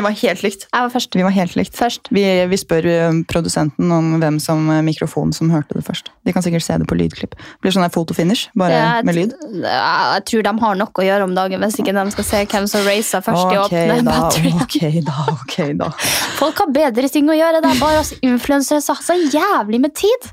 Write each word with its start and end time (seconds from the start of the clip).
vi 0.00 0.04
var 0.08 0.14
helt 0.16 0.42
likt. 0.44 0.64
Jeg 0.72 0.86
var 0.86 0.92
først. 0.94 1.16
Vi 1.18 1.24
var 1.26 1.34
helt 1.36 1.54
likt. 1.58 1.74
Først. 1.76 2.08
Vi, 2.14 2.22
vi 2.50 2.58
spør 2.60 2.86
eh, 2.88 3.18
produsenten 3.30 3.90
om 3.92 4.14
hvem 4.22 4.38
som 4.42 4.64
eh, 4.72 4.80
mikrofonen 4.86 5.34
som 5.36 5.50
hørte 5.52 5.76
det 5.76 5.84
først. 5.86 6.08
De 6.26 6.32
kan 6.34 6.44
sikkert 6.44 6.64
se 6.64 6.78
det 6.80 6.88
på 6.90 6.96
lydklipp. 6.98 7.36
Det 7.36 7.60
blir 7.66 7.74
sånn 7.76 7.86
fotofinish, 7.92 8.48
bare 8.58 8.72
Jeg- 8.78 9.04
med 9.08 9.18
lyd. 9.18 9.36
Jeg 9.60 10.24
tror 10.30 10.46
de 10.48 10.54
har 10.64 10.80
nok 10.80 11.02
å 11.02 11.06
gjøre 11.06 11.28
om 11.28 11.34
dagen 11.36 11.60
hvis 11.60 11.78
ikke 11.82 11.92
de 11.96 12.04
skal 12.16 12.28
se 12.30 12.42
hvem 12.54 12.68
som 12.72 12.84
racer 12.88 13.24
først 13.28 13.52
i 13.54 13.60
åpne 13.60 14.00
da, 14.00 14.16
battery. 14.16 14.52
ok 14.64 14.78
da, 15.04 15.16
ok 15.36 15.56
da. 15.84 15.90
Folk 16.40 16.64
har 16.64 16.72
bedre 16.74 17.08
ting 17.12 17.28
å 17.30 17.36
gjøre. 17.36 17.60
Det 17.64 17.70
er 17.74 17.80
bare 17.84 18.00
oss 18.02 18.14
influensere 18.24 18.80
som 18.84 18.96
har 18.96 19.04
så 19.04 19.18
jævlig 19.20 19.80
med 19.84 19.94
tid. 20.00 20.30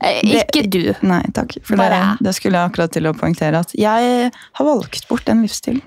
Eh, 0.00 0.20
Ikke 0.40 0.62
du. 0.72 0.94
Nei, 1.04 1.20
takk. 1.36 1.58
For 1.66 1.76
det, 1.76 1.98
det 2.24 2.32
skulle 2.36 2.56
jeg 2.56 2.70
akkurat 2.70 2.92
til 2.94 3.08
å 3.10 3.12
poengtere 3.16 3.60
at 3.60 3.74
jeg 3.76 4.30
har 4.32 4.64
valgt 4.64 5.08
bort 5.10 5.26
den 5.28 5.42
livsstilen. 5.44 5.82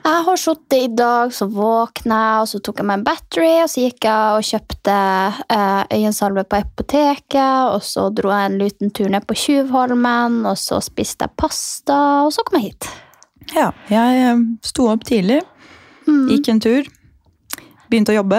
Jeg 0.00 0.24
har 0.26 0.38
sittet 0.40 0.78
i 0.80 0.88
dag, 0.96 1.30
så 1.36 1.46
våkna 1.52 2.18
jeg, 2.24 2.40
og 2.42 2.48
så 2.50 2.60
tok 2.64 2.80
jeg 2.80 2.88
meg 2.88 2.98
en 2.98 3.04
battery, 3.04 3.50
og 3.62 3.68
så 3.68 3.84
gikk 3.84 4.06
jeg 4.08 4.38
og 4.38 4.46
kjøpte 4.48 4.96
eh, 5.52 5.82
øyensalve 5.98 6.44
på 6.48 6.58
apoteket, 6.64 7.74
og 7.76 7.84
så 7.84 8.08
dro 8.16 8.32
jeg 8.32 8.48
en 8.50 8.58
liten 8.62 8.90
tur 8.96 9.12
ned 9.12 9.26
på 9.28 9.36
Tjuvholmen, 9.36 10.40
og 10.48 10.56
så 10.58 10.80
spiste 10.82 11.28
jeg 11.28 11.36
pasta, 11.38 12.00
og 12.24 12.32
så 12.32 12.42
kom 12.48 12.58
jeg 12.58 12.70
hit. 12.72 12.88
Ja, 13.54 13.68
jeg 13.92 14.24
eh, 14.24 14.42
sto 14.66 14.90
opp 14.92 15.06
tidlig, 15.08 15.42
Mm. 16.08 16.24
gikk 16.32 16.48
en 16.50 16.58
tur, 16.64 16.86
begynte 17.92 18.10
å 18.10 18.16
jobbe. 18.22 18.38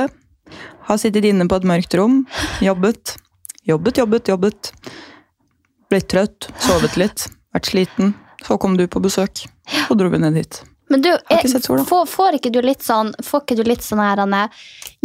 Har 0.89 0.97
sittet 0.99 1.23
inne 1.29 1.45
på 1.47 1.55
et 1.61 1.67
mørkt 1.69 1.93
rom, 1.95 2.23
jobbet, 2.59 3.13
jobbet, 3.67 3.97
jobbet, 3.97 4.27
jobbet. 4.27 4.71
Blitt 5.91 6.07
trøtt, 6.11 6.47
sovet 6.63 6.95
litt, 6.97 7.27
vært 7.53 7.65
sliten. 7.71 8.13
Så 8.45 8.57
kom 8.61 8.77
du 8.79 8.87
på 8.89 9.01
besøk, 9.03 9.43
og 9.89 9.97
dro 9.99 10.09
vi 10.09 10.17
ned 10.17 10.37
hit. 10.39 10.61
Men 10.91 11.01
du, 11.05 11.09
ikke 11.31 11.47
sett 11.47 11.63
sola. 11.63 11.83
får, 11.87 12.05
får 12.11 12.35
ikke 12.35 12.49
du 12.51 12.57
litt 12.65 12.81
sånn 12.83 13.13
Får 13.23 13.45
ikke 13.45 13.55
du 13.55 13.61
litt 13.63 13.79
sånn 13.79 14.01
her 14.03 14.19
Anne, 14.19 14.41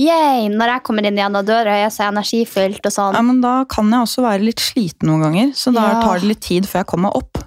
Yay, 0.03 0.49
når 0.51 0.73
jeg 0.73 0.83
kommer 0.89 1.07
inn 1.07 1.21
gjennom 1.21 1.45
døra, 1.47 1.77
jeg 1.79 1.87
er 1.87 1.93
så 1.95 2.09
energifylt 2.09 2.89
og 2.91 2.95
sånn. 2.97 3.15
Ja, 3.15 3.21
men 3.23 3.39
da 3.45 3.53
kan 3.71 3.87
jeg 3.95 4.03
også 4.03 4.25
være 4.25 4.43
litt 4.49 4.59
sliten 4.65 5.07
noen 5.13 5.23
ganger, 5.29 5.53
så 5.55 5.71
da 5.77 5.85
Ja. 5.93 6.01
tar 6.03 6.19
det 6.19 6.27
litt 6.33 6.41
tid 6.43 6.67
før 6.67 6.81
jeg 6.83 6.87
kommer 6.91 7.13
meg 7.13 7.21
opp. 7.23 7.39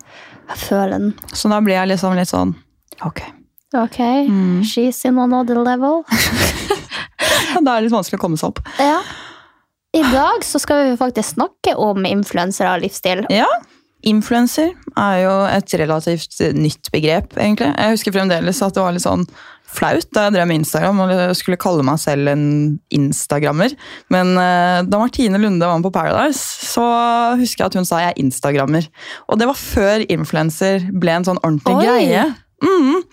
Jeg 0.53 0.57
føler 0.57 0.89
den. 0.95 1.09
Så 1.35 1.49
da 1.51 1.59
blir 1.59 1.75
jeg 1.75 1.89
liksom 1.91 2.15
litt 2.15 2.31
sånn 2.31 2.55
Ok. 3.05 3.19
Ok, 3.75 3.99
Mm. 3.99 4.63
she's 4.63 5.03
in 5.05 5.19
another 5.19 5.55
level. 5.63 6.05
Da 7.59 7.75
er 7.75 7.81
det 7.81 7.89
litt 7.89 7.93
vanskelig 7.97 8.19
å 8.19 8.23
komme 8.23 8.37
seg 8.39 8.49
opp. 8.53 8.59
Ja. 8.79 9.01
I 9.97 10.03
dag 10.05 10.45
så 10.45 10.61
skal 10.61 10.83
vi 10.85 10.97
faktisk 10.99 11.35
snakke 11.37 11.73
om 11.81 12.05
influensere 12.05 12.75
og 12.75 12.83
livsstil. 12.83 13.23
Ja, 13.33 13.47
influencer 14.05 14.75
er 14.93 15.15
jo 15.23 15.31
et 15.49 15.73
relativt 15.81 16.41
nytt 16.55 16.91
begrep, 16.93 17.33
egentlig. 17.37 17.71
Jeg 17.73 17.95
husker 17.95 18.15
fremdeles 18.15 18.61
at 18.61 18.75
det 18.75 18.83
var 18.83 18.93
litt 18.95 19.05
sånn 19.05 19.25
flaut 19.69 20.07
da 20.15 20.25
jeg 20.25 20.33
drev 20.33 20.47
med 20.49 20.61
Instagram 20.63 21.01
og 21.03 21.11
skulle 21.37 21.59
kalle 21.61 21.85
meg 21.85 21.99
selv 22.01 22.31
en 22.31 22.45
instagrammer. 22.95 23.75
Men 24.13 24.33
eh, 24.41 24.81
da 24.89 25.01
Martine 25.01 25.41
Lunde 25.41 25.65
var 25.65 25.77
med 25.77 25.85
på 25.85 25.93
Paradise, 25.93 26.41
så 26.41 26.85
husker 27.39 27.65
jeg 27.65 27.71
at 27.71 27.79
hun 27.79 27.89
sa 27.89 28.03
jeg 28.03 28.15
er 28.15 28.21
instagrammer. 28.23 28.89
Og 29.29 29.41
det 29.41 29.49
var 29.49 29.57
før 29.59 30.05
influencer 30.09 30.85
ble 30.89 31.17
en 31.17 31.27
sånn 31.29 31.41
ordentlig 31.43 31.77
Oi. 31.77 31.85
greie. 31.85 32.29
Mhm. 32.59 33.03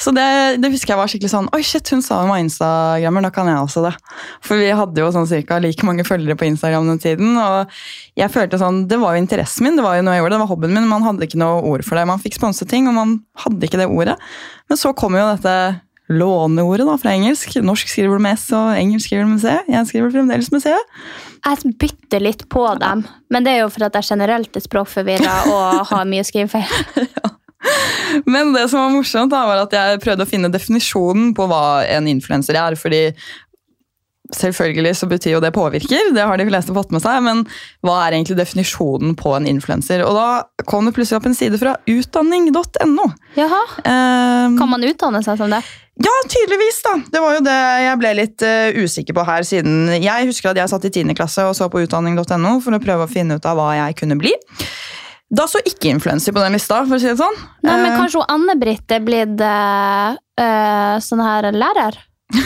Så 0.00 0.12
det, 0.16 0.26
det 0.62 0.70
husker 0.72 0.94
jeg 0.94 1.00
var 1.00 1.10
skikkelig 1.10 1.32
sånn 1.32 1.48
Oi, 1.56 1.60
shit, 1.64 1.88
hun 1.92 2.02
sa 2.04 2.22
hun 2.22 2.30
var 2.32 2.40
instagrammer, 2.40 3.24
da 3.26 3.30
kan 3.34 3.48
jeg 3.50 3.60
også 3.60 3.84
det. 3.84 3.92
For 4.44 4.60
vi 4.60 4.70
hadde 4.76 5.02
jo 5.02 5.10
sånn 5.12 5.28
cirka 5.28 5.60
like 5.62 5.86
mange 5.88 6.04
følgere 6.06 6.36
på 6.38 6.48
Instagram 6.48 6.88
den 6.92 7.00
tiden. 7.02 7.36
Og 7.40 7.72
jeg 8.18 8.32
følte 8.32 8.60
sånn, 8.60 8.84
det 8.90 9.00
var 9.02 9.16
jo 9.16 9.24
interessen 9.24 9.68
min, 9.68 9.76
det 9.78 9.84
var 9.86 9.98
jo 9.98 10.04
noe 10.06 10.16
jeg 10.16 10.24
gjorde, 10.24 10.36
det 10.36 10.44
var 10.44 10.52
hobbyen 10.52 10.76
min. 10.76 10.90
Man 10.90 11.06
hadde 11.06 11.28
ikke 11.28 11.40
noe 11.40 11.64
ord 11.72 11.84
for 11.86 12.00
det. 12.00 12.06
Man 12.08 12.22
fikk 12.22 12.38
sponset 12.38 12.70
ting, 12.72 12.88
og 12.90 12.96
man 12.96 13.18
hadde 13.44 13.68
ikke 13.68 13.80
det 13.80 13.90
ordet. 13.92 14.16
Men 14.70 14.80
så 14.80 14.94
kom 14.96 15.16
jo 15.18 15.28
dette 15.34 15.56
låneordet 16.12 16.86
da, 16.86 16.96
fra 17.00 17.14
engelsk. 17.16 17.56
Norsk 17.66 17.90
skriver 17.90 18.18
du 18.18 18.22
med 18.22 18.38
S, 18.38 18.48
og 18.56 18.74
engelsk 18.78 19.08
skriver 19.08 19.26
du 19.26 19.32
med 19.34 19.42
C. 19.42 19.54
Jeg 19.72 19.88
skriver 19.90 20.12
fremdeles 20.14 20.52
med 20.54 20.62
C. 20.62 20.74
Jeg 21.46 21.74
bytter 21.80 22.22
litt 22.22 22.44
på 22.52 22.62
dem, 22.80 23.04
men 23.32 23.46
det 23.46 23.56
er 23.56 23.64
jo 23.64 23.72
for 23.74 23.86
at 23.86 23.98
jeg 23.98 24.12
generelt 24.14 24.56
er 24.58 24.64
språkforvirra 24.64 25.38
og 25.52 25.82
har 25.90 26.06
mye 26.08 26.26
skrivefeil. 26.26 26.70
Men 28.32 28.52
det 28.56 28.68
som 28.70 28.80
var 28.84 28.94
morsomt, 28.94 29.32
da, 29.32 29.44
var 29.48 29.64
at 29.64 29.74
jeg 29.76 30.02
prøvde 30.04 30.26
å 30.26 30.30
finne 30.30 30.52
definisjonen 30.52 31.32
på 31.36 31.48
hva 31.50 31.64
en 31.96 32.08
influenser 32.10 32.58
er. 32.60 32.76
fordi 32.78 33.02
selvfølgelig 34.34 34.90
så 34.98 35.06
betyr 35.06 35.36
jo 35.36 35.40
det 35.40 35.52
påvirker, 35.54 36.08
det 36.16 36.24
har 36.26 36.38
de 36.40 36.46
fleste 36.48 36.74
fått 36.74 36.90
med 36.90 37.02
seg. 37.04 37.20
Men 37.22 37.44
hva 37.86 38.00
er 38.08 38.16
egentlig 38.16 38.34
definisjonen 38.40 39.14
på 39.18 39.36
en 39.36 39.46
influenser? 39.46 40.02
Og 40.02 40.16
da 40.18 40.64
kom 40.66 40.88
det 40.88 40.96
plutselig 40.96 41.20
opp 41.20 41.28
en 41.30 41.36
side 41.38 41.60
fra 41.62 41.76
utdanning.no. 41.86 43.06
Jaha, 43.38 43.60
Eh, 43.86 44.56
Kan 44.58 44.70
man 44.70 44.82
utdanne 44.86 45.22
seg 45.22 45.38
som 45.38 45.50
det? 45.54 45.60
ja, 46.02 46.12
tydeligvis, 46.28 46.82
da. 46.84 46.96
Det 47.12 47.20
var 47.22 47.36
jo 47.38 47.44
det 47.46 47.54
jeg 47.86 47.98
ble 48.02 48.10
litt 48.18 48.42
uh, 48.44 48.82
usikker 48.82 49.14
på 49.16 49.22
her, 49.24 49.46
siden 49.48 49.94
jeg 50.02 50.26
husker 50.28 50.50
at 50.50 50.58
jeg 50.60 50.68
satt 50.74 50.84
i 50.84 50.90
10. 50.92 51.14
klasse 51.16 51.46
og 51.48 51.54
så 51.56 51.70
på 51.72 51.80
utdanning.no 51.86 52.58
for 52.60 52.76
å 52.76 52.82
prøve 52.82 53.06
å 53.06 53.10
finne 53.10 53.38
ut 53.38 53.46
av 53.48 53.56
hva 53.56 53.70
jeg 53.78 53.96
kunne 54.02 54.18
bli. 54.20 54.34
Da 55.30 55.46
så 55.50 55.58
ikke 55.66 55.90
influenser 55.90 56.32
på 56.32 56.38
den 56.44 56.54
lista, 56.54 56.84
for 56.86 56.94
å 56.96 57.00
si 57.02 57.08
det 57.10 57.16
sånn. 57.18 57.34
Nei, 57.66 57.76
men 57.82 57.92
Eh, 57.92 57.98
Kanskje 57.98 58.20
hun 58.22 58.30
Anne-Britt 58.30 58.92
er 58.94 59.00
blitt 59.02 59.40
eh, 59.42 60.98
sånn 61.02 61.22
her 61.24 61.48
lærer? 61.52 61.98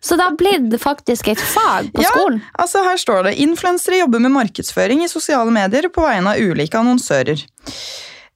Så 0.00 0.16
det 0.16 0.24
har 0.24 0.36
blitt 0.40 0.72
faktisk 0.80 1.28
et 1.28 1.40
fag 1.40 1.90
på 1.92 2.02
Ja. 2.02 2.08
skolen? 2.14 2.40
Altså 2.58 2.82
Her 2.84 2.96
står 2.96 3.24
det 3.28 3.36
influensere 3.44 3.98
jobber 4.00 4.20
med 4.24 4.32
markedsføring 4.32 5.02
i 5.04 5.08
sosiale 5.08 5.50
medier 5.52 5.88
på 5.92 6.02
vegne 6.04 6.32
av 6.32 6.40
ulike 6.40 6.78
annonsører. 6.78 7.42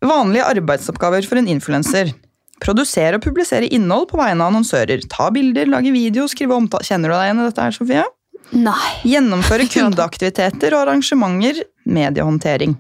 Vanlige 0.03 0.44
arbeidsoppgaver 0.44 1.26
for 1.26 1.37
en 1.41 1.48
influenser. 1.48 2.12
Produsere 2.60 3.16
og 3.19 3.22
publisere 3.25 3.69
innhold 3.72 4.09
på 4.10 4.16
vegne 4.21 4.41
av 4.44 4.53
annonsører. 4.53 5.00
Ta 5.10 5.31
bilder, 5.31 5.66
lage 5.66 5.92
video, 5.92 6.26
skrive 6.31 6.54
omtale. 6.54 6.84
Kjenner 6.84 7.09
du 7.09 7.15
deg 7.16 7.25
igjen 7.28 7.41
i 7.41 7.48
dette 7.48 7.62
her, 7.62 7.71
Sofie? 7.78 8.04
Nei. 8.52 8.92
Gjennomføre 9.08 9.66
kundeaktiviteter 9.74 10.74
og 10.76 10.84
arrangementer. 10.86 11.62
Mediehåndtering. 11.88 12.76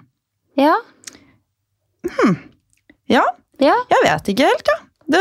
Ja? 0.58 0.74
Ja, 3.08 3.22
Ja? 3.62 3.74
jeg 3.90 4.02
vet 4.04 4.28
ikke 4.32 4.48
helt, 4.48 4.68
ja. 4.72 4.78
Det, 5.12 5.20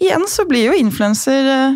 igjen 0.00 0.24
så 0.30 0.46
blir 0.48 0.70
jo 0.70 0.76
influenser 0.78 1.48
eh, 1.52 1.74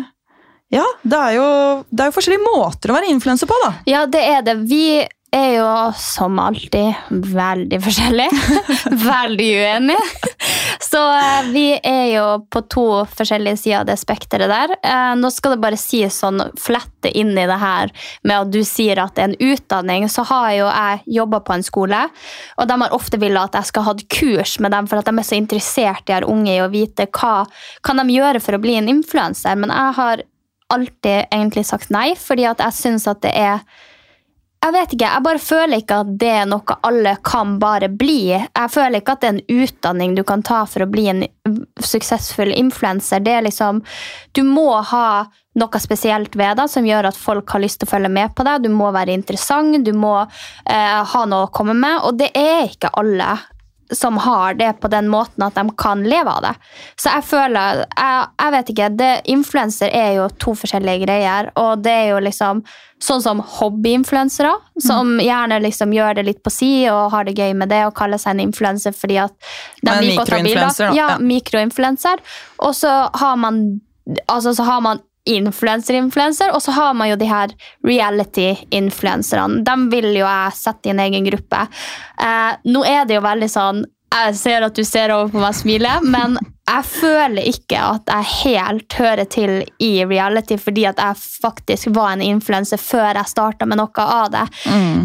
Ja, 0.73 0.83
det 1.03 1.17
er 1.19 1.33
jo, 1.35 1.47
det 1.91 2.05
er 2.05 2.09
jo 2.09 2.15
forskjellige 2.15 2.45
måter 2.47 2.91
å 2.93 2.95
være 2.97 3.09
influenser 3.11 3.49
på, 3.49 3.57
da. 3.65 3.73
Ja, 3.89 4.05
det 4.09 4.21
er 4.25 4.45
det. 4.47 4.55
Vi 4.71 5.01
er 5.31 5.49
jo 5.57 5.67
som 5.99 6.39
alltid 6.43 7.11
veldig 7.35 7.79
forskjellige. 7.83 8.61
veldig 9.11 9.49
uenige. 9.59 10.31
Så 10.91 10.99
eh, 11.17 11.43
vi 11.51 11.79
er 11.83 12.07
jo 12.11 12.23
på 12.51 12.61
to 12.67 12.85
forskjellige 13.15 13.61
sider 13.61 13.79
av 13.79 13.85
det 13.87 13.95
spekteret 14.01 14.51
der. 14.51 14.73
Eh, 14.83 15.11
nå 15.15 15.29
skal 15.31 15.53
det 15.55 15.61
bare 15.63 15.79
sies 15.79 16.17
sånn, 16.19 16.41
flette 16.59 17.07
inn 17.15 17.31
i 17.31 17.45
det 17.47 17.59
her 17.61 17.93
med 18.27 18.35
at 18.35 18.51
du 18.51 18.59
sier 18.67 18.99
at 18.99 19.15
det 19.15 19.23
er 19.23 19.29
en 19.29 19.53
utdanning. 19.53 20.07
Så 20.11 20.25
har 20.27 20.49
jo 20.57 20.65
jeg 20.67 21.15
jobba 21.19 21.39
på 21.47 21.55
en 21.55 21.63
skole, 21.63 22.01
og 22.57 22.67
de 22.67 22.77
har 22.83 22.97
ofte 22.97 23.21
villet 23.21 23.39
at 23.39 23.61
jeg 23.61 23.71
skal 23.71 23.87
ha 23.87 23.93
et 23.95 24.03
kurs 24.11 24.57
med 24.59 24.75
dem, 24.75 24.89
for 24.91 24.99
at 24.99 25.07
de 25.07 25.15
er 25.15 25.29
så 25.29 25.39
interessert 25.39 26.03
de 26.07 26.17
her 26.17 26.27
unge 26.27 26.57
i 26.57 26.59
å 26.63 26.67
vite 26.73 27.07
hva 27.07 27.45
kan 27.87 28.01
de 28.01 28.17
gjøre 28.17 28.43
for 28.43 28.57
å 28.57 28.63
bli 28.63 28.75
en 28.81 28.91
influenser. 28.91 29.55
Men 29.63 29.71
jeg 29.71 29.95
har 30.01 30.25
alltid 30.75 31.31
egentlig 31.31 31.65
sagt 31.71 31.91
nei, 31.93 32.09
fordi 32.19 32.49
at 32.51 32.59
jeg 32.63 32.79
syns 32.81 33.07
at 33.07 33.23
det 33.23 33.31
er 33.31 33.63
jeg 34.61 34.73
vet 34.75 34.91
ikke, 34.93 35.07
jeg 35.09 35.25
bare 35.25 35.41
føler 35.41 35.81
ikke 35.81 35.95
at 36.03 36.09
det 36.21 36.29
er 36.29 36.49
noe 36.49 36.75
alle 36.85 37.15
kan 37.25 37.55
bare 37.61 37.87
bli. 37.89 38.29
Jeg 38.29 38.69
føler 38.69 39.01
ikke 39.01 39.15
at 39.15 39.23
det 39.23 39.29
er 39.29 39.37
en 39.39 39.63
utdanning 39.63 40.13
du 40.13 40.21
kan 40.27 40.43
ta 40.45 40.59
for 40.69 40.85
å 40.85 40.89
bli 40.91 41.07
en 41.09 41.23
suksessfull 41.81 42.53
influenser. 42.53 43.23
Det 43.25 43.33
er 43.39 43.47
liksom, 43.47 43.81
du 44.37 44.43
må 44.45 44.69
ha 44.91 45.05
noe 45.57 45.81
spesielt 45.81 46.37
ved 46.37 46.61
deg 46.61 46.69
som 46.71 46.85
gjør 46.85 47.09
at 47.09 47.17
folk 47.17 47.49
har 47.55 47.63
lyst 47.63 47.81
til 47.81 47.89
å 47.89 47.93
følge 47.95 48.13
med 48.13 48.35
på 48.37 48.45
deg. 48.45 48.61
Du 48.61 48.69
må 48.69 48.91
være 48.93 49.17
interessant, 49.17 49.81
du 49.81 49.91
må 49.97 50.13
eh, 50.21 51.01
ha 51.09 51.23
noe 51.25 51.47
å 51.47 51.51
komme 51.51 51.73
med, 51.73 51.97
og 52.05 52.21
det 52.21 52.29
er 52.37 52.69
ikke 52.69 52.93
alle 53.01 53.33
som 53.91 54.17
har 54.17 54.53
det 54.53 54.73
på 54.81 54.87
den 54.91 55.09
måten 55.11 55.43
at 55.45 55.55
de 55.55 55.65
kan 55.77 56.03
leve 56.03 56.31
av 56.31 56.41
det. 56.45 56.53
Så 56.95 57.11
jeg 57.11 57.23
føler 57.27 57.83
Jeg, 57.97 58.27
jeg 58.39 58.51
vet 58.55 58.69
ikke. 58.73 58.87
Influenser 59.33 59.91
er 59.93 60.13
jo 60.15 60.29
to 60.39 60.53
forskjellige 60.55 61.05
greier. 61.05 61.51
Og 61.59 61.83
det 61.83 61.91
er 61.91 62.07
jo 62.13 62.21
liksom 62.23 62.63
sånn 63.01 63.21
som 63.21 63.39
hobbyinfluensere, 63.41 64.51
som 64.79 65.15
gjerne 65.19 65.57
liksom 65.63 65.93
gjør 65.95 66.19
det 66.19 66.25
litt 66.27 66.43
på 66.45 66.51
si 66.53 66.71
og 66.89 67.11
har 67.11 67.25
det 67.25 67.33
gøy 67.37 67.55
med 67.57 67.69
det 67.73 67.81
og 67.87 67.95
kaller 67.97 68.21
seg 68.21 68.35
en 68.35 68.43
influenser 68.45 68.93
fordi 68.93 69.17
at 69.23 69.33
de 69.81 69.95
liker 70.05 70.21
å 70.21 70.25
ta 70.29 70.41
bilder. 70.45 70.81
Ja, 70.95 71.07
Ja. 71.13 71.17
mikroinfluenser. 71.17 72.21
Og 72.59 72.75
så 72.77 73.09
har 73.13 73.35
man 73.37 73.81
altså 74.27 74.53
så 74.55 74.63
har 74.63 74.81
man 74.81 74.99
influenser-influenser, 75.29 76.51
og 76.53 76.61
så 76.61 76.71
har 76.71 76.93
man 76.97 77.11
jo 77.11 77.15
de 77.19 77.29
her 77.29 77.53
reality-influenserne. 77.87 79.61
De 79.65 79.75
vil 79.93 80.11
jo 80.15 80.25
jeg 80.25 80.57
sette 80.57 80.89
i 80.89 80.93
en 80.95 81.03
egen 81.03 81.27
gruppe. 81.29 81.65
Eh, 82.21 82.53
nå 82.71 82.85
er 82.87 83.05
det 83.05 83.19
jo 83.19 83.25
veldig 83.25 83.49
sånn 83.51 83.83
Jeg 84.11 84.33
ser 84.35 84.65
at 84.65 84.75
du 84.75 84.83
ser 84.83 85.07
over 85.15 85.29
på 85.31 85.39
meg 85.39 85.53
og 85.53 85.55
smiler, 85.55 86.01
men 86.03 86.33
jeg 86.67 86.83
føler 86.83 87.45
ikke 87.47 87.79
at 87.79 88.09
jeg 88.11 88.27
helt 88.41 88.95
hører 88.99 89.29
til 89.31 89.53
i 89.79 90.03
reality, 90.03 90.57
fordi 90.59 90.83
at 90.89 90.99
jeg 90.99 91.15
faktisk 91.45 91.93
var 91.95 92.17
en 92.17 92.23
influenser 92.25 92.75
før 92.81 93.15
jeg 93.15 93.31
starta 93.31 93.63
med 93.65 93.79
noe 93.79 94.03
av 94.03 94.33
det. 94.33 94.43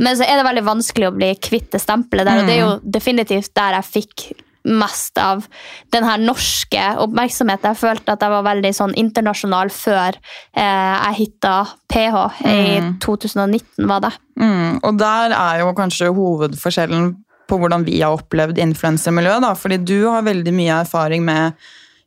Men 0.03 0.11
så 0.19 0.27
er 0.27 0.41
det 0.41 0.49
veldig 0.49 0.65
vanskelig 0.67 1.07
å 1.07 1.15
bli 1.15 1.31
kvitt 1.39 1.71
det 1.77 1.85
stempelet 1.85 2.27
der, 2.27 2.41
og 2.43 2.51
det 2.51 2.57
er 2.57 2.65
jo 2.65 2.75
definitivt 2.99 3.55
der 3.55 3.79
jeg 3.79 3.91
fikk 3.93 4.27
mest 4.67 5.19
av 5.19 5.47
den 5.95 6.07
her 6.07 6.21
norske 6.23 6.89
oppmerksomheten. 7.03 7.73
Jeg 7.73 7.81
følte 7.81 8.17
at 8.17 8.25
jeg 8.25 8.35
var 8.35 8.47
veldig 8.47 8.73
sånn 8.77 8.97
internasjonal 8.99 9.71
før 9.75 10.19
eh, 10.19 10.63
jeg 10.63 11.19
hitta 11.21 11.55
PH. 11.93 12.25
I 12.47 12.67
2019 13.05 13.87
var 13.89 14.05
det. 14.09 14.13
Mm, 14.41 14.83
og 14.83 15.01
der 15.01 15.37
er 15.37 15.63
jo 15.63 15.73
kanskje 15.79 16.13
hovedforskjellen 16.17 17.15
på 17.47 17.59
hvordan 17.63 17.87
vi 17.87 18.01
har 18.03 18.15
opplevd 18.17 18.59
influensermiljøet. 18.59 19.47
fordi 19.59 19.79
du 19.79 20.09
har 20.09 20.27
veldig 20.27 20.55
mye 20.55 20.81
erfaring 20.83 21.25
med 21.25 21.55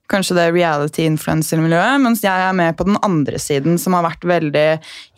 kanskje 0.09 0.35
det 0.37 0.47
reality-influencer-miljøet, 0.55 2.01
mens 2.01 2.23
jeg 2.25 2.33
er 2.33 2.55
med 2.57 2.75
på 2.77 2.87
den 2.87 2.97
andre 3.05 3.39
siden, 3.41 3.77
som 3.77 3.93
har 3.93 4.07
vært 4.07 4.25
veldig 4.25 4.67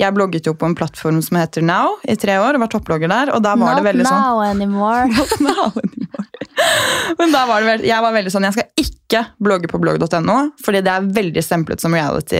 Jeg 0.01 0.15
blogget 0.15 0.47
jo 0.49 0.53
på 0.53 0.67
en 0.67 0.75
plattform 0.75 1.21
som 1.23 1.39
heter 1.39 1.63
Now 1.63 1.95
i 2.03 2.17
tre 2.19 2.37
år, 2.41 2.57
og 2.57 2.65
var 2.65 2.73
topplogger 2.73 3.11
der, 3.11 3.31
og 3.35 3.43
der 3.43 3.55
var 3.55 3.75
Not 3.75 3.79
det 3.79 3.87
veldig 3.87 4.07
sånn 4.09 4.25
now 4.25 4.43
anymore. 4.43 5.07
Not 5.15 5.39
now 5.39 5.71
anymore. 5.83 6.27
Men 7.19 7.31
da 7.33 7.45
var 7.49 7.61
det 7.61 7.67
vel, 7.71 7.85
jeg 7.89 8.01
var 8.03 8.13
veldig 8.15 8.31
sånn 8.33 8.45
Jeg 8.49 8.55
skal 8.57 8.83
ikke 8.85 9.23
blogge 9.43 9.67
på 9.71 9.79
blogg.no, 9.81 10.35
fordi 10.63 10.81
det 10.85 10.91
er 10.93 11.07
veldig 11.15 11.41
stemplet 11.43 11.81
som 11.83 11.93
reality. 11.95 12.39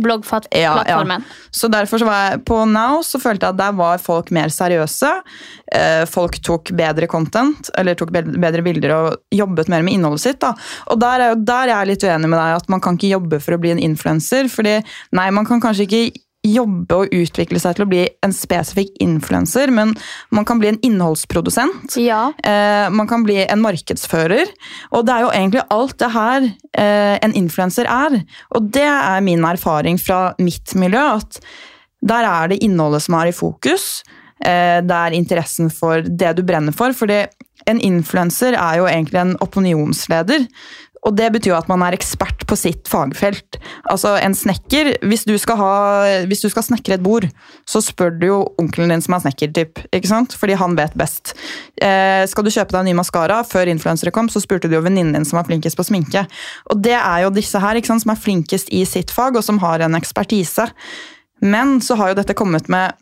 Bloggplattformen. 0.00 0.54
Ja, 0.60 0.84
ja. 0.86 1.48
Så 1.50 1.68
derfor 1.72 1.98
så 1.98 2.06
var 2.06 2.18
jeg 2.30 2.44
på 2.48 2.60
Now 2.68 3.00
så 3.04 3.18
følte 3.20 3.46
jeg 3.48 3.56
at 3.56 3.58
der 3.58 3.74
var 3.76 3.98
folk 4.00 4.30
mer 4.32 4.52
seriøse. 4.54 5.10
Eh, 5.74 6.04
Folk 6.08 6.38
tok 6.46 6.70
bedre 6.78 7.08
content, 7.10 7.70
eller 7.78 7.98
tok 7.98 8.12
bedre 8.14 8.62
bilder 8.64 8.94
og 8.96 9.18
jobbet 9.34 9.68
mer 9.72 9.82
med 9.82 9.96
innholdet 9.98 10.22
sitt. 10.24 10.40
da. 10.40 10.54
Og 10.92 11.00
der 11.02 11.20
er, 11.26 11.34
jo- 11.34 11.42
der 11.44 11.68
er 11.68 11.74
jeg 11.74 11.90
litt 11.94 12.06
uenig 12.06 12.28
med 12.30 12.38
deg, 12.38 12.56
at 12.62 12.68
man 12.72 12.80
kan 12.80 12.96
ikke 12.96 13.12
jobbe 13.16 13.40
for 13.42 13.56
å 13.56 13.60
bli 13.60 13.70
en 13.74 13.82
influenser. 13.90 14.48
fordi 14.48 14.78
nei, 15.12 15.30
man 15.30 15.44
kan 15.44 15.60
kanskje 15.60 15.88
ikke 15.88 16.20
jobbe 16.46 16.96
og 16.96 17.14
utvikle 17.14 17.60
seg 17.60 17.76
til 17.76 17.84
å 17.84 17.90
bli 17.90 18.04
en 18.24 18.32
spesifikk 18.34 18.94
influenser, 19.04 19.72
men 19.74 19.92
man 20.32 20.46
kan 20.48 20.60
bli 20.60 20.70
en 20.70 20.78
innholdsprodusent. 20.86 21.96
Ja. 22.00 22.30
Eh, 22.44 22.88
man 22.94 23.08
kan 23.10 23.24
bli 23.26 23.42
en 23.44 23.60
markedsfører. 23.60 24.52
Og 24.96 25.04
det 25.06 25.16
er 25.16 25.26
jo 25.26 25.34
egentlig 25.34 25.66
alt 25.76 25.98
det 26.00 26.12
her 26.14 26.46
eh, 26.46 27.16
en 27.20 27.36
influenser 27.36 27.90
er. 27.90 28.22
Og 28.56 28.70
det 28.72 28.86
er 28.88 29.26
min 29.26 29.44
erfaring 29.44 30.00
fra 30.00 30.30
mitt 30.40 30.74
miljø, 30.80 31.02
at 31.20 31.42
der 32.00 32.24
er 32.24 32.48
det 32.48 32.62
innholdet 32.64 33.04
som 33.04 33.18
er 33.20 33.28
i 33.28 33.36
fokus. 33.36 34.00
Eh, 34.40 34.80
det 34.80 34.96
er 34.96 35.16
interessen 35.16 35.68
for 35.72 36.00
det 36.00 36.34
du 36.38 36.44
brenner 36.46 36.72
for. 36.72 36.96
fordi 36.96 37.26
en 37.68 37.80
influenser 37.84 38.56
er 38.56 38.78
jo 38.80 38.86
egentlig 38.88 39.20
en 39.20 39.34
opinionsleder. 39.44 40.46
Og 41.06 41.14
det 41.16 41.30
betyr 41.32 41.54
jo 41.54 41.58
at 41.58 41.68
man 41.70 41.80
er 41.84 41.96
ekspert 41.96 42.44
på 42.48 42.56
sitt 42.58 42.88
fagfelt. 42.90 43.56
Altså 43.90 44.16
en 44.20 44.34
snekker, 44.36 44.92
Hvis 45.06 45.24
du 45.24 45.36
skal, 45.38 45.56
ha, 45.56 45.72
skal 46.28 46.66
snekre 46.66 46.98
et 46.98 47.04
bord, 47.04 47.26
så 47.68 47.80
spør 47.84 48.12
du 48.20 48.26
jo 48.26 48.38
onkelen 48.60 48.92
din 48.92 49.04
som 49.04 49.16
er 49.16 49.24
snekker, 49.24 49.52
typ, 49.56 49.80
ikke 49.94 50.10
sant? 50.10 50.36
fordi 50.36 50.58
han 50.60 50.76
vet 50.76 50.96
best. 50.98 51.34
Eh, 51.80 52.26
skal 52.28 52.44
du 52.44 52.52
kjøpe 52.52 52.74
deg 52.74 52.82
en 52.82 52.90
ny 52.92 52.96
maskara? 53.00 53.40
Før 53.48 53.70
influensere 53.72 54.12
kom, 54.12 54.28
så 54.28 54.42
spurte 54.42 54.68
du 54.68 54.76
jo 54.76 54.84
venninnen 54.84 55.16
din 55.16 55.24
som 55.28 55.40
var 55.40 55.48
flinkest 55.48 55.78
på 55.78 55.86
sminke. 55.88 56.26
Og 56.70 56.82
det 56.84 56.96
er 56.98 57.24
jo 57.24 57.34
disse 57.34 57.60
her 57.60 57.78
ikke 57.78 57.92
sant, 57.92 58.04
som 58.04 58.12
er 58.12 58.20
flinkest 58.20 58.72
i 58.72 58.84
sitt 58.88 59.14
fag, 59.14 59.38
og 59.40 59.46
som 59.46 59.60
har 59.64 59.80
en 59.86 59.96
ekspertise. 59.98 60.68
Men 61.40 61.78
så 61.80 61.96
har 61.96 62.12
jo 62.12 62.20
dette 62.20 62.36
kommet 62.36 62.68
med 62.68 62.92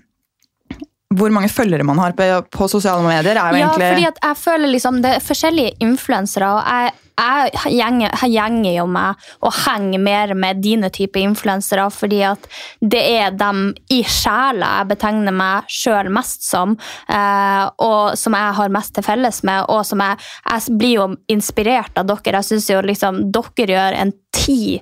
hvor 1.16 1.32
mange 1.32 1.48
følgere 1.48 1.86
man 1.88 2.00
har 2.02 2.12
på, 2.16 2.24
på 2.52 2.68
sosiale 2.68 3.04
medier. 3.06 3.36
er 3.36 3.52
jo 3.52 3.60
Ja, 3.60 3.68
egentlig... 3.72 3.90
fordi 3.92 4.08
jeg 4.28 4.36
føler 4.36 4.72
liksom 4.72 5.02
det 5.02 5.12
er 5.16 5.24
forskjellige 5.24 5.76
influensere, 5.80 6.50
og 6.52 6.66
jeg, 6.68 6.92
jeg, 7.18 7.72
gjenger, 7.78 8.12
jeg 8.12 8.34
gjenger 8.34 8.74
jo 8.76 8.84
meg 8.92 9.30
og 9.40 9.54
henger 9.62 10.02
mer 10.04 10.34
med 10.36 10.60
dine 10.62 10.90
typer 10.92 11.24
influensere, 11.24 11.88
fordi 11.90 12.20
at 12.28 12.44
det 12.80 13.00
er 13.22 13.32
dem 13.40 13.70
i 13.88 14.02
sjela 14.04 14.74
jeg 14.82 14.90
betegner 14.92 15.34
meg 15.34 15.72
sjøl 15.72 16.12
mest 16.12 16.44
som, 16.44 16.76
eh, 17.08 17.64
og 17.88 18.12
som 18.20 18.36
jeg 18.36 18.58
har 18.60 18.76
mest 18.76 18.94
til 18.98 19.08
felles 19.08 19.40
med, 19.48 19.64
og 19.72 19.86
som 19.88 20.04
jeg, 20.04 20.20
jeg 20.44 20.78
blir 20.78 20.94
jo 20.98 21.08
inspirert 21.32 21.96
av 21.96 22.12
dere. 22.12 22.36
Jeg 22.42 22.50
syns 22.52 22.68
jo 22.68 22.84
liksom 22.84 23.24
dere 23.32 23.72
gjør 23.72 24.00
en 24.04 24.16
ti 24.34 24.76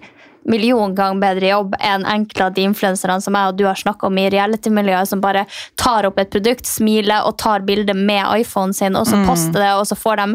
million 0.48 0.94
ganger 0.94 1.20
bedre 1.22 1.48
jobb 1.50 1.75
enn 1.81 2.06
enkelte 2.06 2.44
av 2.46 2.54
de 2.56 2.62
influenserne 2.69 3.20
som 3.22 3.34
jeg 3.38 3.46
og 3.50 3.56
du 3.58 3.64
har 3.69 3.78
snakka 3.81 4.06
om 4.08 4.19
i 4.20 4.31
reality-miljøet, 4.32 5.08
som 5.10 5.25
bare 5.25 5.43
tar 5.81 6.06
opp 6.08 6.19
et 6.22 6.32
produkt, 6.32 6.66
smiler 6.69 7.20
og 7.26 7.38
tar 7.43 7.60
bilde 7.66 7.94
med 7.98 8.25
iPhonen 8.40 8.75
sin, 8.76 8.96
og 8.96 9.04
så 9.08 9.16
poster 9.26 9.60
det, 9.62 9.72
og 9.75 9.84
så 9.90 9.96
får 9.98 10.16
de 10.22 10.26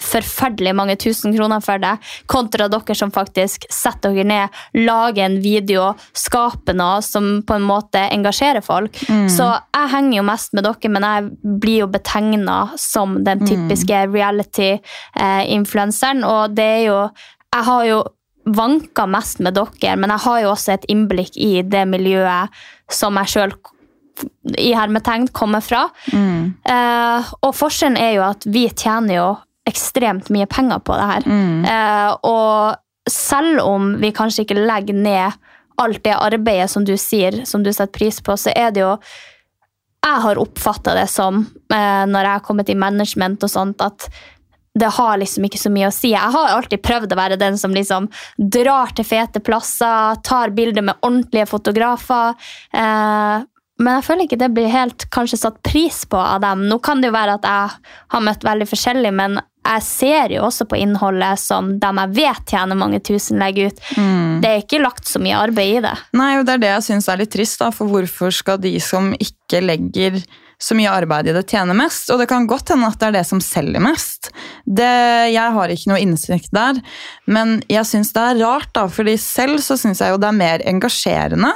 forferdelig 0.00 0.72
mange 0.76 0.96
tusen 0.96 1.36
kroner 1.36 1.60
for 1.60 1.78
det, 1.82 1.98
kontra 2.30 2.68
dere 2.72 2.94
som 2.96 3.10
faktisk 3.12 3.66
setter 3.72 4.10
dere 4.16 4.24
ned, 4.24 4.48
lager 4.80 5.24
en 5.26 5.40
video, 5.44 5.94
skaper 6.16 6.74
noe 6.78 7.02
som 7.04 7.42
på 7.46 7.54
en 7.58 7.68
måte 7.68 8.00
engasjerer 8.08 8.62
folk. 8.64 8.96
Så 9.28 9.46
jeg 9.52 9.92
henger 9.92 10.16
jo 10.16 10.22
mest 10.30 10.52
med 10.56 10.64
dere, 10.64 10.88
men 10.94 11.04
jeg 11.08 11.20
blir 11.60 11.78
jo 11.82 11.92
betegna 11.92 12.58
som 12.80 13.08
den 13.26 13.38
typiske 13.44 13.96
reality-influenseren, 14.14 16.20
og 16.24 16.56
det 16.56 16.68
er 16.80 16.84
jo 16.88 17.00
Jeg 17.52 17.64
har 17.64 17.84
jo 17.84 18.02
vanka 18.44 19.06
mest 19.06 19.42
med 19.44 19.54
dere, 19.54 19.96
men 19.96 20.10
jeg 20.10 20.24
har 20.24 20.40
jo 20.42 20.50
også 20.52 20.74
et 20.74 20.88
innblikk 20.92 21.36
i 21.36 21.62
det 21.62 21.84
miljøet 21.90 22.62
som 22.92 23.18
jeg 23.20 23.32
sjøl 23.34 23.54
i 24.58 24.72
hermetegn 24.76 25.28
kommer 25.34 25.62
fra. 25.64 25.86
Eh, 26.68 27.32
og 27.42 27.54
forskjellen 27.56 27.98
er 28.00 28.16
jo 28.16 28.26
at 28.26 28.46
vi 28.46 28.66
tjener 28.68 29.16
jo 29.16 29.28
ekstremt 29.68 30.30
mye 30.34 30.48
penger 30.50 30.82
på 30.82 30.98
det 30.98 31.08
her. 31.12 31.26
Eh, 31.70 32.12
og 32.28 33.10
selv 33.10 33.62
om 33.64 33.94
vi 34.02 34.12
kanskje 34.14 34.44
ikke 34.44 34.58
legger 34.60 34.98
ned 34.98 35.38
alt 35.82 36.02
det 36.04 36.14
arbeidet 36.14 36.70
som 36.70 36.84
du 36.86 36.94
sier, 37.00 37.42
som 37.48 37.62
du 37.64 37.72
setter 37.72 37.94
pris 37.94 38.20
på, 38.22 38.36
så 38.38 38.54
er 38.54 38.74
det 38.74 38.84
jo 38.84 38.96
Jeg 40.02 40.18
har 40.18 40.38
oppfatta 40.42 40.96
det 40.96 41.06
som, 41.06 41.46
eh, 41.70 42.04
når 42.10 42.24
jeg 42.26 42.32
har 42.32 42.40
kommet 42.42 42.68
i 42.68 42.74
management 42.74 43.44
og 43.44 43.50
sånt, 43.50 43.80
at 43.80 44.08
det 44.78 44.88
har 44.96 45.18
liksom 45.20 45.44
ikke 45.44 45.60
så 45.60 45.70
mye 45.72 45.90
å 45.90 45.94
si. 45.94 46.14
Jeg 46.14 46.32
har 46.34 46.56
alltid 46.56 46.82
prøvd 46.84 47.12
å 47.12 47.18
være 47.18 47.40
den 47.40 47.58
som 47.60 47.74
liksom 47.76 48.08
drar 48.36 48.94
til 48.96 49.04
fete 49.04 49.42
plasser, 49.44 50.20
tar 50.24 50.54
bilder 50.56 50.86
med 50.86 51.00
ordentlige 51.04 51.48
fotografer. 51.50 52.38
Eh, 52.72 53.48
men 53.82 53.98
jeg 53.98 54.06
føler 54.06 54.28
ikke 54.28 54.40
det 54.40 54.52
blir 54.54 54.72
helt 54.72 55.06
kanskje 55.12 55.40
satt 55.42 55.62
pris 55.66 56.02
på 56.08 56.18
av 56.20 56.42
dem. 56.44 56.66
Nå 56.70 56.78
kan 56.84 57.02
det 57.02 57.10
jo 57.10 57.16
være 57.16 57.38
at 57.40 57.48
jeg 57.48 57.96
har 58.14 58.24
møtt 58.24 58.46
veldig 58.46 58.68
forskjellig, 58.70 59.12
men 59.18 59.40
jeg 59.62 59.84
ser 59.86 60.32
jo 60.34 60.46
også 60.48 60.66
på 60.70 60.78
innholdet 60.80 61.38
som 61.38 61.74
dem 61.82 62.00
jeg 62.02 62.14
vet 62.16 62.54
tjener 62.54 62.78
mange 62.78 62.98
tusen, 63.04 63.38
legger 63.42 63.70
ut. 63.70 63.82
Det 64.42 64.48
er 64.48 64.62
ikke 64.64 64.82
lagt 64.82 65.06
så 65.08 65.22
mye 65.22 65.38
arbeid 65.38 65.76
i 65.76 65.82
det. 65.84 65.94
Nei, 66.18 66.32
og 66.38 66.46
det 66.48 66.56
er 66.56 66.64
det 66.64 66.72
jeg 66.72 66.86
syns 66.88 67.10
er 67.12 67.20
litt 67.22 67.34
trist, 67.34 67.60
da, 67.62 67.70
for 67.74 67.90
hvorfor 67.90 68.34
skal 68.34 68.58
de 68.62 68.74
som 68.82 69.12
ikke 69.14 69.62
legger 69.62 70.18
så 70.62 70.76
mye 70.78 70.90
arbeid 70.92 71.28
i 71.28 71.34
det, 71.34 71.44
tjener 71.50 71.76
mest? 71.76 72.10
Og 72.12 72.20
det 72.20 72.28
kan 72.30 72.46
godt 72.50 72.70
hende 72.72 72.88
at 72.88 73.00
det 73.00 73.08
er 73.08 73.16
det 73.18 73.24
som 73.28 73.40
selger 73.42 73.82
mest. 73.82 74.30
Det, 74.64 74.92
jeg 75.32 75.54
har 75.56 75.72
ikke 75.74 75.90
noe 75.90 76.00
innsikt 76.02 76.52
der, 76.54 76.78
men 77.26 77.58
jeg 77.72 77.88
syns 77.88 78.12
det 78.14 78.22
er 78.22 78.42
rart, 78.44 78.70
da, 78.76 78.86
fordi 78.86 79.16
selv 79.20 79.58
så 79.64 79.76
syns 79.80 80.02
jeg 80.02 80.14
jo 80.14 80.20
det 80.22 80.30
er 80.30 80.38
mer 80.38 80.64
engasjerende 80.70 81.50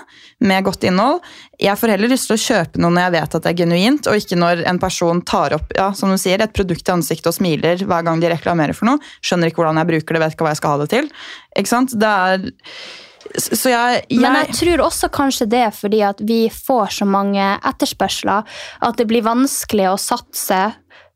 med 0.47 0.67
godt 0.67 0.89
innhold. 0.89 1.23
Jeg 1.63 1.79
får 1.81 1.95
heller 1.95 2.13
lyst 2.13 2.29
til 2.29 2.37
å 2.37 2.43
kjøpe 2.43 2.83
noe 2.83 2.93
når 2.93 3.07
jeg 3.07 3.17
vet 3.17 3.39
at 3.39 3.47
det 3.47 3.53
er 3.53 3.61
genuint, 3.63 4.11
og 4.11 4.21
ikke 4.21 4.41
når 4.43 4.67
en 4.69 4.83
person 4.83 5.23
tar 5.25 5.57
opp 5.57 5.73
ja, 5.79 5.89
som 5.97 6.13
du 6.13 6.19
sier, 6.21 6.43
et 6.43 6.57
produkt 6.57 6.91
i 6.91 6.97
ansiktet 6.97 7.31
og 7.31 7.39
smiler 7.39 7.87
hver 7.87 8.07
gang 8.07 8.21
de 8.21 8.35
reklamerer 8.35 8.77
for 8.77 8.91
noe. 8.91 9.03
Skjønner 9.25 9.53
ikke 9.53 9.63
hvordan 9.63 9.81
jeg 9.81 9.93
bruker 9.95 10.17
det, 10.17 10.25
vet 10.27 10.37
ikke 10.37 10.49
hva 10.49 10.55
jeg 10.57 10.63
skal 10.65 10.75
ha 10.75 10.83
det 10.83 10.93
til. 10.93 11.11
Ikke 11.57 11.73
sant? 11.73 11.97
Det 11.97 12.13
er 12.13 12.49
Så 13.37 13.71
jeg, 13.73 14.03
jeg 14.09 14.21
Men 14.23 14.39
jeg 14.41 14.57
tror 14.61 14.85
også 14.87 15.11
kanskje 15.13 15.49
det 15.51 15.67
fordi 15.77 16.03
at 16.07 16.21
vi 16.25 16.47
får 16.53 16.99
så 17.01 17.09
mange 17.09 17.45
etterspørsler 17.67 18.59
at 18.87 18.99
det 19.01 19.09
blir 19.11 19.27
vanskelig 19.27 19.91
å 19.93 19.99
satse 20.01 20.61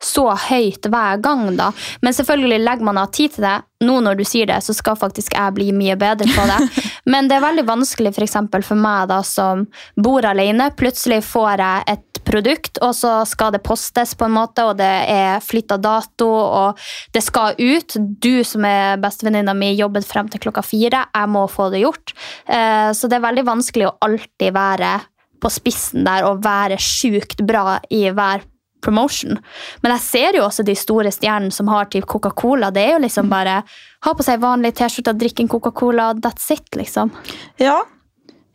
så 0.03 0.27
høyt 0.49 0.87
hver 0.91 1.21
gang. 1.23 1.57
da. 1.57 1.71
Men 2.03 2.17
selvfølgelig 2.17 2.61
legger 2.65 2.89
man 2.89 2.99
av 2.99 3.11
tid 3.13 3.35
til 3.37 3.45
det. 3.47 3.57
Nå 3.85 4.01
når 4.05 4.19
du 4.19 4.25
sier 4.29 4.49
det, 4.49 4.59
så 4.65 4.75
skal 4.77 4.99
faktisk 5.01 5.35
jeg 5.37 5.57
bli 5.57 5.71
mye 5.77 5.97
bedre 6.01 6.29
på 6.35 6.47
det. 6.49 6.85
Men 7.13 7.29
det 7.29 7.39
er 7.39 7.45
veldig 7.47 7.65
vanskelig 7.69 8.13
for, 8.17 8.63
for 8.67 8.81
meg 8.81 9.09
da, 9.13 9.23
som 9.25 9.67
bor 9.97 10.27
alene. 10.29 10.71
Plutselig 10.77 11.23
får 11.25 11.63
jeg 11.65 11.85
et 11.95 12.21
produkt, 12.31 12.77
og 12.85 12.93
så 12.95 13.13
skal 13.29 13.55
det 13.55 13.63
postes, 13.65 14.13
på 14.15 14.27
en 14.29 14.35
måte, 14.37 14.65
og 14.69 14.77
det 14.79 14.91
er 15.09 15.41
flytta 15.45 15.79
dato, 15.81 16.29
og 16.29 16.81
det 17.17 17.23
skal 17.25 17.57
ut. 17.57 17.97
Du 18.21 18.45
som 18.45 18.67
er 18.69 19.01
bestevenninna 19.01 19.55
mi, 19.57 19.73
jobbet 19.79 20.07
frem 20.09 20.29
til 20.29 20.45
klokka 20.45 20.65
fire. 20.65 21.07
Jeg 21.17 21.33
må 21.33 21.47
få 21.51 21.71
det 21.73 21.85
gjort. 21.87 22.13
Eh, 22.47 22.93
Så 22.93 23.09
det 23.09 23.17
er 23.19 23.25
veldig 23.29 23.47
vanskelig 23.49 23.89
å 23.89 23.97
alltid 24.05 24.53
være 24.53 24.93
på 25.41 25.49
spissen 25.49 26.05
der 26.05 26.27
og 26.29 26.43
være 26.45 26.77
sjukt 26.77 27.41
bra 27.49 27.79
i 27.89 28.05
hver 28.13 28.45
promotion. 28.85 29.39
Men 29.83 29.95
jeg 29.97 30.05
ser 30.07 30.39
jo 30.39 30.47
også 30.47 30.65
de 30.67 30.75
store 30.79 31.13
stjernene 31.15 31.55
som 31.55 31.71
har 31.73 31.91
typ 31.93 32.09
Coca-Cola. 32.11 32.73
Det 32.75 32.85
er 32.87 32.93
jo 32.97 33.05
liksom 33.05 33.31
bare 33.33 33.61
ha 34.07 34.13
på 34.17 34.27
seg 34.27 34.43
vanlig 34.43 34.75
T-skjorte, 34.79 35.17
drikke 35.21 35.45
en 35.45 35.53
Coca-Cola, 35.53 36.13
that's 36.21 36.51
it, 36.55 36.67
liksom. 36.79 37.13
Ja. 37.61 37.83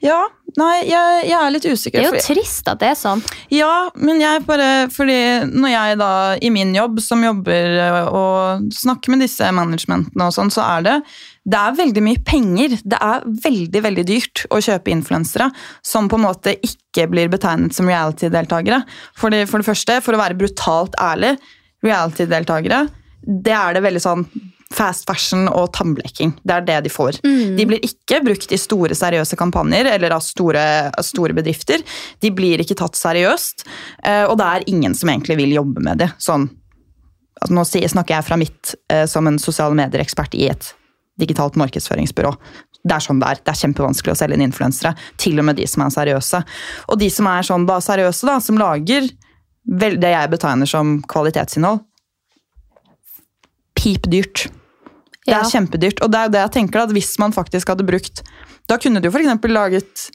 Ja. 0.05 0.24
Nei, 0.55 0.85
jeg, 0.88 1.24
jeg 1.27 1.35
er 1.35 1.51
litt 1.51 1.65
usikker. 1.67 2.00
Det 2.00 2.05
er 2.05 2.13
jo 2.13 2.15
fordi, 2.15 2.35
trist 2.38 2.69
at 2.71 2.79
det 2.79 2.88
er 2.93 2.95
sånn. 2.95 3.21
Ja, 3.51 3.89
men 4.00 4.21
jeg 4.24 4.45
bare 4.47 4.88
Fordi 4.93 5.17
når 5.51 5.74
jeg 5.74 5.97
da 6.00 6.12
i 6.39 6.51
min 6.53 6.71
jobb, 6.77 7.01
som 7.03 7.24
jobber 7.25 7.74
øh, 7.83 7.97
og 8.15 8.69
snakker 8.75 9.12
med 9.12 9.25
disse 9.25 9.50
managementene 9.51 10.29
og 10.29 10.35
sånn, 10.35 10.53
så 10.53 10.63
er 10.77 10.85
det 10.85 11.00
det 11.45 11.59
er 11.59 11.75
veldig 11.77 12.01
mye 12.01 12.21
penger. 12.25 12.77
Det 12.81 12.97
er 13.03 13.25
veldig 13.43 13.81
veldig 13.85 14.05
dyrt 14.07 14.45
å 14.50 14.62
kjøpe 14.65 14.93
influensere 14.95 15.51
som 15.85 16.07
på 16.09 16.17
en 16.17 16.25
måte 16.25 16.55
ikke 16.55 17.05
blir 17.12 17.29
betegnet 17.29 17.75
som 17.75 17.91
reality-deltakere. 17.91 18.79
For 19.19 19.35
det 19.35 19.43
første, 19.51 20.00
for 20.01 20.17
å 20.17 20.24
være 20.24 20.39
brutalt 20.39 20.97
ærlig, 21.03 21.35
reality-deltakere 21.85 22.85
det 23.25 23.53
er 23.57 23.75
det 23.75 23.83
veldig 23.85 24.01
sånn 24.03 24.25
fast 24.75 25.08
fashion 25.08 25.48
og 25.50 25.72
tannbleking. 25.75 26.34
Det 26.44 26.58
er 26.58 26.67
det 26.67 26.77
de 26.86 26.91
får. 26.91 27.20
Mm. 27.24 27.55
De 27.58 27.67
blir 27.70 27.86
ikke 27.86 28.22
brukt 28.25 28.51
i 28.51 28.60
store, 28.60 28.98
seriøse 28.98 29.38
kampanjer 29.39 29.89
eller 29.94 30.15
av 30.15 30.24
store, 30.25 30.65
av 30.91 31.08
store 31.08 31.36
bedrifter. 31.38 31.84
De 32.24 32.32
blir 32.36 32.63
ikke 32.63 32.77
tatt 32.79 33.00
seriøst, 33.00 33.65
eh, 34.03 34.24
og 34.27 34.38
det 34.41 34.51
er 34.51 34.70
ingen 34.72 34.96
som 34.98 35.12
egentlig 35.12 35.39
vil 35.41 35.55
jobbe 35.55 35.84
med 35.86 36.03
det. 36.03 36.12
Sånn, 36.22 36.50
altså 37.39 37.55
nå 37.55 37.65
snakker 37.65 38.17
jeg 38.17 38.27
fra 38.27 38.39
mitt 38.41 38.75
eh, 38.91 39.05
som 39.10 39.27
en 39.27 39.39
sosiale 39.41 39.77
medier-ekspert 39.77 40.36
i 40.36 40.50
et 40.51 40.74
digitalt 41.20 41.55
markedsføringsbyrå. 41.60 42.34
Det 42.86 42.94
er 42.94 43.03
sånn 43.03 43.22
det 43.22 43.29
er. 43.32 43.41
Det 43.41 43.53
er 43.53 43.62
kjempevanskelig 43.63 44.13
å 44.13 44.20
selge 44.20 44.38
inn 44.38 44.46
influensere. 44.46 44.91
Til 45.22 45.39
og 45.41 45.48
med 45.48 45.58
de 45.58 45.65
som 45.70 45.86
er 45.86 45.94
seriøse. 45.96 46.41
Og 46.91 47.00
de 47.01 47.08
som 47.13 47.29
er 47.32 47.48
sånn 47.48 47.65
da 47.70 47.79
seriøse, 47.82 48.27
da, 48.27 48.36
som 48.44 48.60
lager 48.62 49.08
vel, 49.65 49.98
det 50.01 50.12
jeg 50.12 50.32
betegner 50.36 50.70
som 50.70 51.00
kvalitetsinnhold, 51.10 51.82
pipdyrt. 53.79 54.48
Det 55.25 55.34
er 55.34 55.41
Ja. 55.41 55.50
kjempedyrt. 55.50 56.01
Og 56.05 56.12
det 56.12 56.20
er 56.20 56.29
det 56.29 56.41
jeg 56.46 56.51
tenker 56.51 56.84
at 56.84 56.89
hvis 56.94 57.17
man 57.20 57.32
faktisk 57.34 57.67
hadde 57.74 57.86
brukt 57.86 58.22
Da 58.67 58.77
kunne 58.77 59.01
du 59.01 59.10
f.eks. 59.10 59.41
laget 59.50 60.10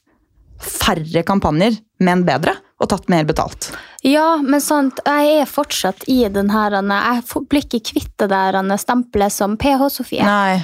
færre 0.61 1.23
kampanjer, 1.25 1.79
men 2.05 2.23
bedre, 2.27 2.53
og 2.81 2.89
tatt 2.93 3.09
mer 3.09 3.25
betalt. 3.25 3.71
Ja, 4.05 4.37
men 4.43 4.61
sant, 4.61 4.99
jeg 5.07 5.41
er 5.41 5.47
fortsatt 5.49 6.05
i 6.09 6.29
den 6.29 6.51
her 6.51 6.71
Jeg 6.71 7.23
blir 7.49 7.63
ikke 7.65 7.81
kvitt 7.93 8.11
det 8.19 8.29
der 8.29 8.53
stempelet 8.77 9.33
som 9.33 9.57
PH-Sofie. 9.57 10.21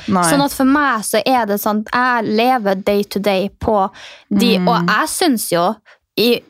Sånn 0.06 0.44
at 0.44 0.52
for 0.52 0.64
meg 0.64 1.00
så 1.04 1.22
er 1.24 1.46
det 1.46 1.60
sånn 1.60 1.84
Jeg 1.92 2.24
lever 2.24 2.74
day 2.84 3.02
to 3.04 3.18
day 3.20 3.48
på 3.48 3.90
de, 4.30 4.58
Mm. 4.58 4.68
og 4.68 4.86
jeg 4.86 5.08
syns 5.08 5.50
jo 5.52 5.74
i 6.18 6.40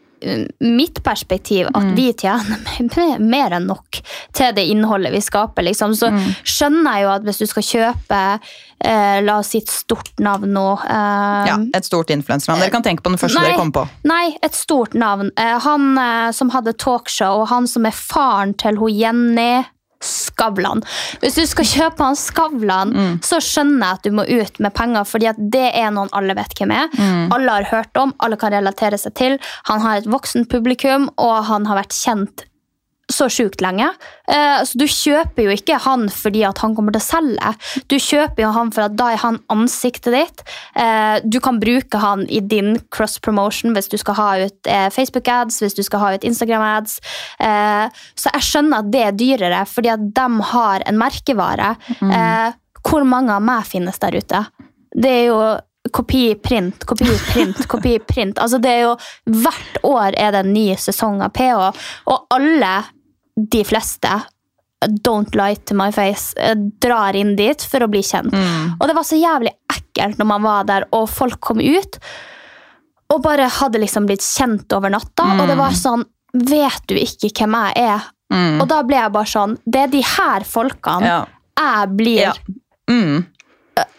mitt 0.60 1.02
perspektiv 1.04 1.66
at 1.72 1.82
Mm. 1.82 1.94
vi 1.96 2.12
tjener 2.12 3.18
mer- 3.32 3.52
enn 3.56 3.66
nok 3.66 4.00
til 4.32 4.52
det 4.56 4.64
innholdet 4.70 5.12
vi 5.12 5.20
skaper. 5.20 5.62
Liksom. 5.62 5.94
Så 5.94 6.10
Mm. 6.10 6.34
skjønner 6.44 6.92
jeg 6.96 7.02
jo 7.04 7.10
at 7.10 7.22
hvis 7.22 7.38
du 7.38 7.46
skal 7.46 7.62
kjøpe 7.62 8.40
eh, 8.84 9.20
la 9.22 9.38
oss 9.38 9.48
si 9.54 9.58
et 9.58 9.68
stort 9.72 10.10
navn 10.20 10.52
nå 10.52 10.66
eh, 10.84 11.46
ja, 11.48 11.56
et 11.74 11.84
stort 11.84 12.10
influensernavn. 12.10 12.60
Dere 12.60 12.70
kan 12.70 12.82
tenke 12.82 13.02
på 13.02 13.10
den 13.10 13.18
første 13.18 13.38
Nei. 13.40 13.46
dere 13.50 13.56
kommer 13.58 13.72
på. 13.72 13.88
Nei, 14.04 14.36
et 14.42 14.52
stort 14.54 14.94
navn. 14.94 15.30
Eh, 15.36 15.58
Han 15.60 15.96
eh, 15.98 16.30
som 16.32 16.50
hadde 16.50 16.72
talkshow, 16.76 17.40
og 17.42 17.48
han 17.48 17.66
som 17.66 17.86
er 17.86 17.92
faren 17.96 18.54
til 18.56 18.76
hun 18.76 18.90
Jenny 18.92 19.64
Skavlan. 20.00 20.82
Hvis 21.22 21.34
du 21.38 21.46
skal 21.46 21.64
kjøpe 21.64 22.04
han 22.04 22.16
Skavlan, 22.16 22.92
Mm. 22.96 23.20
så 23.22 23.38
skjønner 23.40 23.86
jeg 23.86 23.94
at 23.98 24.02
du 24.02 24.10
må 24.12 24.24
ut 24.28 24.60
med 24.60 24.74
penger, 24.74 25.04
fordi 25.04 25.26
at 25.30 25.36
det 25.38 25.70
er 25.74 25.90
noen 25.90 26.08
alle 26.12 26.34
vet 26.34 26.52
hvem 26.58 26.70
er. 26.70 26.88
Mm. 26.96 27.32
Alle 27.32 27.50
har 27.50 27.64
hørt 27.70 27.96
om, 27.96 28.14
alle 28.20 28.36
kan 28.36 28.52
relatere 28.52 28.98
seg 28.98 29.14
til. 29.14 29.38
Han 29.64 29.80
har 29.80 29.96
et 29.96 30.04
voksen 30.06 30.46
publikum, 30.48 31.08
og 31.18 31.44
han 31.44 31.64
har 31.66 31.76
vært 31.82 31.96
kjent 31.96 32.44
så 33.12 33.28
sjukt 33.30 33.60
lenge. 33.62 33.86
Eh, 34.28 34.62
så 34.66 34.78
du 34.78 34.86
kjøper 34.90 35.46
jo 35.46 35.54
ikke 35.54 35.78
han 35.84 36.08
fordi 36.10 36.42
at 36.46 36.58
han 36.62 36.74
kommer 36.74 36.94
til 36.94 37.02
å 37.02 37.06
selge. 37.06 37.52
Du 37.90 37.96
kjøper 38.02 38.46
jo 38.46 38.52
han 38.56 38.72
for 38.74 38.86
at 38.88 38.96
da 38.98 39.12
er 39.14 39.22
han 39.22 39.38
ansiktet 39.52 40.16
ditt. 40.16 40.42
Eh, 40.74 41.22
du 41.22 41.38
kan 41.42 41.60
bruke 41.62 42.00
han 42.02 42.24
i 42.26 42.42
din 42.42 42.74
cross-promotion 42.94 43.76
hvis 43.76 43.90
du 43.92 43.98
skal 44.02 44.18
ha 44.18 44.28
ut 44.42 44.70
eh, 44.70 44.88
Facebook-ads, 44.94 45.60
hvis 45.62 45.78
du 45.78 45.84
skal 45.86 46.02
ha 46.02 46.12
ut 46.16 46.26
Instagram-ads. 46.26 46.98
Så 48.16 48.30
jeg 48.32 48.44
skjønner 48.44 48.82
at 48.82 48.90
det 48.90 49.02
er 49.04 49.16
dyrere, 49.16 49.62
fordi 49.68 49.90
at 49.92 50.02
de 50.16 50.26
har 50.50 50.84
en 50.86 50.98
merkevare. 50.98 51.74
Mm. 52.00 52.54
hvor 52.86 53.04
mange 53.08 53.34
av 53.34 53.42
meg 53.42 53.66
finnes 53.66 53.98
der 54.02 54.16
ute? 54.18 54.40
Det 54.94 55.10
er 55.10 55.24
jo 55.28 55.38
kopi, 55.92 56.34
print, 56.34 56.84
kopi, 56.86 57.06
print, 57.32 57.66
kopi, 57.68 57.98
print. 57.98 58.38
Altså 58.38 58.58
det 58.62 58.72
er 58.72 58.84
jo, 58.86 58.94
hvert 59.42 59.80
år 59.86 60.18
er 60.18 60.34
det 60.34 60.44
en 60.44 60.52
ny 60.54 60.68
sesong 60.80 61.22
av 61.24 61.34
PH, 61.36 61.70
og 62.10 62.36
alle 62.36 62.74
de 63.36 63.64
fleste 63.64 64.22
don't 65.02 65.34
lie 65.34 65.56
to 65.56 65.74
my 65.74 65.90
face, 65.92 66.34
eh, 66.36 66.54
drar 66.54 67.16
inn 67.16 67.34
dit 67.36 67.62
for 67.62 67.80
å 67.80 67.90
bli 67.90 68.02
kjent. 68.04 68.32
Mm. 68.32 68.76
Og 68.80 68.88
det 68.88 68.96
var 68.96 69.06
så 69.08 69.18
jævlig 69.18 69.52
ekkelt 69.72 70.18
når 70.20 70.26
man 70.26 70.42
var 70.42 70.64
der, 70.68 70.86
og 70.92 71.08
folk 71.10 71.40
kom 71.40 71.60
ut 71.60 71.98
og 73.12 73.22
bare 73.22 73.46
hadde 73.60 73.78
liksom 73.78 74.06
blitt 74.08 74.24
kjent 74.24 74.72
over 74.74 74.90
natta. 74.90 75.28
Og 75.40 75.46
det 75.48 75.56
var 75.58 75.74
sånn 75.76 76.04
Vet 76.36 76.82
du 76.90 76.96
ikke 76.98 77.30
hvem 77.46 77.54
jeg 77.54 77.84
er? 77.86 78.02
Mm. 78.34 78.58
Og 78.60 78.66
da 78.68 78.82
ble 78.84 78.98
jeg 78.98 79.12
bare 79.14 79.30
sånn 79.30 79.54
Det 79.64 79.84
er 79.86 79.92
de 79.92 80.02
her 80.04 80.44
folkene 80.44 81.06
Ja. 81.06 81.20
jeg 81.56 81.92
blir 81.96 82.20
Ja. 82.26 82.32
Mm. 82.90 83.24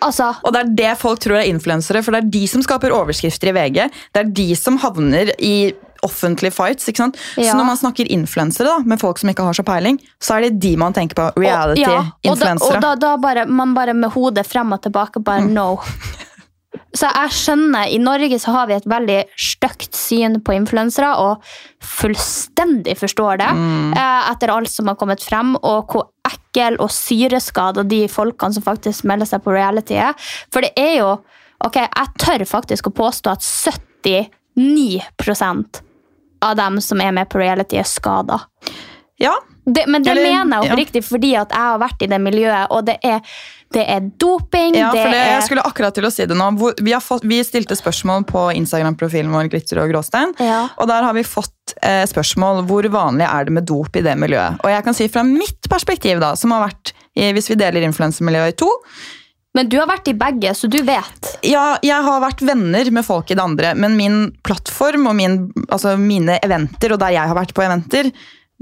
Altså 0.03 0.35
Og 0.43 0.53
det 0.53 0.59
er 0.59 0.75
det 0.75 0.97
folk 0.99 1.19
tror 1.23 1.39
er 1.39 1.47
influensere, 1.49 2.03
for 2.03 2.11
det 2.11 2.23
er 2.25 2.29
de 2.35 2.43
som 2.47 2.61
skaper 2.61 2.93
overskrifter 2.93 3.49
i 3.49 3.55
VG. 3.57 3.89
Det 4.13 4.21
er 4.21 4.29
de 4.29 4.55
som 4.55 4.77
havner 4.77 5.31
i 5.39 5.71
offentlige 6.03 6.53
fights. 6.53 6.87
ikke 6.87 6.97
sant? 6.97 7.17
Ja. 7.37 7.51
Så 7.51 7.57
når 7.57 7.65
man 7.65 7.77
snakker 7.77 8.09
influensere 8.11 8.65
da, 8.67 8.77
med 8.85 8.99
folk 8.99 9.17
som 9.17 9.29
ikke 9.29 9.43
har 9.43 9.53
så 9.53 9.63
peiling, 9.65 9.99
så 10.21 10.37
er 10.37 10.41
det 10.49 10.59
de 10.59 10.75
man 10.77 10.93
tenker 10.93 11.15
på. 11.15 11.31
Og- 11.37 11.43
ja, 11.43 11.63
og 11.65 11.75
da, 11.75 11.81
Reality-influensere. 11.83 12.75
og 12.75 12.81
da, 12.81 12.95
da 12.95 13.17
bare, 13.17 13.45
man 13.47 13.73
bare 13.73 13.93
med 13.93 14.09
hodet 14.11 14.45
frem 14.47 14.71
og 14.73 14.81
tilbake 14.81 15.23
bare 15.23 15.41
Mm. 15.41 15.53
no. 15.53 15.77
Så 16.97 17.05
jeg 17.13 17.29
skjønner, 17.31 17.87
I 17.93 17.97
Norge 17.97 18.39
så 18.39 18.51
har 18.51 18.67
vi 18.67 18.73
et 18.73 18.85
veldig 18.85 19.25
stygt 19.37 19.93
syn 19.95 20.39
på 20.41 20.53
influensere, 20.55 21.11
og 21.17 21.41
fullstendig 21.83 22.95
forstår 22.97 23.37
det 23.37 23.47
Mm. 23.53 23.93
eh, 23.97 24.31
etter 24.31 24.49
alt 24.49 24.69
som 24.69 24.87
har 24.87 24.95
kommet 24.95 25.21
frem, 25.21 25.55
og 25.63 25.87
hvor 25.87 26.07
ekkel 26.25 26.77
og 26.79 26.89
syreskada 26.89 27.83
de 27.87 28.07
folkene 28.07 28.53
som 28.53 28.63
faktisk 28.63 29.03
melder 29.05 29.25
seg 29.25 29.43
på 29.43 29.51
reality 29.53 29.93
er. 29.95 30.13
For 30.51 30.61
det 30.61 30.71
er 30.77 30.97
jo 30.99 31.17
Ok, 31.65 31.73
jeg 31.73 32.07
tør 32.19 32.45
faktisk 32.45 32.83
å 32.85 32.93
påstå 32.93 33.31
at 33.31 33.41
79 33.41 35.01
av 36.41 36.55
dem 36.59 36.81
som 36.81 37.01
er 37.01 37.11
med 37.15 37.29
på 37.29 37.39
reality, 37.41 37.77
er 37.81 37.87
skada. 37.87 38.41
Ja, 39.17 39.33
Det, 39.67 39.83
men 39.87 40.03
det 40.03 40.11
Eller- 40.11 40.23
mener 40.23 40.63
jeg 40.63 40.87
ja. 40.93 41.01
fordi 41.03 41.35
at 41.35 41.51
jeg 41.51 41.59
har 41.59 41.79
vært 41.81 42.01
i 42.01 42.07
det 42.07 42.21
miljøet, 42.23 42.67
og 42.71 42.85
det 42.85 42.97
er, 43.03 43.19
det 43.75 43.83
er 43.83 43.99
doping, 44.15 44.77
ja 44.77 44.93
det 44.93 45.01
for 45.03 45.11
det, 45.11 45.23
jeg 45.27 45.41
skulle 45.43 45.65
akkurat 45.67 45.93
til 45.97 46.05
å 46.07 46.11
si 46.13 46.23
det 46.25 46.37
nå. 46.39 46.45
Hvor, 46.55 46.73
vi, 46.79 46.93
har 46.95 47.01
fått, 47.03 47.25
vi 47.27 47.41
stilte 47.43 47.75
spørsmål 47.75 48.23
på 48.29 48.45
Instagram-profilen 48.55 49.33
vår 49.33 49.49
Glitter 49.51 49.81
og 49.83 49.91
gråstein. 49.91 50.31
ja. 50.39 50.69
Og 50.77 50.87
der 50.87 51.03
har 51.03 51.13
vi 51.17 51.25
fått 51.27 51.75
eh, 51.81 52.05
spørsmål 52.07 52.63
hvor 52.69 52.87
vanlig 52.87 53.27
er 53.27 53.43
det 53.49 53.57
med 53.57 53.67
dop 53.67 53.91
i 53.99 54.05
det 54.07 54.15
miljøet. 54.15 54.61
Og 54.63 54.71
jeg 54.71 54.85
kan 54.87 54.95
si 54.95 55.09
fra 55.11 55.23
mitt 55.27 55.67
perspektiv, 55.69 56.21
da, 56.23 56.31
som 56.39 56.55
har 56.55 56.69
vært, 56.69 56.93
i, 57.17 57.33
hvis 57.35 57.49
vi 57.51 57.59
deler 57.59 57.83
influensermiljøet 57.89 58.55
i 58.55 58.59
to 58.63 58.71
Men 59.57 59.69
du 59.71 59.79
har 59.81 59.89
vært 59.89 60.09
i 60.11 60.15
begge, 60.17 60.53
så 60.53 60.69
du 60.69 60.77
vet. 60.85 61.33
Ja, 61.41 61.79
jeg 61.81 62.05
har 62.05 62.21
vært 62.21 62.43
venner 62.45 62.91
med 62.93 63.05
folk 63.07 63.31
i 63.33 63.37
det 63.37 63.41
andre, 63.43 63.73
men 63.73 63.97
min 63.97 64.19
plattform 64.45 65.09
og 65.09 65.17
min, 65.17 65.47
altså 65.65 65.95
mine 65.97 66.37
eventer, 66.45 66.93
og 66.93 67.01
der 67.01 67.15
jeg 67.17 67.31
har 67.31 67.37
vært 67.37 67.55
på 67.57 67.65
eventer 67.65 68.11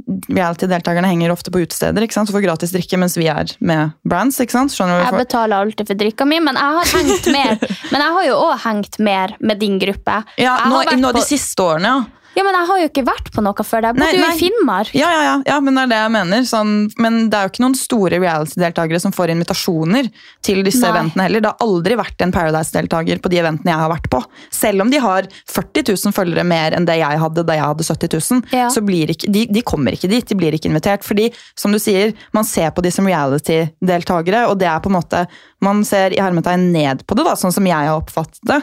Reality-deltakerne 0.06 1.08
henger 1.08 1.32
ofte 1.32 1.52
på 1.56 1.62
utesteder 1.64 2.04
ikke 2.04 2.18
sant? 2.18 2.28
så 2.28 2.36
får 2.36 2.44
gratis 2.44 2.74
drikke 2.76 2.98
mens 3.00 3.14
vi 3.16 3.30
er 3.32 3.54
med 3.64 3.94
brands. 4.04 4.42
ikke 4.44 4.52
sant? 4.52 4.74
Jeg 4.76 5.16
betaler 5.16 5.64
alltid 5.64 5.88
for 5.88 6.00
drikka 6.02 6.28
mi, 6.28 6.42
men 6.44 6.60
jeg 6.60 6.76
har 6.80 6.92
hengt 6.98 7.30
mer 7.32 7.54
Men 7.94 8.04
jeg 8.04 8.16
har 8.18 8.28
jo 8.28 8.36
òg 8.42 8.54
hengt 8.66 9.00
mer 9.00 9.38
med 9.40 9.62
din 9.64 9.80
gruppe. 9.80 10.18
Ja, 10.42 10.58
nå, 10.68 10.84
nå 11.00 11.14
de 11.16 11.24
siste 11.24 11.64
årene, 11.64 11.94
ja. 11.94 12.25
Ja, 12.36 12.44
men 12.44 12.56
jeg 12.58 12.68
har 12.68 12.80
jo 12.82 12.88
ikke 12.90 13.04
vært 13.08 13.30
på 13.32 13.42
noe 13.46 13.64
før. 13.66 13.86
Jeg 13.88 13.96
Nei, 13.96 14.06
bodde 14.10 14.18
jo 14.20 14.24
nei. 14.26 14.36
i 14.36 14.40
Finnmark. 14.42 14.90
Ja, 14.98 15.10
ja, 15.14 15.22
ja, 15.24 15.36
ja, 15.48 15.60
men 15.64 15.78
det 15.78 15.86
er 15.86 15.92
det 15.94 16.00
jeg 16.02 16.14
mener. 16.16 16.44
Sånn, 16.50 16.74
men 17.02 17.20
det 17.32 17.38
er 17.40 17.48
jo 17.48 17.54
ikke 17.54 17.64
noen 17.64 17.78
store 17.80 18.20
reality-deltakere 18.20 19.00
som 19.00 19.14
får 19.16 19.32
invitasjoner 19.36 20.10
til 20.46 20.60
disse 20.68 20.82
Nei. 20.84 20.92
eventene 20.92 21.28
heller. 21.30 21.44
Det 21.46 21.52
har 21.54 21.64
aldri 21.68 21.98
vært 22.00 22.26
en 22.26 22.34
Paradise-deltaker 22.36 23.22
på 23.24 23.32
de 23.32 23.40
eventene 23.40 23.72
jeg 23.72 23.82
har 23.86 23.92
vært 23.94 24.10
på. 24.12 24.22
Selv 24.54 24.84
om 24.86 24.92
de 24.92 25.00
har 25.04 25.30
40 25.54 25.88
000 25.94 26.16
følgere 26.18 26.44
mer 26.48 26.76
enn 26.76 26.88
det 26.90 27.00
jeg 27.00 27.22
hadde 27.24 27.46
da 27.48 27.56
jeg 27.58 27.66
hadde 27.66 27.88
70 27.88 28.16
000, 28.20 28.44
Ja. 28.56 28.68
så 28.74 28.84
blir 28.86 29.16
ikke, 29.16 29.32
de, 29.32 29.46
de 29.56 29.64
kommer 29.64 29.96
ikke 29.96 30.12
dit. 30.12 30.28
De 30.28 30.36
blir 30.40 30.54
ikke 30.60 30.70
invitert. 30.70 31.08
Fordi, 31.08 31.30
som 31.56 31.72
du 31.72 31.80
sier, 31.80 32.12
man 32.36 32.44
ser 32.48 32.72
på 32.76 32.84
de 32.86 32.92
som 32.92 33.08
reality-deltakere, 33.08 34.46
og 34.52 34.60
det 34.60 34.68
er 34.70 34.80
på 34.84 34.92
en 34.92 35.00
måte 35.00 35.26
Man 35.66 35.80
ser 35.88 36.14
i 36.14 36.20
hermetegn 36.22 36.68
ned 36.74 37.06
på 37.08 37.16
det, 37.18 37.24
da, 37.26 37.34
sånn 37.40 37.54
som 37.56 37.66
jeg 37.66 37.88
har 37.88 37.96
oppfattet 37.98 38.38
det. 38.46 38.60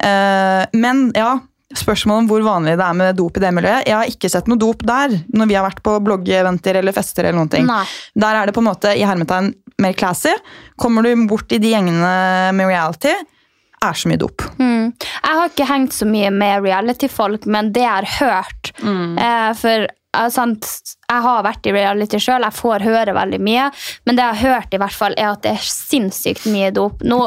Uh, 0.00 0.64
men 0.78 1.10
ja, 1.12 1.34
Spørsmålet 1.70 2.24
om 2.24 2.28
hvor 2.32 2.42
vanlig 2.42 2.72
det 2.80 2.82
er 2.82 2.96
med 2.98 3.18
dop 3.18 3.36
i 3.38 3.42
det 3.44 3.50
miljøet. 3.54 3.86
Jeg 3.86 3.94
har 3.94 4.10
ikke 4.10 4.30
sett 4.32 4.48
noe 4.50 4.58
dop 4.58 4.80
der, 4.86 5.12
når 5.30 5.50
vi 5.50 5.54
har 5.54 5.62
vært 5.68 5.82
på 5.86 5.92
bloggeventer 6.02 6.80
eller 6.80 6.94
fester. 6.96 7.28
eller 7.28 7.38
noen 7.38 7.52
ting. 7.52 7.68
Nei. 7.68 7.84
Der 8.18 8.38
er 8.40 8.50
det 8.50 8.56
på 8.56 8.64
en 8.64 8.70
måte 8.72 8.94
i 8.98 9.04
hermetegn 9.06 9.52
mer 9.80 9.94
classy. 9.94 10.32
Kommer 10.80 11.06
du 11.06 11.28
bort 11.30 11.52
i 11.54 11.60
de 11.62 11.70
gjengene 11.70 12.10
med 12.58 12.72
reality, 12.72 13.14
er 13.80 13.96
så 13.96 14.10
mye 14.10 14.20
dop. 14.20 14.44
Mm. 14.58 14.90
Jeg 14.98 15.38
har 15.38 15.48
ikke 15.52 15.70
hengt 15.70 15.96
så 15.96 16.08
mye 16.08 16.34
med 16.34 16.66
reality-folk, 16.66 17.46
men 17.46 17.72
det 17.72 17.86
jeg 17.86 17.94
har 17.94 18.10
hørt 18.18 18.72
eh, 18.82 19.48
For 19.56 19.86
eh, 19.86 20.28
sant, 20.34 20.68
jeg 21.06 21.24
har 21.24 21.46
vært 21.46 21.70
i 21.70 21.74
reality 21.78 22.20
sjøl, 22.20 22.44
jeg 22.44 22.58
får 22.58 22.84
høre 22.84 23.16
veldig 23.16 23.40
mye. 23.46 23.70
Men 24.04 24.18
det 24.18 24.26
jeg 24.26 24.40
har 24.42 24.58
hørt, 24.58 24.74
i 24.74 24.82
hvert 24.82 24.98
fall, 24.98 25.16
er 25.16 25.32
at 25.32 25.46
det 25.46 25.54
er 25.54 25.70
sinnssykt 25.70 26.50
mye 26.52 26.74
dop. 26.76 27.00
Nå, 27.06 27.22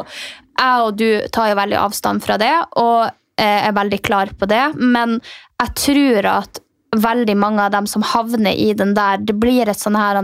jeg 0.59 0.85
og 0.85 0.99
du 0.99 1.07
tar 1.33 1.49
jo 1.51 1.59
veldig 1.63 1.79
avstand 1.87 2.21
fra 2.27 2.37
det, 2.41 2.53
og 2.77 3.09
er 3.41 3.73
veldig 3.73 4.01
klar 4.05 4.29
på 4.37 4.45
det. 4.49 4.65
Men 4.77 5.17
jeg 5.61 5.73
tror 5.79 6.29
at 6.35 6.63
veldig 6.93 7.35
mange 7.37 7.65
av 7.65 7.73
dem 7.73 7.87
som 7.89 8.05
havner 8.05 8.53
i 8.53 8.73
den 8.77 8.93
der, 8.97 9.17
det 9.17 9.35
blir 9.39 9.69
et 9.69 9.79
sånn 9.79 9.97
her 9.99 10.21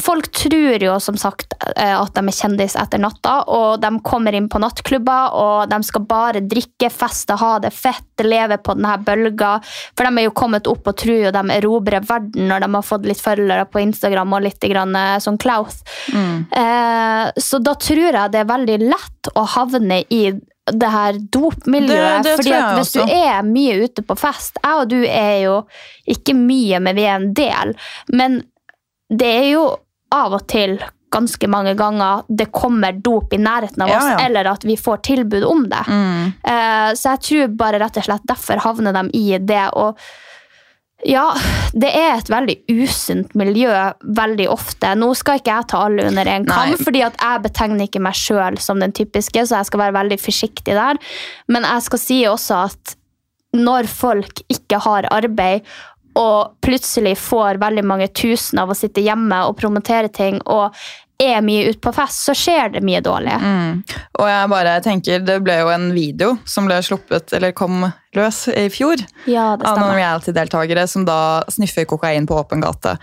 Folk 0.00 0.30
tror 0.32 0.80
jo 0.80 0.94
som 1.00 1.16
sagt 1.20 1.52
eh, 1.76 1.92
at 1.92 2.14
de 2.16 2.22
er 2.22 2.32
kjendis 2.32 2.72
etter 2.80 3.00
natta, 3.02 3.34
og 3.52 3.82
de 3.82 3.90
kommer 4.00 4.32
inn 4.32 4.46
på 4.48 4.60
nattklubber, 4.62 5.34
og 5.36 5.68
de 5.68 5.78
skal 5.84 6.06
bare 6.08 6.40
drikke, 6.40 6.88
feste, 6.88 7.36
ha 7.36 7.50
det 7.60 7.74
fett, 7.76 8.24
leve 8.24 8.56
på 8.64 8.78
denne 8.78 8.94
bølga. 9.04 9.58
For 9.92 10.08
de 10.08 10.22
er 10.22 10.28
jo 10.28 10.34
kommet 10.40 10.70
opp 10.72 10.88
og 10.88 10.96
tror 11.02 11.26
jo 11.26 11.34
de 11.36 11.44
erobrer 11.58 12.06
verden 12.08 12.48
når 12.48 12.64
de 12.64 12.70
har 12.78 12.88
fått 12.94 13.08
litt 13.10 13.20
følgere 13.20 13.68
på 13.68 13.82
Instagram 13.84 14.38
og 14.38 14.46
litt 14.46 14.68
grann, 14.72 14.96
eh, 14.96 15.18
sånn 15.20 15.36
Klaus. 15.40 15.82
Mm. 16.16 16.46
Eh, 16.48 17.24
så 17.36 17.60
da 17.60 17.76
tror 17.76 18.06
jeg 18.08 18.32
det 18.32 18.40
er 18.40 18.52
veldig 18.54 18.78
lett 18.86 19.32
å 19.36 19.44
havne 19.52 20.00
i 20.08 20.30
det 20.74 20.90
her 20.90 21.12
dopmiljøet. 21.34 22.22
Det- 22.22 22.24
det 22.24 22.36
fordi 22.36 22.52
at 22.52 22.74
hvis 22.78 22.92
hvis 22.92 22.92
du 22.92 23.12
er 23.14 23.42
mye 23.42 23.84
ute 23.84 24.02
på 24.02 24.16
fest 24.18 24.58
Jeg 24.64 24.74
og 24.74 24.88
du 24.88 25.02
er 25.04 25.42
jo 25.44 25.56
ikke 26.06 26.34
mye, 26.34 26.80
men 26.80 26.96
vi 26.96 27.02
er 27.04 27.16
en 27.16 27.32
del. 27.34 27.74
Men 28.12 28.42
det 29.10 29.26
er 29.26 29.50
jo 29.52 29.64
av 30.12 30.32
og 30.34 30.46
til 30.48 30.78
ganske 31.10 31.48
mange 31.48 31.74
ganger 31.76 32.22
det 32.28 32.50
kommer 32.52 32.92
dop 32.92 33.32
i 33.32 33.38
nærheten 33.40 33.80
av 33.82 33.88
Ja, 33.88 33.96
oss, 33.98 34.04
ja. 34.04 34.26
eller 34.26 34.44
at 34.50 34.62
vi 34.64 34.76
får 34.76 35.02
tilbud 35.02 35.42
om 35.44 35.62
det. 35.68 35.84
Mm. 35.88 36.32
Uh, 36.44 36.92
så 36.94 37.14
jeg 37.16 37.20
tror 37.20 37.56
bare 37.56 37.78
rett 37.80 37.96
og 37.96 38.04
slett 38.04 38.26
derfor 38.28 38.60
havner 38.60 38.92
de 38.92 39.10
i 39.16 39.38
det. 39.38 39.70
Og 39.72 39.96
ja, 41.06 41.26
det 41.78 41.90
er 41.94 42.16
et 42.16 42.30
veldig 42.32 42.56
usunt 42.74 43.34
miljø 43.38 43.70
veldig 44.18 44.48
ofte. 44.50 44.90
Nå 44.98 45.12
skal 45.18 45.38
ikke 45.38 45.54
jeg 45.54 45.68
ta 45.70 45.82
alle 45.86 46.08
under 46.10 46.30
en 46.32 46.46
kam, 46.48 46.74
fordi 46.80 47.04
at 47.06 47.18
jeg 47.22 47.44
betegner 47.44 47.86
ikke 47.86 48.02
meg 48.02 48.18
sjøl 48.18 48.58
som 48.62 48.82
den 48.82 48.94
typiske, 48.96 49.44
så 49.46 49.60
jeg 49.60 49.70
skal 49.70 49.84
være 49.84 49.98
veldig 50.00 50.18
forsiktig 50.22 50.74
der. 50.74 50.98
Men 51.46 51.68
jeg 51.68 51.86
skal 51.86 52.02
si 52.02 52.18
også 52.26 52.62
at 52.66 52.96
når 53.56 53.88
folk 53.90 54.42
ikke 54.50 54.82
har 54.84 55.08
arbeid, 55.14 55.68
og 56.18 56.56
plutselig 56.64 57.14
får 57.20 57.60
veldig 57.62 57.84
mange 57.86 58.08
tusen 58.10 58.58
av 58.58 58.72
å 58.72 58.76
sitte 58.76 59.04
hjemme 59.04 59.38
og 59.46 59.54
promotere 59.60 60.10
ting, 60.10 60.40
og 60.50 60.74
er 61.18 61.40
mye 61.42 61.70
ute 61.70 61.80
på 61.82 61.92
fest, 61.94 62.24
så 62.26 62.34
skjer 62.36 62.74
det 62.74 62.82
mye 62.86 63.00
dårlig. 63.02 63.34
Mm. 63.42 63.80
Og 64.18 64.28
jeg 64.30 64.50
bare 64.52 64.74
tenker, 64.84 65.22
det 65.26 65.40
ble 65.46 65.60
jo 65.60 65.70
en 65.74 65.88
video 65.94 66.36
som 66.46 66.68
ble 66.68 66.78
sluppet, 66.86 67.34
eller 67.38 67.54
kom 67.58 67.86
løs 68.18 68.42
i 68.52 68.66
fjor. 68.74 69.00
Ja, 69.30 69.52
det 69.58 69.66
av 69.70 69.78
noen 69.80 69.96
reality-deltakere 69.98 70.84
som 70.90 71.06
da 71.08 71.18
sniffer 71.52 71.88
kokain 71.88 72.26
på 72.28 72.36
åpen 72.38 72.62
gate. 72.64 72.96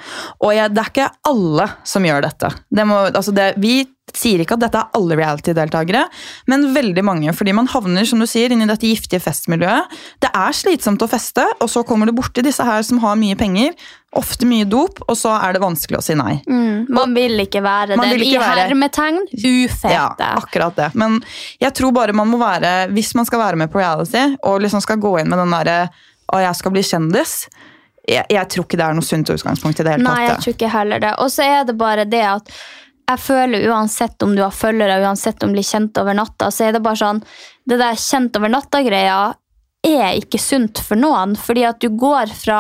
Og 0.43 0.53
jeg, 0.55 0.72
det 0.75 0.84
er 0.86 0.93
ikke 0.93 1.12
alle 1.31 1.69
som 1.88 2.05
gjør 2.07 2.27
dette. 2.27 2.53
Det 2.69 2.88
må, 2.89 3.05
altså 3.10 3.34
det, 3.36 3.53
vi 3.63 3.84
sier 4.15 4.39
ikke 4.43 4.55
at 4.55 4.62
dette 4.62 4.79
er 4.79 4.93
alle 4.95 5.17
reality-deltakere, 5.19 6.05
men 6.51 6.67
veldig 6.75 7.03
mange. 7.03 7.34
Fordi 7.36 7.55
man 7.57 7.67
havner 7.72 8.05
som 8.07 8.22
du 8.22 8.27
sier, 8.29 8.53
inn 8.53 8.62
i 8.63 8.69
dette 8.69 8.88
giftige 8.88 9.19
festmiljøet. 9.24 9.91
Det 10.24 10.29
er 10.31 10.55
slitsomt 10.55 11.03
å 11.03 11.10
feste, 11.12 11.43
og 11.60 11.72
så 11.72 11.84
kommer 11.88 12.07
du 12.07 12.15
borti 12.15 12.45
disse 12.45 12.63
her 12.63 12.86
som 12.86 13.01
har 13.03 13.17
mye 13.19 13.36
penger, 13.39 13.74
ofte 14.15 14.48
mye 14.48 14.63
dop, 14.72 15.01
og 15.10 15.17
så 15.19 15.34
er 15.36 15.57
det 15.57 15.60
vanskelig 15.63 15.98
å 16.00 16.03
si 16.05 16.15
nei. 16.15 16.38
Mm, 16.48 16.86
man 16.95 17.15
vil 17.17 17.41
ikke 17.43 17.60
være 17.65 17.98
den 17.98 18.22
i 18.24 18.29
være- 18.38 18.69
hermetegn 18.69 19.17
ufete. 19.34 19.91
Ja, 19.91 20.05
akkurat 20.38 20.77
det. 20.77 20.91
Men 20.95 21.17
jeg 21.60 21.74
tror 21.75 21.91
bare 21.98 22.15
man 22.15 22.29
må 22.31 22.39
være, 22.39 22.88
hvis 22.95 23.12
man 23.19 23.27
skal 23.27 23.41
være 23.43 23.60
med 23.60 23.74
på 23.74 23.81
reality, 23.81 24.24
og 24.48 24.62
liksom 24.63 24.79
skal 24.86 25.01
gå 25.05 25.13
inn 25.21 25.31
med 25.31 25.41
den 25.43 25.53
derre 25.55 25.77
å, 26.33 26.39
jeg 26.41 26.57
skal 26.57 26.74
bli 26.74 26.83
kjendis, 26.85 27.35
jeg, 28.05 28.25
jeg 28.33 28.50
tror 28.53 28.65
ikke 28.67 28.77
det 28.77 28.85
er 28.88 28.97
noe 28.97 29.05
sunt 29.05 29.29
utgangspunkt 29.33 29.79
i 29.81 29.85
det 29.85 29.95
hele 29.95 30.05
Nei, 30.05 30.17
jeg 30.25 30.33
tatt. 30.35 30.43
tror 30.45 30.55
ikke 30.57 30.74
heller 30.74 31.01
det. 31.01 31.13
Og 31.21 31.31
så 31.33 31.45
er 31.45 31.63
det 31.69 31.77
bare 31.79 32.05
det 32.09 32.21
at 32.25 32.51
jeg 33.05 33.21
føler 33.21 33.65
uansett 33.69 34.24
om 34.25 34.33
du 34.33 34.41
har 34.41 34.53
følgere, 34.53 34.97
uansett 35.05 35.43
om 35.45 35.51
du 35.53 35.59
blir 35.59 35.65
kjent 35.65 35.97
over 36.01 36.17
natta, 36.17 36.50
så 36.53 36.67
er 36.67 36.74
det 36.74 36.81
bare 36.85 36.97
sånn 36.97 37.19
Det 37.65 37.77
der 37.81 37.97
kjent 37.97 38.38
over 38.38 38.50
natta-greia 38.53 39.17
er 39.86 40.18
ikke 40.20 40.39
sunt 40.42 40.82
for 40.84 41.00
noen. 41.00 41.36
Fordi 41.39 41.65
at 41.68 41.82
du 41.84 41.89
går 41.94 42.34
fra 42.36 42.60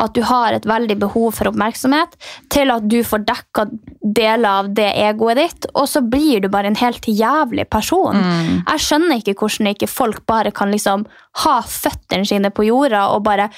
at 0.00 0.14
du 0.16 0.22
har 0.26 0.56
et 0.56 0.66
veldig 0.68 0.96
behov 1.02 1.36
for 1.38 1.50
oppmerksomhet, 1.50 2.16
til 2.52 2.72
at 2.74 2.88
du 2.90 2.98
får 3.06 3.24
dekka 3.28 3.66
deler 4.04 4.48
av 4.50 4.72
det 4.76 4.90
egoet 5.04 5.40
ditt, 5.40 5.68
og 5.74 5.88
så 5.90 6.02
blir 6.02 6.42
du 6.44 6.50
bare 6.52 6.70
en 6.72 6.80
helt 6.80 7.06
jævlig 7.08 7.68
person. 7.72 8.20
Mm. 8.20 8.64
Jeg 8.66 8.84
skjønner 8.86 9.20
ikke 9.20 9.36
hvordan 9.38 9.72
ikke 9.74 9.90
folk 9.90 10.24
bare 10.30 10.54
kan 10.54 10.72
liksom 10.74 11.06
ha 11.44 11.56
føttene 11.66 12.26
sine 12.28 12.52
på 12.54 12.66
jorda 12.68 13.08
og 13.14 13.24
bare 13.26 13.50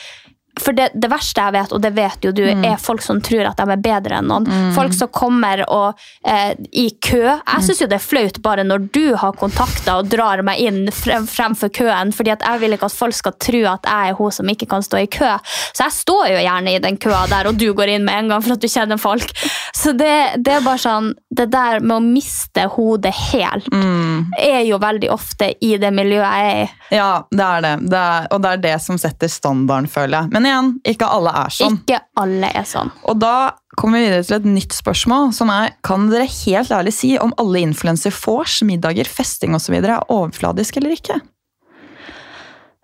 for 0.61 0.73
det, 0.73 0.91
det 0.95 1.11
verste 1.11 1.43
jeg 1.43 1.53
vet, 1.53 1.73
og 1.73 1.81
det 1.83 1.93
vet 1.95 2.25
jo 2.25 2.33
du, 2.33 2.43
Mm. 2.47 2.65
er 2.65 2.77
folk 2.81 3.03
som 3.03 3.21
tror 3.21 3.47
at 3.51 3.57
de 3.59 3.63
er 3.73 3.77
bedre 3.83 4.19
enn 4.19 4.27
noen. 4.31 4.47
Folk 4.75 4.93
som 4.95 5.09
kommer 5.09 5.65
og 5.69 5.99
eh, 6.25 6.55
i 6.73 6.91
kø. 7.03 7.23
Jeg 7.27 7.43
Mm. 7.47 7.63
syns 7.67 7.81
jo 7.81 7.87
det 7.87 7.99
er 8.01 8.07
flaut 8.07 8.41
bare 8.43 8.65
når 8.65 8.89
du 8.93 9.17
har 9.17 9.33
kontakta 9.33 9.99
og 9.99 10.09
drar 10.09 10.43
meg 10.43 10.59
inn 10.61 10.87
frem, 10.93 11.27
fremfor 11.27 11.69
køen, 11.71 12.13
fordi 12.13 12.31
at 12.33 12.41
jeg 12.47 12.61
vil 12.61 12.73
ikke 12.73 12.87
at 12.87 12.93
folk 12.93 13.15
skal 13.15 13.33
tro 13.33 13.63
at 13.67 13.83
jeg 13.85 14.11
er 14.11 14.15
hun 14.15 14.31
som 14.33 14.47
ikke 14.49 14.69
kan 14.69 14.83
stå 14.83 14.97
i 15.03 15.07
kø. 15.07 15.29
Så 15.75 15.85
jeg 15.85 15.93
står 15.93 16.27
jo 16.33 16.39
gjerne 16.49 16.75
i 16.75 16.79
den 16.79 16.97
køa 16.97 17.27
der, 17.29 17.47
og 17.49 17.57
du 17.59 17.73
går 17.75 17.89
inn 17.97 18.05
med 18.05 18.15
en 18.15 18.29
gang 18.29 18.43
for 18.43 18.53
at 18.53 18.61
du 18.61 18.67
kjenner 18.69 18.99
folk. 18.99 19.31
Så 19.75 19.93
det, 19.97 20.43
det 20.43 20.55
er 20.55 20.61
bare 20.65 20.79
sånn 20.79 21.13
Det 21.37 21.51
der 21.51 21.81
med 21.81 21.97
å 21.99 22.01
miste 22.01 22.65
hodet 22.73 23.13
helt 23.13 23.67
Mm. 23.73 24.31
er 24.39 24.63
jo 24.65 24.79
veldig 24.79 25.11
ofte 25.13 25.53
i 25.61 25.77
det 25.77 25.93
miljøet 25.93 26.33
jeg 26.33 26.47
er 26.47 26.63
i. 26.65 26.71
Ja, 26.97 27.23
det 27.31 27.41
er 27.45 27.61
det. 27.61 27.91
det 27.91 27.99
er, 27.99 28.27
og 28.31 28.41
det 28.43 28.51
er 28.53 28.57
det 28.57 28.81
som 28.83 28.97
setter 28.97 29.29
standarden, 29.29 29.87
føler 29.87 30.23
jeg. 30.23 30.31
Men 30.33 30.46
igjen, 30.49 30.73
ikke 30.87 31.09
alle 31.11 31.33
er 31.43 31.55
sånn. 31.55 31.79
Ikke 31.83 32.01
alle 32.23 32.51
er 32.57 32.67
sånn. 32.69 32.91
Og 33.05 33.19
da 33.21 33.35
kommer 33.77 34.01
vi 34.01 34.09
videre 34.09 34.25
til 34.27 34.39
et 34.39 34.49
nytt 34.49 34.77
spørsmål, 34.77 35.33
som 35.37 35.51
er 35.53 35.75
Kan 35.87 36.09
dere 36.11 36.27
helt 36.31 36.73
ærlig 36.73 36.95
si 36.97 37.15
om 37.21 37.35
alle 37.41 37.63
influenser-vors, 37.67 38.61
middager, 38.67 39.09
festing 39.09 39.55
osv. 39.59 39.79
er 39.83 39.99
overfladisk 40.09 40.79
eller 40.81 40.97
ikke? 40.97 41.21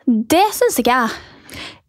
Det 0.07 0.45
syns 0.57 0.81
ikke 0.83 0.97
jeg. 0.97 1.21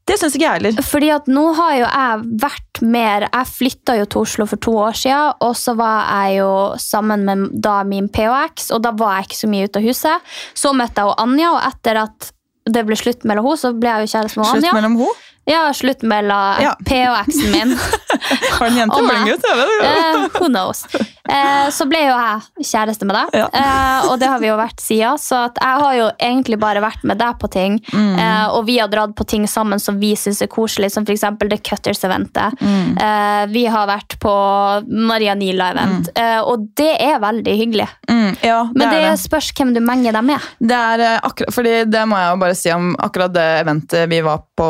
Det 0.03 0.17
syns 0.19 0.35
ikke 0.35 0.43
jeg 0.45 0.59
heller. 0.59 0.83
Fordi 0.83 1.09
at 1.15 1.29
nå 1.31 1.43
har 1.55 1.75
jo 1.77 1.85
jeg 1.85 2.23
vært 2.43 2.81
mer 2.83 3.23
Jeg 3.29 3.47
flytta 3.47 3.93
jo 4.01 4.07
til 4.11 4.25
Oslo 4.25 4.45
for 4.49 4.59
to 4.59 4.73
år 4.89 4.97
siden, 4.99 5.37
og 5.45 5.53
så 5.55 5.75
var 5.79 6.09
jeg 6.09 6.41
jo 6.41 6.51
sammen 6.81 7.23
med 7.27 7.45
da 7.63 7.77
min 7.87 8.09
POX, 8.11 8.67
og 8.75 8.83
da 8.83 8.91
var 8.99 9.19
jeg 9.21 9.29
ikke 9.29 9.39
så 9.39 9.51
mye 9.53 9.69
ute 9.69 9.79
av 9.79 9.87
huset. 9.87 10.33
Så 10.59 10.73
møtte 10.75 10.99
jeg 10.99 11.07
jo 11.07 11.15
Anja, 11.23 11.53
og 11.55 11.61
etter 11.69 12.01
at 12.03 12.31
det 12.73 12.83
ble 12.87 12.97
slutt 12.99 13.23
mellom 13.27 13.47
henne, 13.47 13.59
så 13.59 13.71
ble 13.75 13.91
jeg 13.91 14.03
jo 14.05 14.11
kjæreste 14.17 14.39
med 14.39 14.49
Slutt 14.49 14.59
Anja. 14.61 14.73
mellom 14.75 14.99
ho. 15.01 15.07
Ja, 15.45 15.65
slutt 15.75 16.03
mellom 16.07 16.61
Ja. 16.63 16.75
P 16.87 17.01
og 17.09 17.17
eksen 17.25 17.51
min. 17.51 17.73
Var 18.59 18.69
det 18.69 18.71
en 18.71 18.77
jente? 18.77 18.99
eller 18.99 19.15
en 19.15 19.27
gutt? 19.27 20.37
Who 20.39 20.47
knows. 20.47 20.85
Uh, 21.23 21.67
så 21.71 21.85
ble 21.87 21.99
jo 22.03 22.13
jeg 22.15 22.67
kjæreste 22.67 23.07
med 23.07 23.15
deg, 23.17 23.35
Ja. 23.41 23.47
uh, 23.51 24.09
og 24.11 24.19
det 24.21 24.27
har 24.31 24.39
vi 24.43 24.47
jo 24.49 24.55
vært 24.59 24.79
siden. 24.83 25.17
Så 25.19 25.39
jeg 25.55 25.81
har 25.83 25.93
jo 25.97 26.07
egentlig 26.19 26.59
bare 26.61 26.81
vært 26.83 27.03
med 27.07 27.19
deg 27.19 27.37
på 27.41 27.49
ting, 27.51 27.79
Mm. 27.93 28.15
uh, 28.19 28.47
og 28.55 28.65
vi 28.67 28.77
har 28.79 28.87
dratt 28.91 29.15
på 29.15 29.25
ting 29.27 29.45
sammen 29.47 29.79
som 29.79 29.99
vi 29.99 30.13
syns 30.19 30.41
er 30.43 30.47
koselig, 30.51 30.91
som 30.91 31.03
f.eks. 31.07 31.23
The 31.43 31.57
Cutters-eventet. 31.59 32.59
Mm. 32.63 33.49
Vi 33.51 33.65
har 33.67 33.87
vært 33.89 34.15
på 34.23 34.31
Maria 34.87 35.33
Nila-event, 35.35 36.09
eh, 36.15 36.39
og 36.41 36.67
det 36.77 36.93
er 37.03 37.19
veldig 37.19 37.55
hyggelig. 37.59 37.87
Mm, 38.09 38.37
ja, 38.41 38.61
det 38.71 38.77
Men 38.79 38.89
det, 38.93 39.01
det. 39.03 39.19
spørs 39.19 39.51
hvem 39.57 39.73
du 39.75 39.79
menger 39.83 40.15
deg 40.15 40.23
med. 40.23 40.39
Det 40.59 40.77
er 40.77 41.19
akkurat, 41.23 41.53
fordi 41.53 41.73
det 41.91 42.03
må 42.09 42.17
jeg 42.19 42.31
jo 42.31 42.39
bare 42.45 42.55
si 42.57 42.71
om 42.73 42.93
akkurat 43.03 43.33
det 43.35 43.45
eventet 43.63 44.09
vi 44.11 44.21
var 44.25 44.43
på 44.57 44.69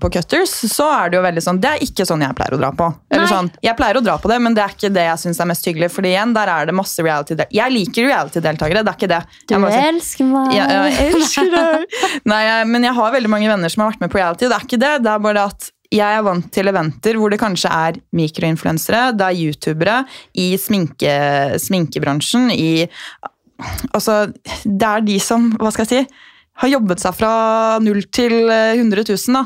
på 0.00 0.10
Cutters, 0.12 0.52
så 0.70 0.86
er 0.92 1.10
det 1.10 1.18
jo 1.18 1.22
veldig 1.24 1.42
sånn 1.44 1.60
Det 1.60 1.70
er 1.72 1.82
ikke 1.84 2.06
sånn 2.08 2.22
jeg 2.24 2.36
pleier 2.38 2.54
å 2.56 2.60
dra 2.60 2.70
på. 2.76 2.88
Eller 3.10 3.24
Nei. 3.26 3.32
sånn, 3.32 3.50
Jeg 3.62 3.76
pleier 3.76 3.98
å 3.98 4.04
dra 4.04 4.18
på 4.22 4.28
det, 4.30 4.38
men 4.44 4.54
det 4.54 4.62
er 4.64 4.74
ikke 4.76 4.92
det 4.94 5.06
jeg 5.08 5.18
syns 5.24 5.40
er 5.40 5.50
mest 5.50 5.64
hyggelig. 5.66 5.90
Fordi 5.94 6.12
igjen, 6.14 6.34
der 6.36 6.48
er 6.54 6.66
det 6.70 6.74
masse 6.78 7.02
reality 7.02 7.36
Jeg 7.50 7.72
liker 7.74 8.06
reality-deltakere, 8.10 8.84
det 8.84 8.92
er 8.94 8.98
ikke 9.00 9.10
det. 9.16 9.20
Du 9.48 9.54
Jeg 9.56 9.72
si- 9.72 9.88
elsker 9.90 10.24
meg. 10.30 10.54
ja, 10.54 10.68
jeg 10.90 11.12
elsker 11.14 11.50
deg. 11.56 11.98
Nei, 12.24 12.44
men 12.64 12.82
jeg 12.88 12.94
har 12.94 13.12
veldig 13.12 13.30
mange 13.30 13.48
venner 13.50 13.68
som 13.68 13.82
har 13.84 13.92
vært 13.92 14.00
med 14.06 14.10
på 14.14 14.20
reality. 14.22 14.46
Det 14.48 14.56
er 14.60 14.66
ikke 14.68 14.80
det, 14.86 14.94
det 15.02 15.12
er 15.16 15.18
bare 15.18 15.44
at 15.50 15.70
jeg 15.90 16.06
er 16.18 16.22
vant 16.22 16.44
til 16.54 16.68
eventer 16.70 17.16
hvor 17.18 17.30
det 17.32 17.40
kanskje 17.40 17.66
er 17.74 17.96
mikroinfluensere, 18.14 19.08
det 19.18 19.26
er 19.26 19.40
youtubere 19.42 19.96
i 20.38 20.52
sminke, 20.56 21.58
sminkebransjen, 21.58 22.50
i 22.54 22.86
Altså, 23.92 24.32
det 24.64 24.86
er 24.88 25.02
de 25.04 25.18
som, 25.20 25.50
hva 25.60 25.68
skal 25.74 25.84
jeg 25.84 25.90
si, 26.06 26.14
har 26.60 26.72
jobbet 26.74 27.02
seg 27.02 27.16
fra 27.16 27.32
null 27.82 28.02
til 28.12 28.36
eh, 28.52 28.76
100 28.76 29.04
000, 29.08 29.36
da, 29.36 29.44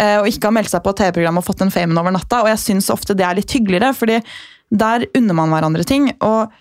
eh, 0.00 0.18
og 0.20 0.30
ikke 0.30 0.50
har 0.50 0.56
meldt 0.58 0.72
seg 0.72 0.84
på 0.84 0.94
TV-program 0.98 1.40
og 1.40 1.46
fått 1.46 1.64
den 1.64 1.74
famen 1.74 1.98
over 2.00 2.14
natta. 2.14 2.42
Og 2.44 2.52
jeg 2.52 2.62
syns 2.62 2.92
ofte 2.94 3.16
det 3.16 3.26
er 3.26 3.38
litt 3.38 3.56
hyggeligere, 3.56 3.92
fordi 3.96 4.20
der 4.74 5.06
unner 5.14 5.38
man 5.38 5.52
hverandre 5.54 5.86
ting. 5.86 6.10
og 6.20 6.54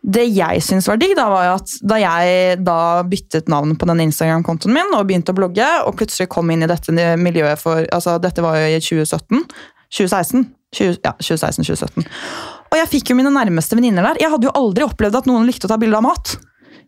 det 0.00 0.22
jeg 0.32 0.62
syns 0.64 0.86
var 0.88 0.96
digg, 0.96 1.10
da, 1.12 1.26
var 1.28 1.50
at 1.58 1.74
da 1.84 1.98
jeg 2.00 2.54
da 2.64 3.02
byttet 3.04 3.50
navn 3.52 3.74
på 3.76 3.84
den 3.90 4.00
Instagram-kontoen 4.06 4.72
min 4.72 4.94
og 4.96 5.04
begynte 5.10 5.34
å 5.34 5.36
blogge, 5.36 5.66
og 5.84 5.98
plutselig 6.00 6.30
kom 6.32 6.48
inn 6.48 6.64
i 6.64 6.70
dette 6.70 6.94
miljøet 7.20 7.60
for 7.60 7.84
altså 7.92 8.16
Dette 8.22 8.40
var 8.40 8.56
jo 8.56 8.70
i 8.70 8.80
2017. 8.80 9.44
2016. 9.92 10.46
20, 10.70 11.00
ja, 11.02 11.12
2016-2017. 11.18 12.06
Og 12.70 12.78
jeg 12.78 12.90
fikk 12.92 13.10
jo 13.10 13.16
mine 13.18 13.32
nærmeste 13.34 13.76
venninner 13.76 14.06
der. 14.06 14.20
Jeg 14.22 14.30
hadde 14.32 14.46
jo 14.46 14.54
aldri 14.54 14.86
opplevd 14.86 15.18
at 15.18 15.28
noen 15.28 15.48
likte 15.48 15.66
å 15.66 15.72
ta 15.72 15.78
bilde 15.82 15.98
av 15.98 16.06
mat. 16.06 16.36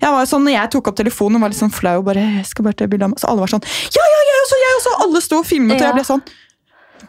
Jeg 0.02 0.10
var 0.10 0.28
sånn, 0.28 0.46
når 0.46 0.56
jeg 0.56 0.72
tok 0.74 0.88
opp 0.90 0.96
telefonen 0.98 1.38
og 1.38 1.44
var 1.46 1.52
litt 1.52 1.62
sånn 1.62 1.74
flau, 1.74 1.98
og 2.00 2.06
bare, 2.10 2.24
jeg 2.40 2.46
skal 2.48 2.66
bare 2.66 2.78
ta 2.80 2.88
bilde 2.90 3.06
av 3.06 3.12
meg. 3.12 3.20
så 3.22 3.30
alle 3.30 3.44
var 3.44 3.52
sånn 3.54 3.66
Ja, 3.94 4.06
ja, 4.14 4.22
jeg 4.28 4.40
også! 4.44 4.62
jeg 4.62 4.78
også! 4.78 4.94
Alle 5.06 5.22
sto 5.22 5.42
og 5.42 5.46
filmet, 5.46 5.76
og 5.78 5.86
jeg 5.86 5.98
ble 6.00 6.08
sånn 6.12 6.24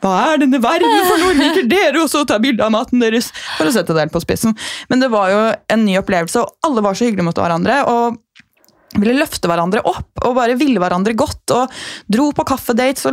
hva 0.03 0.33
er 0.33 0.41
denne 0.41 0.59
verden 0.59 1.05
for 1.07 1.21
noe? 1.21 1.35
Liker 1.37 1.67
dere 1.69 2.01
også 2.01 2.23
å 2.23 2.27
ta 2.27 2.35
bilde 2.43 2.65
av 2.65 2.73
maten 2.73 2.99
deres? 2.99 3.29
For 3.55 3.69
å 3.69 3.71
sette 3.71 3.95
det 3.95 4.03
helt 4.03 4.15
på 4.15 4.19
spissen. 4.23 4.55
Men 4.91 5.03
det 5.03 5.07
var 5.13 5.29
jo 5.31 5.37
en 5.71 5.85
ny 5.85 5.95
opplevelse, 6.01 6.41
og 6.41 6.67
alle 6.67 6.83
var 6.83 6.97
så 6.97 7.07
hyggelige 7.07 7.27
mot 7.29 7.39
hverandre. 7.39 7.77
Og 7.87 8.17
ville 8.99 9.15
løfte 9.17 9.49
hverandre 9.49 9.83
opp 9.87 10.23
og 10.23 10.35
bare 10.37 10.57
ville 10.59 10.81
hverandre 10.81 11.15
godt. 11.17 11.53
og 11.55 11.71
Dro 12.11 12.29
på 12.35 12.45
kaffedates. 12.47 13.05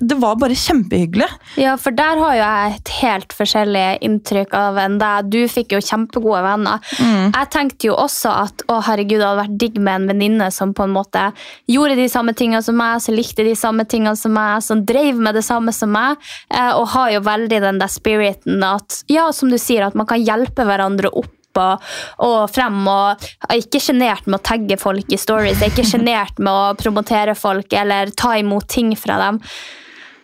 Det 0.00 0.18
var 0.18 0.38
bare 0.40 0.56
kjempehyggelig. 0.58 1.28
Ja, 1.60 1.76
for 1.80 1.94
der 1.96 2.20
har 2.20 2.34
jo 2.34 2.42
jeg 2.42 2.78
et 2.78 2.92
helt 3.00 3.34
forskjellig 3.36 3.86
inntrykk 4.06 4.56
av 4.58 4.80
enn 4.82 4.98
deg. 5.00 5.30
Du 5.32 5.40
fikk 5.50 5.76
jo 5.76 5.82
kjempegode 5.84 6.42
venner. 6.46 6.82
Mm. 6.98 7.30
Jeg 7.34 7.50
tenkte 7.54 7.90
jo 7.90 7.96
også 7.98 8.34
at 8.46 8.66
å 8.68 8.80
herregud, 8.88 9.18
det 9.18 9.26
hadde 9.26 9.42
vært 9.42 9.58
digg 9.60 9.78
med 9.80 10.02
en 10.02 10.10
venninne 10.12 10.50
som 10.54 10.74
på 10.76 10.86
en 10.86 10.94
måte 10.94 11.28
gjorde 11.70 11.98
de 11.98 12.08
samme 12.10 12.34
tingene 12.38 12.62
som 12.64 12.78
meg, 12.78 13.02
som 13.04 13.16
likte 13.16 13.46
de 13.46 13.54
samme 13.58 13.86
tingene 13.88 14.16
som 14.18 14.34
meg, 14.34 14.58
som 14.64 14.84
drev 14.88 15.18
med 15.18 15.38
det 15.38 15.44
samme 15.46 15.74
som 15.74 15.92
meg. 15.94 16.18
Eh, 16.52 16.72
og 16.74 16.88
har 16.94 17.14
jo 17.14 17.24
veldig 17.26 17.62
den 17.64 17.82
der 17.82 17.92
spiriten 17.92 18.62
at 18.66 19.02
ja, 19.10 19.28
som 19.34 19.50
du 19.52 19.58
sier, 19.60 19.86
at 19.86 19.98
man 19.98 20.08
kan 20.08 20.22
hjelpe 20.22 20.66
hverandre 20.68 21.12
opp 21.12 21.37
og, 21.58 21.90
og 22.24 22.38
frem. 22.52 22.80
og 22.88 23.26
Jeg 23.26 23.50
er 23.50 23.64
ikke 23.64 23.82
sjenert 23.82 24.28
med 24.28 24.40
å 24.40 24.46
tagge 24.50 24.78
folk 24.80 25.12
i 25.12 25.20
stories, 25.20 25.60
jeg 25.60 25.70
er 25.70 25.74
ikke 25.74 25.90
sjenert 25.90 26.40
med 26.40 26.52
å 26.52 26.78
promotere 26.78 27.36
folk 27.38 27.72
eller 27.76 28.14
ta 28.16 28.36
imot 28.38 28.68
ting 28.70 28.94
fra 28.98 29.18
dem. 29.26 29.42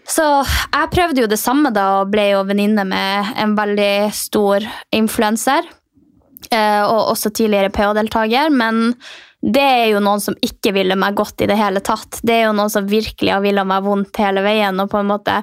Så 0.05 0.25
jeg 0.45 0.91
prøvde 0.93 1.23
jo 1.23 1.31
det 1.31 1.41
samme 1.41 1.73
da 1.73 1.87
og 2.03 2.11
ble 2.13 2.29
jo 2.35 2.43
venninne 2.45 2.85
med 2.89 3.33
en 3.41 3.55
veldig 3.57 4.11
stor 4.13 4.67
influenser. 4.93 5.65
Eh, 6.53 6.83
og 6.85 7.11
også 7.15 7.33
tidligere 7.33 7.73
PH-deltaker. 7.73 8.53
Men 8.53 8.93
det 9.45 9.61
er 9.61 9.89
jo 9.91 10.01
noen 10.01 10.23
som 10.25 10.37
ikke 10.41 10.73
ville 10.73 10.97
meg 10.97 11.17
godt 11.19 11.43
i 11.45 11.49
det 11.51 11.57
hele 11.59 11.83
tatt. 11.85 12.21
Det 12.25 12.33
er 12.33 12.47
jo 12.47 12.55
noen 12.57 12.71
som 12.73 12.87
virkelig 12.89 13.33
har 13.35 13.43
villet 13.45 13.69
meg 13.69 13.85
vondt 13.85 14.21
hele 14.23 14.41
veien. 14.45 14.79
og 14.81 14.89
på 14.91 15.03
en 15.03 15.11
måte 15.11 15.43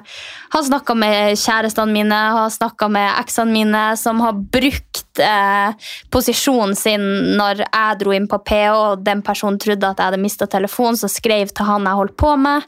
Har 0.52 0.62
snakka 0.66 0.94
med 0.98 1.38
kjærestene 1.38 1.92
mine, 1.92 2.18
har 2.34 2.50
snakka 2.50 2.88
med 2.90 3.08
eksene 3.20 3.52
mine, 3.52 3.82
som 3.96 4.20
har 4.20 4.32
brukt 4.34 5.22
eh, 5.22 5.74
posisjonen 6.10 6.74
sin 6.76 7.36
når 7.38 7.62
jeg 7.62 8.00
dro 8.00 8.16
inn 8.16 8.26
på 8.26 8.42
PH, 8.42 8.72
og 8.74 9.04
den 9.06 9.22
personen 9.22 9.60
trodde 9.62 9.86
at 9.86 9.98
jeg 9.98 10.10
hadde 10.10 10.22
mista 10.22 10.50
telefonen, 10.50 10.98
så 10.98 11.08
skrev 11.08 11.54
til 11.54 11.70
han 11.70 11.86
jeg 11.86 12.00
holdt 12.00 12.16
på 12.18 12.34
med. 12.36 12.66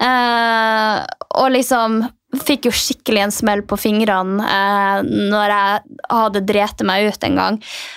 Eh, 0.00 1.04
og 1.42 1.52
liksom 1.52 2.00
fikk 2.40 2.68
jo 2.68 2.72
skikkelig 2.74 3.24
en 3.24 3.34
smell 3.34 3.62
på 3.66 3.76
fingrene 3.80 4.44
eh, 4.46 5.00
når 5.02 5.52
jeg 5.52 5.96
hadde 6.12 6.44
drept 6.46 6.84
meg 6.86 7.10
ut 7.10 7.26
en 7.26 7.40
gang 7.40 7.56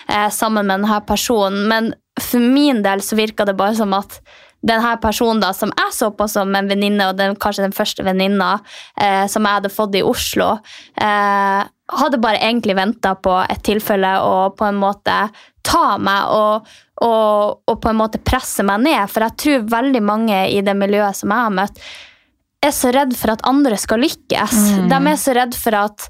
eh, 0.09 0.29
sammen 0.33 0.65
med 0.65 0.81
denne 0.81 1.03
personen. 1.07 1.67
Men 1.69 1.93
for 2.21 2.39
min 2.39 2.83
del 2.85 3.01
så 3.01 3.17
virka 3.17 3.45
det 3.45 3.55
bare 3.57 3.75
som 3.77 3.93
at 3.97 4.19
denne 4.63 4.93
personen 5.03 5.41
da, 5.43 5.51
som 5.55 5.73
jeg 5.75 5.95
så 5.95 6.09
på 6.15 6.27
som 6.31 6.53
en 6.55 6.69
venninne, 6.71 7.09
og 7.09 7.17
den, 7.19 7.35
kanskje 7.35 7.65
den 7.65 7.75
første 7.75 8.05
venninna 8.05 8.55
eh, 8.95 9.25
som 9.27 9.43
jeg 9.43 9.59
hadde 9.59 9.71
fått 9.73 9.97
i 9.99 10.03
Oslo, 10.07 10.53
eh, 10.95 11.63
hadde 11.93 12.21
bare 12.23 12.39
egentlig 12.39 12.77
venta 12.77 13.11
på 13.19 13.35
et 13.43 13.59
tilfelle 13.65 14.13
og 14.23 14.55
på 14.57 14.69
en 14.69 14.79
måte 14.79 15.17
ta 15.63 15.97
meg 15.99 16.31
og, 16.31 16.71
og, 17.03 17.59
og, 17.67 17.75
på 17.83 17.91
en 17.91 17.99
måte 17.99 18.23
presse 18.23 18.63
meg 18.67 18.85
ned. 18.85 19.03
For 19.11 19.27
jeg 19.27 19.39
tror 19.43 19.67
veldig 19.75 20.03
mange 20.03 20.39
i 20.55 20.63
det 20.63 20.75
miljøet 20.79 21.19
som 21.19 21.35
jeg 21.35 21.47
har 21.47 21.57
møtt, 21.59 21.83
er 22.63 22.71
så 22.71 22.93
redd 22.95 23.11
for 23.19 23.33
at 23.33 23.43
andre 23.47 23.75
skal 23.79 23.99
lykkes. 23.99 24.55
Mm. 24.79 24.87
De 24.91 24.99
er 25.11 25.19
så 25.19 25.35
redd 25.35 25.59
for 25.59 25.75
at 25.75 26.07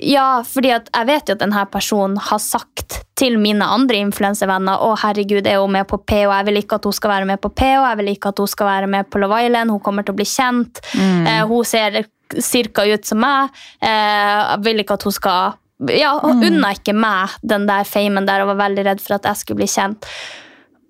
ja, 0.00 0.42
fordi 0.46 0.70
jeg 0.72 1.06
vet 1.08 1.28
jo 1.28 1.36
at 1.36 1.42
denne 1.42 1.62
personen 1.72 2.18
har 2.20 2.40
sagt 2.42 3.00
til 3.18 3.38
mine 3.40 3.64
andre 3.64 4.00
influensevenner 4.02 4.82
å 4.84 4.92
herregud, 5.00 5.46
er 5.46 5.60
hun 5.62 5.72
med 5.76 5.88
på 5.90 5.98
PH, 6.00 6.26
jeg 6.28 6.48
vil 6.48 6.60
ikke 6.60 6.78
at 6.80 6.88
hun 6.88 6.96
skal 6.96 7.14
være 7.14 7.28
med 7.32 7.42
på 7.42 7.52
PH, 7.56 7.78
jeg 7.86 8.00
vil 8.00 8.12
ikke 8.12 8.32
at 8.32 8.42
hun 8.42 8.50
skal 8.50 8.68
være 8.68 8.90
med 8.94 9.08
på 9.08 9.22
Love 9.22 9.40
Island, 9.46 9.72
hun 9.72 9.82
kommer 9.84 10.06
til 10.06 10.14
å 10.14 10.20
bli 10.20 10.28
kjent. 10.28 10.82
Mm. 10.92 11.26
Eh, 11.30 11.42
hun 11.48 11.68
ser 11.68 12.02
cirka 12.40 12.84
ut 12.88 13.08
som 13.08 13.20
meg. 13.22 13.52
Eh, 13.80 13.90
jeg 13.90 14.62
vil 14.66 14.84
ikke 14.84 15.00
at 15.00 15.08
hun 15.08 15.18
skal 15.18 15.58
Ja, 15.90 16.12
hun 16.22 16.38
mm. 16.38 16.44
unna 16.46 16.68
ikke 16.76 16.94
meg 16.94 17.32
den 17.42 17.64
der 17.66 17.88
famen 17.88 18.28
der 18.28 18.44
og 18.44 18.52
var 18.52 18.60
veldig 18.68 18.84
redd 18.86 19.00
for 19.02 19.16
at 19.16 19.24
jeg 19.26 19.40
skulle 19.40 19.64
bli 19.64 19.70
kjent. 19.70 20.06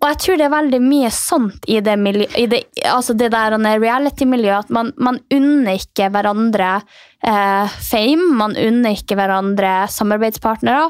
Og 0.02 0.08
jeg 0.10 0.18
tror 0.18 0.38
det 0.38 0.46
er 0.48 0.54
veldig 0.56 0.80
mye 0.82 1.10
sånt 1.14 1.66
i 1.70 1.78
det, 1.84 1.94
miljø, 2.02 2.26
i 2.34 2.48
det, 2.50 2.64
altså 2.90 3.14
det 3.14 3.30
der 3.30 3.54
reality-miljøet. 3.54 4.66
At 4.66 4.72
man, 4.74 4.90
man, 4.98 5.20
unner 5.30 5.78
ikke 5.78 6.10
hverandre 6.10 6.72
eh, 7.22 7.76
fame, 7.86 8.32
man 8.40 8.56
unner 8.58 8.98
ikke 8.98 9.16
hverandre 9.18 9.76
samarbeidspartnere. 9.94 10.88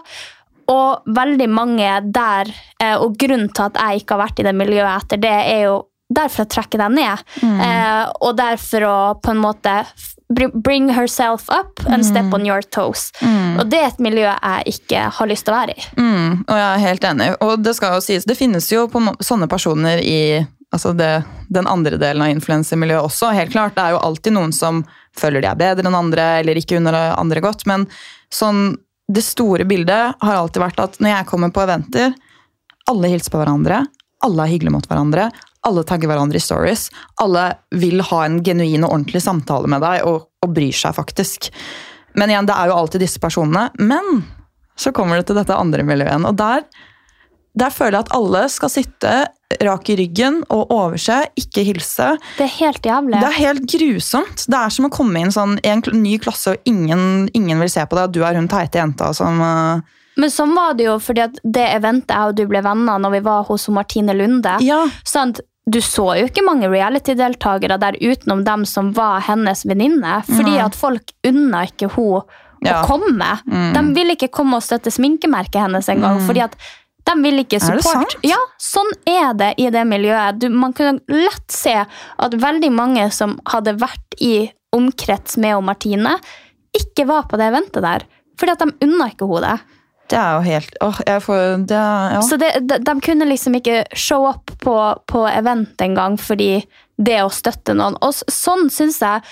Og 0.73 1.13
veldig 1.13 1.49
mange 1.53 1.93
der, 2.09 2.53
eh, 2.81 2.97
og 2.97 3.19
grunnen 3.21 3.53
til 3.53 3.69
at 3.69 3.81
jeg 3.83 4.03
ikke 4.03 4.17
har 4.17 4.25
vært 4.25 4.41
i 4.41 4.49
det 4.49 4.57
miljøet 4.57 4.95
etter 4.95 5.21
det, 5.21 5.37
er 5.53 5.65
jo 5.67 5.77
derfor 6.13 6.47
å 6.47 6.53
trekke 6.57 6.81
deg 6.81 6.97
ned. 6.97 7.29
Mm. 7.45 7.61
Eh, 7.69 8.05
og 8.25 8.37
derfor 8.41 8.89
å 8.89 8.97
på 9.21 9.35
en 9.35 9.45
måte 9.45 9.77
bring 10.35 10.89
herself 10.95 11.49
up 11.51 11.81
and 11.87 12.07
step 12.07 12.25
mm. 12.25 12.35
on 12.35 12.47
your 12.47 12.63
toes. 12.63 13.11
Mm. 13.21 13.61
Og 13.61 13.69
det 13.71 13.81
er 13.81 13.91
et 13.91 14.03
miljø 14.03 14.25
jeg 14.27 14.75
ikke 14.77 15.05
har 15.19 15.31
lyst 15.31 15.47
til 15.47 15.55
å 15.55 15.59
være 15.61 15.77
i. 15.77 15.87
Mm. 15.99 16.43
Og 16.47 16.57
jeg 16.59 16.67
er 16.69 16.83
helt 16.87 17.07
enig. 17.11 17.29
Og 17.45 17.55
det 17.63 17.77
skal 17.79 17.97
jo 17.97 18.05
sies, 18.05 18.27
det 18.29 18.39
finnes 18.39 18.69
jo 18.73 18.87
på 18.91 19.03
sånne 19.21 19.49
personer 19.51 20.03
i 20.03 20.21
altså 20.73 20.95
det, 20.97 21.23
den 21.53 21.69
andre 21.69 21.99
delen 22.01 22.25
av 22.25 22.33
influensermiljøet 22.33 23.05
også. 23.05 23.33
helt 23.37 23.53
klart. 23.53 23.77
Det 23.77 23.85
er 23.85 23.97
jo 23.97 24.05
alltid 24.07 24.37
noen 24.37 24.55
som 24.57 24.83
føler 25.19 25.45
de 25.45 25.51
er 25.51 25.61
bedre 25.61 25.89
enn 25.89 25.99
andre, 25.99 26.29
eller 26.41 26.57
ikke 26.57 26.79
under 26.81 26.97
andre 27.13 27.43
godt. 27.45 27.67
Men 27.69 27.85
sånn, 28.33 28.79
det 29.13 29.25
store 29.27 29.67
bildet 29.69 30.17
har 30.23 30.39
alltid 30.39 30.63
vært 30.65 30.81
at 30.81 31.01
når 31.03 31.17
jeg 31.17 31.29
kommer 31.29 31.53
på 31.53 31.65
eventer, 31.67 32.15
alle 32.89 33.13
hilser 33.13 33.35
på 33.35 33.43
hverandre, 33.43 33.83
alle 34.25 34.45
er 34.45 34.55
hyggelige 34.55 34.75
mot 34.75 34.89
hverandre, 34.89 35.29
alle 35.67 35.85
tagger 35.87 36.11
hverandre 36.11 36.39
i 36.39 36.43
stories. 36.43 36.89
Alle 37.23 37.53
vil 37.71 38.03
ha 38.11 38.25
en 38.27 38.41
genuin 38.45 38.85
og 38.85 38.97
ordentlig 38.97 39.23
samtale 39.23 39.71
med 39.71 39.85
deg 39.85 40.07
og, 40.09 40.29
og 40.43 40.55
bryr 40.55 40.75
seg 40.77 40.97
faktisk. 40.97 41.53
Men 42.19 42.33
igjen, 42.33 42.49
det 42.49 42.57
er 42.57 42.71
jo 42.71 42.79
alltid 42.79 43.05
disse 43.05 43.23
personene. 43.23 43.69
Men 43.79 44.25
så 44.79 44.93
kommer 44.95 45.21
det 45.21 45.29
til 45.31 45.39
dette 45.39 45.57
andre 45.57 45.85
miljøet. 45.87 46.27
Og 46.29 46.37
der, 46.41 46.67
der 47.59 47.73
føler 47.73 48.01
jeg 48.01 48.09
at 48.09 48.17
alle 48.19 48.43
skal 48.53 48.73
sitte 48.73 49.15
rak 49.63 49.89
i 49.93 49.97
ryggen 50.01 50.41
og 50.51 50.71
overse, 50.73 51.19
ikke 51.39 51.65
hilse. 51.69 52.13
Det 52.39 52.47
er 52.47 52.55
helt 52.57 52.87
jævlig. 52.89 53.19
Det 53.21 53.29
er 53.29 53.39
helt 53.39 53.67
grusomt. 53.69 54.47
Det 54.49 54.59
er 54.59 54.73
som 54.73 54.89
å 54.89 54.93
komme 54.93 55.23
inn 55.23 55.35
sånn, 55.35 55.59
i 55.63 55.73
en 55.73 55.85
ny 55.95 56.17
klasse 56.23 56.57
og 56.57 56.69
ingen, 56.69 57.29
ingen 57.37 57.61
vil 57.63 57.71
se 57.73 57.85
på 57.87 57.99
deg, 57.99 58.09
og 58.09 58.17
du 58.17 58.23
er 58.25 58.39
hun 58.41 58.49
teite 58.51 58.81
jenta 58.81 59.13
som 59.17 59.43
uh, 59.45 59.99
men 60.21 60.29
sånn 60.29 60.51
var 60.53 60.75
det 60.77 60.85
jo 60.91 60.99
fordi 61.01 61.23
at 61.25 61.39
det 61.41 61.65
eventet 61.73 62.13
jeg 62.13 62.33
og 62.33 62.37
du 62.37 62.45
ble 62.51 62.61
venner 62.65 63.01
når 63.01 63.15
vi 63.15 63.21
var 63.25 63.47
hos 63.49 63.65
Martine 63.73 64.13
Lunde. 64.17 64.59
Ja. 64.65 64.83
Sånn, 65.09 65.33
du 65.67 65.79
så 65.85 66.09
jo 66.19 66.27
ikke 66.27 66.43
mange 66.43 66.71
reality-deltakere 66.71 67.79
der 67.79 67.99
utenom 68.03 68.43
dem 68.47 68.65
som 68.67 68.91
var 68.97 69.23
hennes 69.29 69.63
venninne. 69.69 70.21
Fordi 70.27 70.57
at 70.59 70.75
folk 70.79 71.13
unna 71.29 71.63
ikke 71.69 71.93
hun 71.95 72.25
ja. 72.67 72.81
å 72.81 72.87
komme. 72.89 73.37
Mm. 73.47 73.69
De 73.77 73.83
ville 73.95 74.17
ikke 74.17 74.33
komme 74.35 74.59
og 74.59 74.65
støtte 74.67 74.91
sminkemerket 74.95 75.63
hennes 75.63 75.91
engang. 75.93 76.19
Mm. 76.19 76.27
fordi 76.27 76.45
at 76.49 76.57
de 77.03 77.15
vil 77.19 77.43
ikke 77.43 77.59
support. 77.63 78.15
Ja, 78.27 78.39
sånn 78.63 78.91
er 79.11 79.33
det 79.39 79.53
i 79.59 79.69
det 79.75 79.83
miljøet. 79.91 80.39
Du, 80.39 80.49
man 80.55 80.75
kunne 80.77 81.03
lett 81.11 81.51
se 81.51 81.75
at 81.83 82.37
veldig 82.45 82.71
mange 82.75 83.09
som 83.15 83.39
hadde 83.51 83.75
vært 83.83 84.19
i 84.23 84.51
omkrets 84.73 85.37
med 85.43 85.59
Martine, 85.67 86.17
ikke 86.73 87.05
var 87.11 87.27
på 87.29 87.39
det 87.41 87.51
eventet 87.51 87.85
der. 87.85 88.07
Fordi 88.39 88.55
at 88.55 88.63
de 88.63 88.87
unna 88.87 89.11
ikke 89.11 89.29
henne 89.29 89.43
det. 89.45 89.72
Det 90.11 90.19
er 90.19 90.35
jo 90.35 90.43
helt 90.45 90.75
åh, 90.85 90.99
får, 91.25 91.43
det, 91.71 91.79
ja. 91.79 92.21
Så 92.27 92.37
det, 92.41 92.51
de, 92.69 92.79
de, 92.85 92.95
kunne 93.05 93.29
liksom 93.31 93.55
ikke 93.57 93.85
show 93.97 94.27
up 94.29 94.51
på, 94.61 94.75
på 95.09 95.23
event 95.31 95.81
engang 95.81 96.19
fordi 96.21 96.65
det 97.01 97.23
å 97.25 97.31
støtte 97.33 97.75
noen. 97.79 97.97
Og 98.05 98.15
sånn 98.31 98.69
syns 98.73 99.01
jeg 99.03 99.23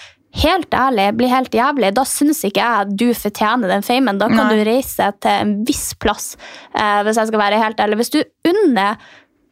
helt 0.40 0.74
ærlig 0.74 1.08
blir 1.18 1.32
helt 1.32 1.54
jævlig. 1.54 1.92
Da 1.96 2.04
syns 2.08 2.42
ikke 2.46 2.62
jeg 2.62 2.98
du 2.98 3.08
fortjener 3.18 3.72
den 3.72 3.86
famen. 3.86 4.20
Da 4.20 4.30
kan 4.30 4.46
Nei. 4.46 4.60
du 4.60 4.68
reise 4.68 5.10
til 5.20 5.32
en 5.34 5.56
viss 5.68 5.90
plass, 6.00 6.34
eh, 6.74 7.00
hvis 7.06 7.18
jeg 7.20 7.32
skal 7.32 7.42
være 7.42 7.62
helt 7.62 7.82
ærlig. 7.82 8.00
Hvis 8.00 8.14
du 8.14 8.20
unner 8.50 9.00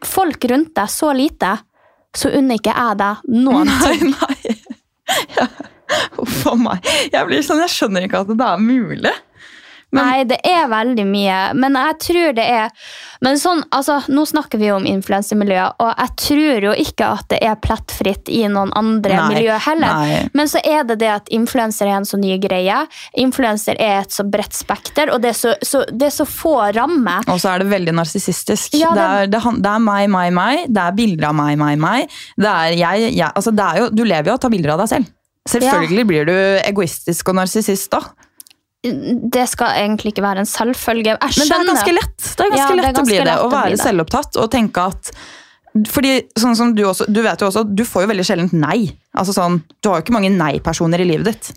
folk 0.07 0.45
rundt 0.51 0.75
deg 0.79 0.93
så 0.93 1.13
lite, 1.17 1.57
så 2.17 2.31
unner 2.39 2.61
ikke 2.61 2.75
jeg 2.75 3.01
deg 3.03 3.27
noen 3.35 3.75
ting. 3.85 4.15
Nei, 4.15 4.55
nei. 4.55 4.59
Ja. 5.39 5.47
Huff 6.19 6.43
a 6.51 6.53
meg. 6.61 6.85
Jeg 7.09 7.25
blir 7.25 7.41
sånn, 7.41 7.63
jeg 7.63 7.73
skjønner 7.73 8.05
ikke 8.05 8.21
at 8.21 8.33
det 8.37 8.45
er 8.45 8.61
mulig. 8.61 9.13
Men, 9.91 10.05
Nei, 10.05 10.25
det 10.29 10.37
er 10.45 10.67
veldig 10.69 11.05
mye. 11.09 11.37
Men 11.57 11.77
jeg 11.81 11.95
tror 12.05 12.35
det 12.37 12.45
er 12.45 12.89
Men 13.25 13.39
sånn, 13.41 13.63
altså, 13.73 14.03
Nå 14.13 14.27
snakker 14.29 14.61
vi 14.61 14.69
jo 14.69 14.77
om 14.77 14.85
influensemiljøet, 14.89 15.81
og 15.81 15.93
jeg 15.95 16.13
tror 16.21 16.67
jo 16.69 16.75
ikke 16.85 17.09
at 17.17 17.29
det 17.33 17.39
er 17.49 17.57
plettfritt 17.63 18.29
i 18.29 18.43
noen 18.53 18.71
andre 18.77 19.17
nei, 19.17 19.29
miljø 19.33 19.57
heller. 19.65 20.03
Nei. 20.03 20.19
Men 20.37 20.51
så 20.51 20.61
er 20.61 20.85
det 20.89 20.99
det 21.01 21.09
at 21.15 21.33
influenser 21.35 21.89
er 21.89 21.97
en 22.03 22.09
så 22.09 22.21
ny 22.21 22.37
greie. 22.43 22.77
Influenser 23.19 23.81
er 23.81 24.03
et 24.03 24.15
så 24.15 24.27
bredt 24.29 24.57
spekter, 24.57 25.13
og 25.15 25.23
det 25.25 25.33
er 25.33 25.41
så, 25.41 25.57
så, 25.65 25.83
det 25.89 26.11
er 26.11 26.15
så 26.19 26.29
få 26.29 26.55
rammer. 26.77 27.25
Og 27.33 27.41
så 27.41 27.55
er 27.55 27.65
det 27.65 27.73
veldig 27.73 27.97
narsissistisk. 27.97 28.77
Ja, 28.79 28.93
det, 28.95 29.09
det, 29.33 29.41
det, 29.41 29.57
det, 29.65 29.73
er 29.73 29.85
meg, 29.89 30.07
meg, 30.13 30.33
meg. 30.37 30.69
Det 30.69 30.85
er 30.85 30.97
bilder 31.01 31.31
av 31.33 31.39
meg, 31.41 31.57
meg, 31.61 31.81
meg. 31.81 32.21
Det 32.37 32.53
er 32.53 32.79
jeg, 32.79 33.13
jeg 33.17 33.29
altså 33.33 33.55
det 33.57 33.73
er 33.73 33.85
jo, 33.85 33.91
du 33.95 34.05
lever 34.05 34.33
jo 34.33 34.39
å 34.39 34.43
ta 34.43 34.53
bilder 34.53 34.77
av 34.77 34.85
deg 34.85 34.93
selv. 34.95 35.13
Selvfølgelig 35.49 36.05
ja. 36.05 36.09
blir 36.13 36.29
du 36.29 36.39
egoistisk 36.61 37.33
og 37.33 37.41
narsissist 37.41 37.89
da 37.95 38.05
det 38.83 39.45
skal 39.51 39.75
egentlig 39.81 40.13
ikke 40.15 40.23
være 40.23 40.45
en 40.45 40.49
selvfølge. 40.49 41.17
Men 41.19 41.51
det 41.51 41.57
er 41.57 41.67
ganske 41.67 41.95
lett, 41.97 42.17
det 42.23 42.45
er 42.45 42.53
ganske 42.53 42.63
ja, 42.63 42.77
lett 42.79 42.87
er 42.87 42.95
ganske 42.95 43.03
å 43.03 43.11
bli 43.11 43.21
det. 43.27 43.37
Å 43.43 43.51
være 43.53 43.79
selvopptatt 43.81 44.39
og 44.39 44.51
tenke 44.53 44.89
at 44.93 45.13
fordi 45.87 46.15
sånn 46.39 46.57
som 46.59 46.71
Du 46.75 46.81
også, 46.89 47.05
du 47.13 47.21
vet 47.23 47.39
jo 47.43 47.51
også, 47.51 47.63
du 47.63 47.85
får 47.87 48.07
jo 48.07 48.11
veldig 48.11 48.27
sjelden 48.27 48.51
nei. 48.59 48.89
Altså 49.19 49.35
sånn, 49.37 49.61
Du 49.79 49.91
har 49.91 49.99
jo 49.99 50.07
ikke 50.07 50.15
mange 50.17 50.31
nei-personer 50.33 51.03
i 51.05 51.07
livet 51.07 51.29
ditt. 51.29 51.51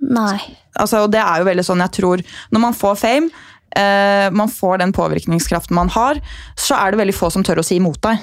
Nei. 0.00 0.38
Altså, 0.78 1.04
og 1.04 1.10
det 1.12 1.20
er 1.20 1.42
jo 1.42 1.48
veldig 1.48 1.64
sånn 1.66 1.82
jeg 1.82 1.92
tror 1.98 2.22
Når 2.54 2.62
man 2.62 2.76
får 2.76 2.94
fame, 2.96 3.28
eh, 3.76 4.28
man 4.32 4.48
får 4.48 4.80
den 4.80 4.94
påvirkningskraften 4.96 5.76
man 5.76 5.90
har, 5.92 6.20
så 6.56 6.78
er 6.78 6.92
det 6.92 7.02
veldig 7.02 7.16
få 7.16 7.32
som 7.34 7.44
tør 7.44 7.60
å 7.60 7.66
si 7.66 7.80
imot 7.80 8.00
deg. 8.06 8.22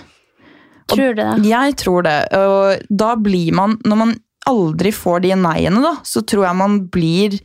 Tror 0.88 1.14
du 1.14 1.22
det? 1.22 1.30
Jeg 1.50 1.76
tror 1.82 2.08
det. 2.08 2.18
Og 2.38 2.88
da 2.88 3.12
blir 3.20 3.52
man 3.54 3.76
Når 3.84 4.00
man 4.00 4.16
aldri 4.48 4.94
får 4.96 5.26
de 5.26 5.36
neiene, 5.36 5.82
da, 5.84 5.98
så 6.08 6.24
tror 6.24 6.46
jeg 6.48 6.56
man 6.56 6.80
blir 6.88 7.42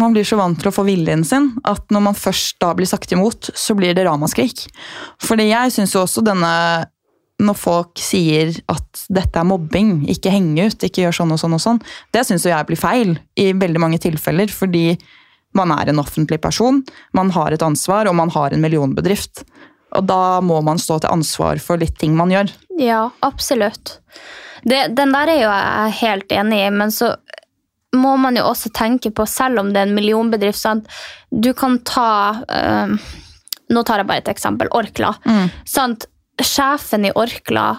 man 0.00 0.14
blir 0.14 0.24
så 0.24 0.38
vant 0.40 0.58
til 0.60 0.70
å 0.70 0.74
få 0.74 0.86
viljen 0.86 1.24
sin 1.26 1.50
at 1.68 1.84
når 1.92 2.04
man 2.08 2.16
først 2.16 2.56
da 2.62 2.72
blir 2.76 2.88
sagt 2.88 3.12
imot, 3.12 3.50
så 3.54 3.76
blir 3.76 3.96
det 3.96 4.06
ramaskrik. 4.06 4.66
Fordi 5.22 5.50
jeg 5.50 5.74
syns 5.74 5.96
jo 5.96 6.04
også 6.04 6.24
denne 6.26 6.52
Når 7.36 7.56
folk 7.60 8.00
sier 8.00 8.54
at 8.72 9.02
dette 9.12 9.36
er 9.36 9.44
mobbing, 9.44 10.06
ikke 10.08 10.30
henge 10.32 10.70
ut, 10.70 10.84
ikke 10.86 11.02
gjør 11.02 11.16
sånn 11.18 11.34
og 11.34 11.40
sånn 11.42 11.52
og 11.52 11.60
sånn, 11.60 11.80
det 12.16 12.22
syns 12.24 12.46
jo 12.46 12.48
jeg 12.48 12.64
blir 12.64 12.80
feil 12.80 13.10
i 13.36 13.50
veldig 13.52 13.82
mange 13.82 13.98
tilfeller. 14.00 14.48
Fordi 14.48 14.96
man 15.52 15.74
er 15.74 15.90
en 15.92 16.00
offentlig 16.00 16.40
person, 16.40 16.80
man 17.12 17.34
har 17.36 17.52
et 17.52 17.60
ansvar, 17.60 18.08
og 18.08 18.16
man 18.16 18.32
har 18.32 18.56
en 18.56 18.64
millionbedrift. 18.64 19.44
Og 19.92 20.08
da 20.08 20.40
må 20.40 20.62
man 20.64 20.80
stå 20.80 21.02
til 21.04 21.12
ansvar 21.12 21.60
for 21.60 21.76
litt 21.76 21.98
ting 22.00 22.16
man 22.16 22.32
gjør. 22.32 22.54
Ja, 22.80 23.02
absolutt. 23.20 23.98
Det, 24.64 24.96
den 24.96 25.12
der 25.12 25.28
er 25.28 25.40
jo 25.42 25.52
jeg 25.52 25.96
helt 26.00 26.32
enig 26.40 26.62
i, 26.64 26.72
men 26.72 26.88
så 26.94 27.12
må 27.96 28.16
man 28.20 28.38
jo 28.38 28.46
også 28.50 28.72
tenke 28.76 29.10
på, 29.14 29.26
selv 29.28 29.62
om 29.62 29.72
det 29.72 29.82
er 29.82 29.88
en 29.88 29.96
millionbedrift 29.96 30.60
sant? 30.60 30.90
Du 31.30 31.52
kan 31.56 31.80
ta 31.86 32.10
øh, 32.44 32.96
Nå 33.66 33.82
tar 33.82 33.98
jeg 33.98 34.06
bare 34.06 34.22
et 34.22 34.28
eksempel. 34.30 34.68
Orkla. 34.70 35.16
Mm. 35.26 35.48
Sant? 35.66 36.06
Sjefen 36.38 37.08
i 37.08 37.10
Orkla 37.16 37.72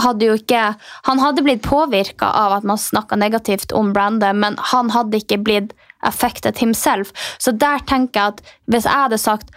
hadde 0.00 0.28
jo 0.28 0.36
ikke 0.38 0.62
Han 1.06 1.20
hadde 1.22 1.42
blitt 1.46 1.64
påvirka 1.66 2.30
av 2.34 2.56
at 2.56 2.66
man 2.66 2.80
snakka 2.80 3.18
negativt 3.18 3.74
om 3.76 3.92
brandet, 3.94 4.34
men 4.36 4.56
han 4.72 4.90
hadde 4.94 5.20
ikke 5.20 5.42
blitt 5.44 5.74
affected 6.04 6.58
himself. 6.58 7.12
Så 7.38 7.52
der 7.52 7.84
tenker 7.88 8.20
jeg 8.20 8.34
at 8.34 8.56
hvis 8.70 8.88
jeg 8.88 9.06
hadde 9.06 9.20
sagt 9.20 9.54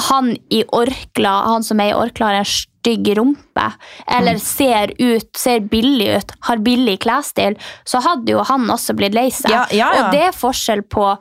han 0.00 0.36
i 0.50 0.62
Orkla, 0.72 1.32
han 1.52 1.64
som 1.64 1.80
er 1.82 1.92
i 1.92 1.96
Orkla, 1.96 2.30
har 2.30 2.40
en 2.40 2.48
stygg 2.48 3.12
rumpe, 3.18 3.66
eller 4.08 4.40
ser 4.40 4.94
ut, 4.98 5.28
ser 5.36 5.60
billig 5.70 6.08
ut, 6.16 6.34
har 6.48 6.62
billig 6.64 6.98
klesstil, 7.04 7.58
så 7.84 8.00
hadde 8.04 8.32
jo 8.32 8.44
han 8.48 8.70
også 8.72 8.96
blitt 8.98 9.16
lei 9.16 9.28
seg. 9.30 9.52
Ja, 9.52 9.66
ja, 9.70 9.92
ja. 9.92 10.04
Og 10.06 10.16
det 10.16 10.24
er 10.30 10.36
forskjell 10.36 10.84
på 10.90 11.12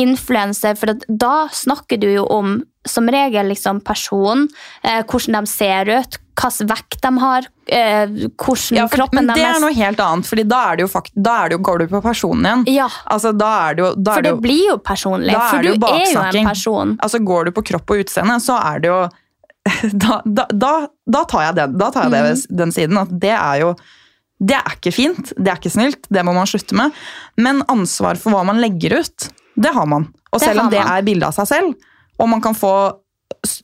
influenser, 0.00 0.74
for 0.78 0.96
da 1.06 1.34
snakker 1.54 2.00
du 2.02 2.08
jo 2.16 2.24
om 2.32 2.62
som 2.84 3.06
regel 3.08 3.48
liksom 3.48 3.80
person, 3.84 4.48
eh, 4.82 5.04
hvordan 5.08 5.44
de 5.44 5.50
ser 5.50 5.88
ut, 5.88 6.18
hvilken 6.34 6.68
vekt 6.70 7.00
de 7.02 7.10
har, 7.22 7.46
eh, 7.68 8.06
hvordan 8.36 8.76
Ja, 8.76 8.86
for, 8.88 8.96
kroppen 8.98 9.20
men 9.20 9.26
det 9.30 9.36
deres 9.38 9.56
er 9.56 9.60
noe 9.64 9.74
helt 9.74 10.00
annet, 10.04 10.26
for 10.26 10.36
da, 10.42 10.62
det 10.76 10.84
jo 10.84 10.88
fakt 10.92 11.12
da 11.14 11.34
er 11.44 11.48
det 11.52 11.58
jo, 11.58 11.62
går 11.70 11.78
du 11.78 11.86
på 11.94 12.00
personen 12.02 12.44
igjen. 12.48 12.64
Ja, 12.74 12.88
Altså, 13.10 13.32
da 13.38 13.50
er 13.70 13.74
det 13.74 13.84
jo, 13.84 13.90
da 13.94 14.14
for 14.14 14.22
det 14.22 14.30
det 14.30 14.34
jo 14.36 14.40
blir 14.44 14.64
jo 14.72 14.78
personlig, 14.78 15.34
er 15.34 15.50
for 15.50 15.62
du 15.62 15.68
er 15.72 16.06
jo 16.12 16.40
en 16.40 16.48
person. 16.50 16.96
Altså, 17.00 17.18
Går 17.24 17.44
du 17.44 17.50
på 17.52 17.64
kropp 17.70 17.90
og 17.94 18.02
utseende, 18.04 18.40
så 18.42 18.58
er 18.60 18.80
det 18.80 18.88
jo 18.92 19.02
Da, 20.04 20.20
da, 20.26 20.72
da, 21.08 21.24
tar 21.24 21.46
jeg, 21.46 21.54
den, 21.56 21.78
tar 21.80 22.02
jeg 22.04 22.10
det, 22.12 22.22
Mhm. 22.50 22.56
den 22.58 22.72
siden. 22.72 22.98
At 23.00 23.08
det 23.20 23.30
er 23.32 23.60
jo 23.62 23.74
Det 24.44 24.56
er 24.58 24.74
ikke 24.76 24.92
fint, 24.92 25.32
det 25.38 25.48
er 25.48 25.56
ikke 25.56 25.70
snilt, 25.72 26.06
det 26.10 26.24
må 26.26 26.34
man 26.34 26.44
slutte 26.50 26.74
med. 26.76 26.92
Men 27.38 27.62
ansvar 27.70 28.18
for 28.20 28.34
hva 28.34 28.44
man 28.44 28.58
legger 28.60 28.98
ut, 29.00 29.28
det 29.56 29.72
har 29.72 29.86
man. 29.86 30.08
Og 30.34 30.40
selv 30.42 30.60
om 30.60 30.70
det 30.70 30.80
er 30.82 31.02
bilde 31.06 31.24
av 31.24 31.32
seg 31.32 31.46
selv, 31.46 31.74
og 32.18 32.28
man 32.28 32.42
kan 32.42 32.52
få 32.52 32.74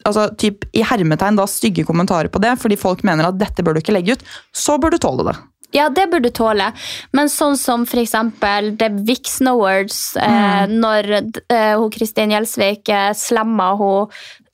altså, 0.05 0.29
typ, 0.41 0.65
i 0.77 0.83
hermetegn 0.87 1.37
da, 1.41 1.47
stygge 1.51 1.85
kommentarer 1.89 2.29
på 2.33 2.41
det, 2.43 2.57
fordi 2.61 2.77
folk 2.81 3.03
mener 3.07 3.29
at 3.31 3.39
dette 3.41 3.63
bør 3.67 3.75
du 3.75 3.81
ikke 3.83 3.95
legge 3.97 4.19
ut, 4.19 4.23
så 4.53 4.79
bør 4.81 4.95
du 4.97 4.99
tåle 5.03 5.27
det. 5.31 5.37
Ja, 5.73 5.85
det 5.95 6.09
burde 6.11 6.27
du 6.27 6.35
tåle. 6.35 6.73
Men 7.15 7.29
sånn 7.31 7.55
som 7.57 7.85
for 7.87 8.01
eksempel 8.03 8.73
The 8.81 8.89
Vixen 9.07 9.47
Awards, 9.53 10.17
eh, 10.19 10.67
Mm. 10.67 10.73
når 10.83 11.11
eh, 11.49 11.77
hun 11.79 11.91
Kristin 11.95 12.33
Gjelsvik 12.35 12.89
eh, 12.91 13.13
slemma 13.15 13.69
hun 13.79 14.09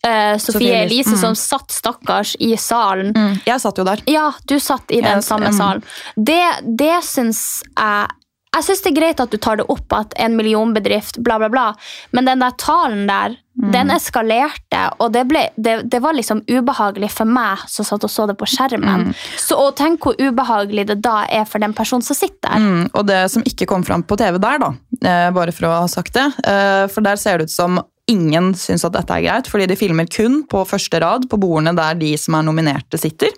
eh, 0.05 0.37
Sofie 0.37 0.83
Elise, 0.83 1.15
mm. 1.15 1.21
som 1.23 1.35
satt 1.35 1.73
stakkars 1.73 2.35
i 2.39 2.53
salen. 2.61 3.15
Jeg 3.47 3.61
satt 3.65 3.79
jo 3.81 3.85
der. 3.89 4.03
Ja, 4.07 4.27
du 4.45 4.59
satt 4.61 4.93
i 4.93 5.01
den 5.01 5.23
Jeg- 5.23 5.25
samme 5.25 5.49
mm. 5.55 5.57
salen. 5.57 5.83
Det, 6.17 6.43
det 6.85 6.99
syns 7.09 7.63
jeg 7.73 8.09
Jeg 8.57 8.65
syns 8.65 8.81
det 8.85 8.91
er 8.93 9.01
greit 9.01 9.19
at 9.21 9.31
du 9.31 9.37
tar 9.37 9.57
det 9.57 9.67
opp 9.69 9.93
at 9.93 10.15
en 10.17 10.37
millionbedrift, 10.37 11.19
bla, 11.21 11.37
bla, 11.39 11.49
bla, 11.53 11.65
men 12.13 12.25
den 12.25 12.41
der 12.41 12.55
talen 12.57 13.03
der, 13.07 13.35
Mm. 13.57 13.71
den 13.73 13.91
eskalerte, 13.95 14.81
og 15.01 15.15
det, 15.15 15.23
ble, 15.31 15.47
det, 15.57 15.79
det 15.89 16.01
var 16.05 16.13
liksom 16.13 16.43
ubehagelig 16.45 17.09
for 17.15 17.25
meg 17.25 17.63
som 17.73 17.87
satt 17.89 18.05
og 18.05 18.13
så 18.13 18.27
det 18.29 18.37
på 18.37 18.49
skjermen. 18.53 19.07
Mm. 19.09 19.15
Så 19.41 19.57
og 19.57 19.71
tenk 19.79 20.05
hvor 20.05 20.19
ubehagelig 20.21 20.85
det 20.91 20.99
da 21.05 21.23
er 21.33 21.47
for 21.49 21.65
den 21.65 21.73
personen 21.77 22.05
som 22.05 22.19
sitter 22.19 22.51
der. 22.51 22.61
Mm, 22.61 22.83
og 22.93 23.07
det 23.09 23.23
som 23.33 23.47
ikke 23.49 23.69
kom 23.71 23.87
fram 23.87 24.05
på 24.05 24.21
TV 24.21 24.37
der, 24.45 24.61
da, 24.61 24.71
eh, 25.01 25.31
bare 25.33 25.57
for 25.57 25.71
å 25.71 25.73
ha 25.79 25.89
sagt 25.89 26.19
det, 26.19 26.27
eh, 26.45 26.85
for 26.93 27.09
der 27.09 27.17
ser 27.17 27.41
det 27.41 27.49
ut 27.49 27.57
som 27.57 27.81
ingen 28.13 28.53
syns 28.55 28.85
at 28.85 28.93
dette 28.95 29.17
er 29.17 29.25
greit, 29.25 29.49
fordi 29.49 29.73
de 29.73 29.81
filmer 29.81 30.13
kun 30.13 30.43
på 30.53 30.61
første 30.69 31.01
rad 31.01 31.25
på 31.31 31.41
bordene 31.41 31.73
der 31.81 31.97
de 31.97 32.13
som 32.21 32.37
er 32.37 32.45
nominerte 32.45 33.01
sitter, 33.01 33.33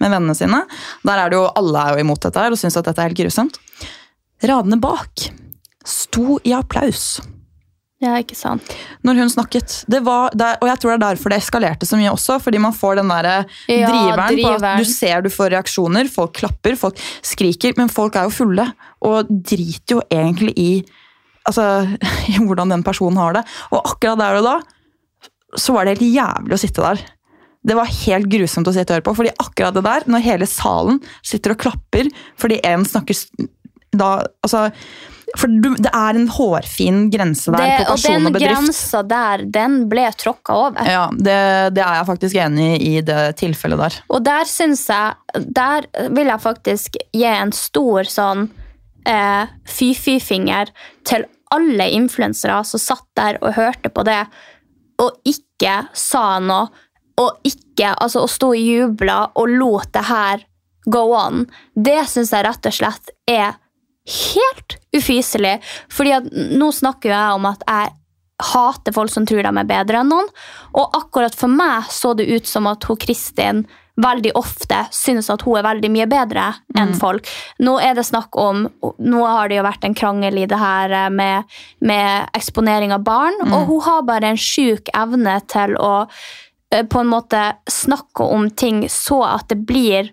med 0.00 0.16
vennene 0.16 0.34
sine. 0.34 0.64
Der 1.04 1.26
er 1.26 1.28
det 1.28 1.42
jo, 1.42 1.46
alle 1.60 1.84
er 1.84 1.98
jo 1.98 2.08
imot 2.08 2.24
dette 2.24 2.40
her 2.40 2.56
og 2.56 2.58
syns 2.58 2.80
at 2.80 2.88
dette 2.88 3.04
er 3.04 3.12
helt 3.12 3.20
grusomt. 3.20 3.60
Radene 4.48 4.80
bak 4.80 5.28
sto 5.84 6.40
i 6.46 6.56
applaus 6.56 7.18
Ja, 7.98 8.12
ikke 8.22 8.36
sant? 8.38 8.62
når 9.02 9.18
hun 9.18 9.30
snakket. 9.32 9.80
Det 9.90 9.98
var 10.06 10.30
der, 10.38 10.60
og 10.62 10.68
jeg 10.70 10.78
tror 10.78 10.92
det 10.92 10.96
er 10.98 11.04
derfor 11.08 11.32
det 11.32 11.40
eskalerte 11.42 11.88
så 11.88 11.98
mye 11.98 12.12
også, 12.12 12.36
fordi 12.42 12.60
man 12.62 12.76
får 12.76 13.00
den 13.00 13.10
der 13.10 13.28
Ja, 13.66 13.90
driveren, 13.90 14.38
på 14.38 14.52
at 14.54 14.78
du 14.78 14.86
ser 14.86 15.24
du 15.24 15.30
får 15.34 15.50
reaksjoner, 15.56 16.10
folk 16.12 16.36
klapper, 16.38 16.78
folk 16.78 17.02
skriker, 17.26 17.74
men 17.80 17.90
folk 17.90 18.14
er 18.14 18.28
jo 18.28 18.36
fulle, 18.36 18.68
og 19.02 19.26
driter 19.30 19.98
jo 19.98 20.02
egentlig 20.14 20.54
i, 20.54 20.70
altså, 21.50 21.88
i 22.30 22.38
hvordan 22.38 22.76
den 22.76 22.86
personen 22.86 23.18
har 23.18 23.40
det. 23.40 23.44
Og 23.72 23.82
akkurat 23.82 24.22
der 24.22 24.38
og 24.38 24.46
da, 24.46 24.56
så 25.58 25.74
var 25.74 25.88
det 25.88 25.96
helt 25.96 26.18
jævlig 26.20 26.54
å 26.54 26.62
sitte 26.62 26.86
der. 26.86 27.04
Det 27.66 27.74
var 27.74 27.90
helt 28.06 28.30
grusomt 28.30 28.70
å 28.70 28.76
sitte 28.76 28.94
og 28.94 29.00
høre 29.00 29.08
på, 29.10 29.18
fordi 29.24 29.36
akkurat 29.42 29.74
det 29.74 29.86
der, 29.88 30.06
når 30.06 30.26
hele 30.28 30.46
salen 30.46 31.02
sitter 31.26 31.56
og 31.56 31.62
klapper, 31.66 32.14
fordi 32.38 32.62
en 32.68 32.86
snakker 32.86 33.26
da, 33.98 34.20
altså, 34.46 34.68
for 35.36 35.52
du, 35.60 35.74
det 35.76 35.90
er 35.92 36.16
en 36.16 36.28
hårfin 36.32 37.08
grense 37.12 37.52
der 37.52 37.60
Det, 37.60 37.72
på 37.76 37.92
og 37.92 37.98
person 37.98 38.14
den 38.14 38.28
og 38.28 38.36
den 38.38 38.44
grensa 38.48 39.02
der, 39.04 39.44
den 39.52 39.74
ble 39.90 40.06
tråkka 40.16 40.56
over. 40.56 40.88
Ja, 40.88 41.04
det, 41.12 41.38
det 41.76 41.82
er 41.84 41.98
jeg 42.00 42.08
faktisk 42.08 42.38
enig 42.44 42.68
i 42.80 42.98
i 42.98 43.02
det 43.04 43.36
tilfellet 43.40 43.80
der. 43.82 43.98
Og 44.14 44.24
der 44.24 44.48
syns 44.48 44.86
jeg 44.88 45.44
Der 45.54 45.86
vil 46.14 46.30
jeg 46.30 46.40
faktisk 46.42 46.98
gi 47.12 47.26
en 47.28 47.52
stor 47.52 48.08
sånn 48.08 48.48
eh, 49.08 49.50
fy-fy-finger 49.68 50.72
til 51.08 51.26
alle 51.54 51.88
influensere 51.96 52.60
som 52.68 52.82
satt 52.82 53.06
der 53.16 53.38
og 53.40 53.56
hørte 53.56 53.92
på 53.92 54.04
det, 54.04 54.20
og 55.00 55.16
ikke 55.28 55.78
sa 55.96 56.38
noe, 56.44 56.68
og 57.18 57.46
ikke 57.46 57.94
altså, 57.94 58.24
og 58.26 58.30
sto 58.30 58.52
og 58.52 58.60
jubla 58.60 59.20
og 59.38 59.54
lot 59.58 59.92
det 59.94 60.04
her 60.10 60.44
go 60.88 61.08
on. 61.16 61.46
Det 61.74 62.00
syns 62.10 62.34
jeg 62.34 62.46
rett 62.46 62.68
og 62.68 62.74
slett 62.74 63.14
er 63.28 63.56
helt 64.08 64.78
ufyselig. 64.96 65.58
Fordi 65.92 66.14
at 66.18 66.28
nå 66.32 66.70
snakker 66.74 67.12
jeg 67.12 67.38
om 67.38 67.48
at 67.50 67.64
jeg 67.68 67.94
hater 68.52 68.94
folk 68.94 69.10
som 69.10 69.26
tror 69.26 69.42
de 69.42 69.50
er 69.50 69.68
bedre 69.68 70.02
enn 70.02 70.12
noen. 70.12 70.30
Og 70.78 70.96
akkurat 70.96 71.34
for 71.34 71.50
meg 71.50 71.90
så 71.92 72.14
det 72.18 72.28
ut 72.30 72.48
som 72.48 72.68
at 72.70 72.86
hun 72.88 73.00
Kristin 73.00 73.66
veldig 73.98 74.30
ofte 74.38 74.84
synes 74.94 75.26
at 75.32 75.42
hun 75.42 75.58
er 75.58 75.66
veldig 75.66 75.90
mye 75.90 76.06
bedre 76.10 76.44
enn 76.78 76.92
folk. 76.98 77.26
Nå 77.66 77.78
er 77.82 77.96
det 77.98 78.06
snakk 78.06 78.36
om, 78.38 78.66
nå 78.98 79.22
har 79.26 79.50
det 79.50 79.58
jo 79.58 79.64
vært 79.66 79.88
en 79.88 79.96
krangel 79.98 80.38
i 80.38 80.46
det 80.50 80.60
her 80.60 80.94
med, 81.10 81.48
med 81.82 82.30
eksponering 82.38 82.94
av 82.94 83.02
barn, 83.06 83.40
og 83.48 83.66
hun 83.72 83.82
har 83.88 84.06
bare 84.06 84.30
en 84.32 84.38
sjuk 84.38 84.92
evne 84.94 85.34
til 85.50 85.74
å 85.82 85.92
eh, 86.04 86.84
på 86.86 87.02
en 87.02 87.10
måte 87.10 87.42
snakke 87.66 88.22
om 88.22 88.46
ting 88.50 88.84
så 88.92 89.24
at 89.32 89.50
det 89.50 89.64
blir 89.66 90.12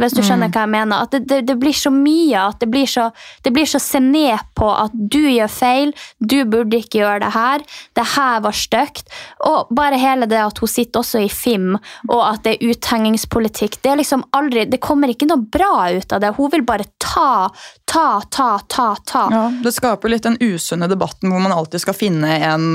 hvis 0.00 0.14
du 0.16 0.22
skjønner 0.24 0.50
hva 0.52 0.64
jeg 0.64 0.72
mener. 0.74 1.04
At 1.04 1.14
det, 1.14 1.22
det, 1.30 1.40
det 1.48 1.56
blir 1.60 1.76
så 1.76 1.92
mye, 1.94 2.46
at 2.50 2.60
det 2.62 2.68
blir 2.72 2.88
så, 2.90 3.08
det 3.44 3.52
blir 3.54 3.68
så 3.68 3.80
se 3.82 4.00
ned 4.02 4.42
på 4.58 4.68
at 4.70 4.94
du 4.94 5.20
gjør 5.22 5.50
feil, 5.52 5.94
du 6.18 6.40
burde 6.50 6.80
ikke 6.80 7.02
gjøre 7.02 7.22
det 7.24 7.32
her, 7.34 7.64
det 7.98 8.06
her 8.14 8.42
var 8.44 8.56
stygt. 8.58 9.12
Og 9.46 9.70
bare 9.74 10.00
hele 10.00 10.28
det 10.30 10.40
at 10.42 10.60
hun 10.62 10.70
sitter 10.70 11.02
også 11.02 11.24
i 11.24 11.30
FIM, 11.32 11.74
og 12.08 12.22
at 12.26 12.44
det 12.46 12.56
er 12.56 12.74
uthengingspolitikk, 12.74 13.80
det 13.84 13.92
er 13.92 14.00
liksom 14.02 14.26
aldri, 14.36 14.66
det 14.70 14.82
kommer 14.84 15.12
ikke 15.12 15.28
noe 15.30 15.44
bra 15.44 15.88
ut 15.94 16.14
av 16.14 16.24
det. 16.24 16.34
Hun 16.38 16.52
vil 16.54 16.66
bare 16.66 16.88
ta, 17.02 17.50
ta, 17.90 18.08
ta, 18.30 18.50
ta, 18.68 18.88
ta. 19.06 19.26
Ja, 19.32 19.44
det 19.64 19.74
skaper 19.76 20.12
litt 20.12 20.26
den 20.26 20.40
usunne 20.40 20.88
debatten 20.90 21.32
hvor 21.32 21.42
man 21.42 21.54
alltid 21.54 21.84
skal 21.84 21.96
finne 21.96 22.36
en, 22.44 22.68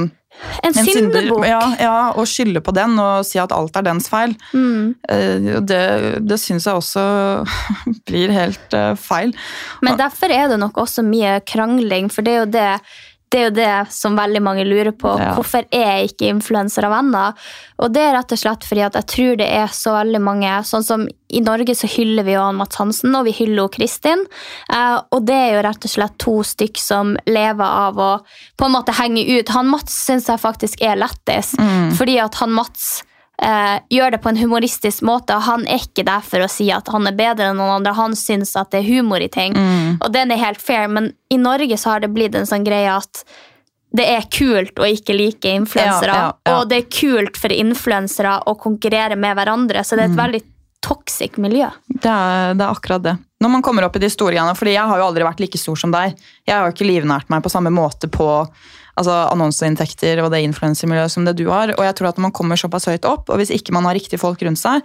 En 0.64 0.72
en 0.72 0.86
syndebukk. 0.86 1.46
ja, 1.48 1.60
ja, 1.80 1.96
og 2.16 2.28
skylde 2.30 2.62
på 2.64 2.72
den 2.76 2.94
og 3.02 3.26
si 3.28 3.40
at 3.42 3.52
alt 3.52 3.76
er 3.76 3.86
dens 3.88 4.08
feil. 4.12 4.36
Mm. 4.54 4.96
Eh, 5.10 5.60
Det, 5.66 5.82
det 6.28 6.40
syns 6.40 6.68
jeg 6.70 6.76
også 6.80 7.04
blir 8.08 8.32
helt 8.32 8.74
eh, 8.78 8.94
feil. 8.96 9.34
Men 9.82 9.98
derfor 10.00 10.32
er 10.32 10.48
det 10.52 10.60
nok 10.62 10.78
også 10.78 11.04
mye 11.04 11.40
krangling, 11.50 12.10
for 12.14 12.22
det 12.26 12.34
er 12.34 12.40
jo 12.44 12.52
det 12.54 12.70
det 13.30 13.40
er 13.40 13.44
jo 13.46 13.56
det 13.60 13.74
som 13.94 14.16
veldig 14.18 14.42
mange 14.42 14.64
lurer 14.66 14.92
på. 14.98 15.12
Ja. 15.22 15.34
Hvorfor 15.38 15.66
er 15.76 16.08
ikke 16.08 16.32
influensere 16.32 16.90
venner? 16.90 17.38
Og 17.78 17.94
det 17.94 18.02
er 18.02 18.16
rett 18.18 18.34
og 18.34 18.42
slett 18.42 18.66
fordi 18.66 18.84
at 18.88 18.98
jeg 18.98 19.10
tror 19.14 19.40
det 19.40 19.50
er 19.54 19.74
så 19.76 19.94
veldig 20.00 20.22
mange 20.24 20.56
Sånn 20.66 20.84
som 20.86 21.04
i 21.08 21.42
Norge 21.46 21.76
så 21.78 21.88
hyller 21.90 22.26
vi 22.26 22.34
jo 22.34 22.44
Mats 22.58 22.80
Hansen, 22.82 23.14
og 23.16 23.28
vi 23.28 23.36
hyller 23.38 23.62
jo 23.62 23.68
Kristin. 23.76 24.24
Eh, 24.74 24.98
og 25.14 25.28
det 25.30 25.38
er 25.38 25.52
jo 25.56 25.66
rett 25.68 25.86
og 25.86 25.94
slett 25.94 26.18
to 26.22 26.40
stykk 26.46 26.82
som 26.82 27.14
lever 27.30 27.66
av 27.86 28.02
å 28.02 28.10
på 28.58 28.66
en 28.66 28.74
måte 28.74 28.96
henge 28.98 29.24
ut. 29.30 29.54
Han 29.54 29.70
Mats 29.70 29.94
syns 30.08 30.30
jeg 30.32 30.42
faktisk 30.42 30.82
er 30.82 30.98
lættis, 31.00 31.54
fordi 32.00 32.18
at 32.24 32.42
han 32.42 32.56
Mats 32.58 33.04
eh, 33.42 33.76
gjør 33.90 34.16
det 34.16 34.22
på 34.24 34.32
en 34.32 34.40
humoristisk 34.40 35.04
måte. 35.08 35.36
og 35.36 35.48
Han 35.48 35.68
er 35.68 35.84
ikke 35.84 36.06
der 36.08 36.24
for 36.26 36.46
å 36.46 36.50
si 36.52 36.70
at 36.76 36.90
han 36.94 37.08
er 37.10 37.18
bedre 37.18 37.52
enn 37.52 37.60
noen 37.60 37.80
andre. 37.80 37.96
Han 37.98 38.18
syns 38.20 38.56
at 38.60 38.72
det 38.74 38.84
er 38.84 38.90
humor 38.90 39.24
i 39.24 39.30
ting. 39.32 39.58
Og 40.00 40.12
den 40.14 40.32
er 40.32 40.42
helt 40.44 40.62
fair, 40.62 40.88
men 40.88 41.14
i 41.30 41.40
Norge 41.42 41.78
så 41.78 41.96
har 41.96 42.04
det 42.04 42.14
blitt 42.16 42.36
en 42.36 42.50
sånn 42.50 42.68
greie 42.68 42.92
at 42.94 43.24
det 43.96 44.06
er 44.06 44.28
kult 44.30 44.78
å 44.78 44.86
ikke 44.86 45.16
like 45.18 45.50
influensere. 45.50 46.14
Ja, 46.14 46.30
ja, 46.30 46.52
ja. 46.52 46.58
Og 46.60 46.70
det 46.70 46.84
er 46.84 46.90
kult 46.94 47.40
for 47.42 47.54
influensere 47.54 48.36
å 48.46 48.54
konkurrere 48.60 49.18
med 49.18 49.34
hverandre. 49.38 49.82
Så 49.84 49.98
det 49.98 50.06
er 50.06 50.12
et 50.12 50.20
veldig 50.20 50.42
toxic 50.86 51.40
miljø. 51.42 51.68
Det 51.90 52.10
er, 52.10 52.54
det 52.58 52.66
er 52.66 52.70
akkurat 52.70 53.04
det. 53.04 53.16
Når 53.42 53.54
man 53.56 53.64
kommer 53.66 53.88
opp 53.88 53.96
i 53.96 54.04
de 54.04 54.10
store 54.12 54.36
greiene, 54.36 54.56
fordi 54.58 54.76
jeg 54.76 54.86
har 54.92 55.00
jo 55.00 55.08
aldri 55.10 55.26
vært 55.26 55.42
like 55.42 55.60
stor 55.60 55.80
som 55.80 55.94
deg. 55.96 56.18
Jeg 56.48 56.56
har 56.56 56.68
jo 56.68 56.76
ikke 56.76 56.88
livnært 56.88 57.32
meg 57.32 57.44
på 57.44 57.52
samme 57.52 57.72
måte 57.74 58.12
på 58.12 58.28
altså, 59.00 59.16
annonseinntekter 59.34 60.22
og 60.24 60.34
det 60.36 60.44
influensermiljøet 60.48 61.16
som 61.16 61.28
det 61.28 61.38
du 61.40 61.48
har. 61.50 61.74
Og 61.78 61.86
jeg 61.88 61.98
tror 62.00 62.12
at 62.12 62.20
når 62.20 62.30
man 62.30 62.36
kommer 62.36 62.60
såpass 62.60 62.90
høyt 62.92 63.08
opp, 63.10 63.30
og 63.32 63.40
hvis 63.42 63.54
ikke 63.56 63.76
man 63.76 63.88
har 63.90 63.98
riktige 63.98 64.22
folk 64.22 64.44
rundt 64.46 64.62
seg, 64.62 64.84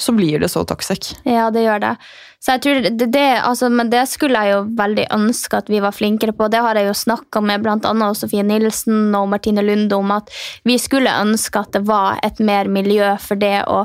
så 0.00 0.12
blir 0.16 0.40
det 0.40 0.48
så 0.48 0.62
toxic. 0.64 1.10
Ja, 1.28 1.50
det 1.52 1.66
gjør 1.66 1.80
det. 1.82 1.94
Så 2.40 2.54
jeg 2.54 2.60
tror 2.64 2.78
det, 2.86 3.06
det, 3.12 3.24
altså, 3.44 3.68
men 3.68 3.90
det 3.92 4.06
skulle 4.08 4.40
jeg 4.40 4.54
jo 4.54 4.60
veldig 4.78 5.04
ønske 5.12 5.58
at 5.60 5.68
vi 5.68 5.80
var 5.84 5.92
flinkere 5.92 6.32
på. 6.32 6.46
Det 6.48 6.62
har 6.64 6.78
jeg 6.80 6.86
jo 6.88 6.94
snakka 6.96 7.42
med 7.44 7.60
bl.a. 7.60 8.08
Sofie 8.16 8.44
Nilsen 8.48 9.12
og 9.18 9.26
Martine 9.28 9.60
Lunde 9.60 9.98
om, 9.98 10.14
at 10.16 10.32
vi 10.64 10.78
skulle 10.80 11.12
ønske 11.20 11.60
at 11.60 11.76
det 11.76 11.82
var 11.90 12.16
et 12.24 12.40
mer 12.40 12.70
miljø 12.72 13.10
for 13.20 13.36
det 13.40 13.58
å 13.68 13.82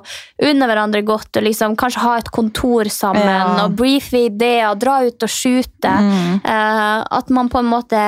unne 0.48 0.70
hverandre 0.72 1.04
godt 1.04 1.42
og 1.42 1.48
liksom 1.50 1.76
kanskje 1.80 2.06
ha 2.06 2.14
et 2.22 2.32
kontor 2.32 2.88
sammen 2.88 3.28
Ja. 3.28 3.66
og 3.66 3.76
briefe 3.76 4.24
ideer, 4.30 4.72
dra 4.80 5.02
ut 5.04 5.28
og 5.28 5.32
shoote. 5.36 5.92
Uh, 6.48 7.04
at 7.04 7.28
man 7.36 7.52
på 7.52 7.60
en 7.60 7.68
måte 7.76 8.06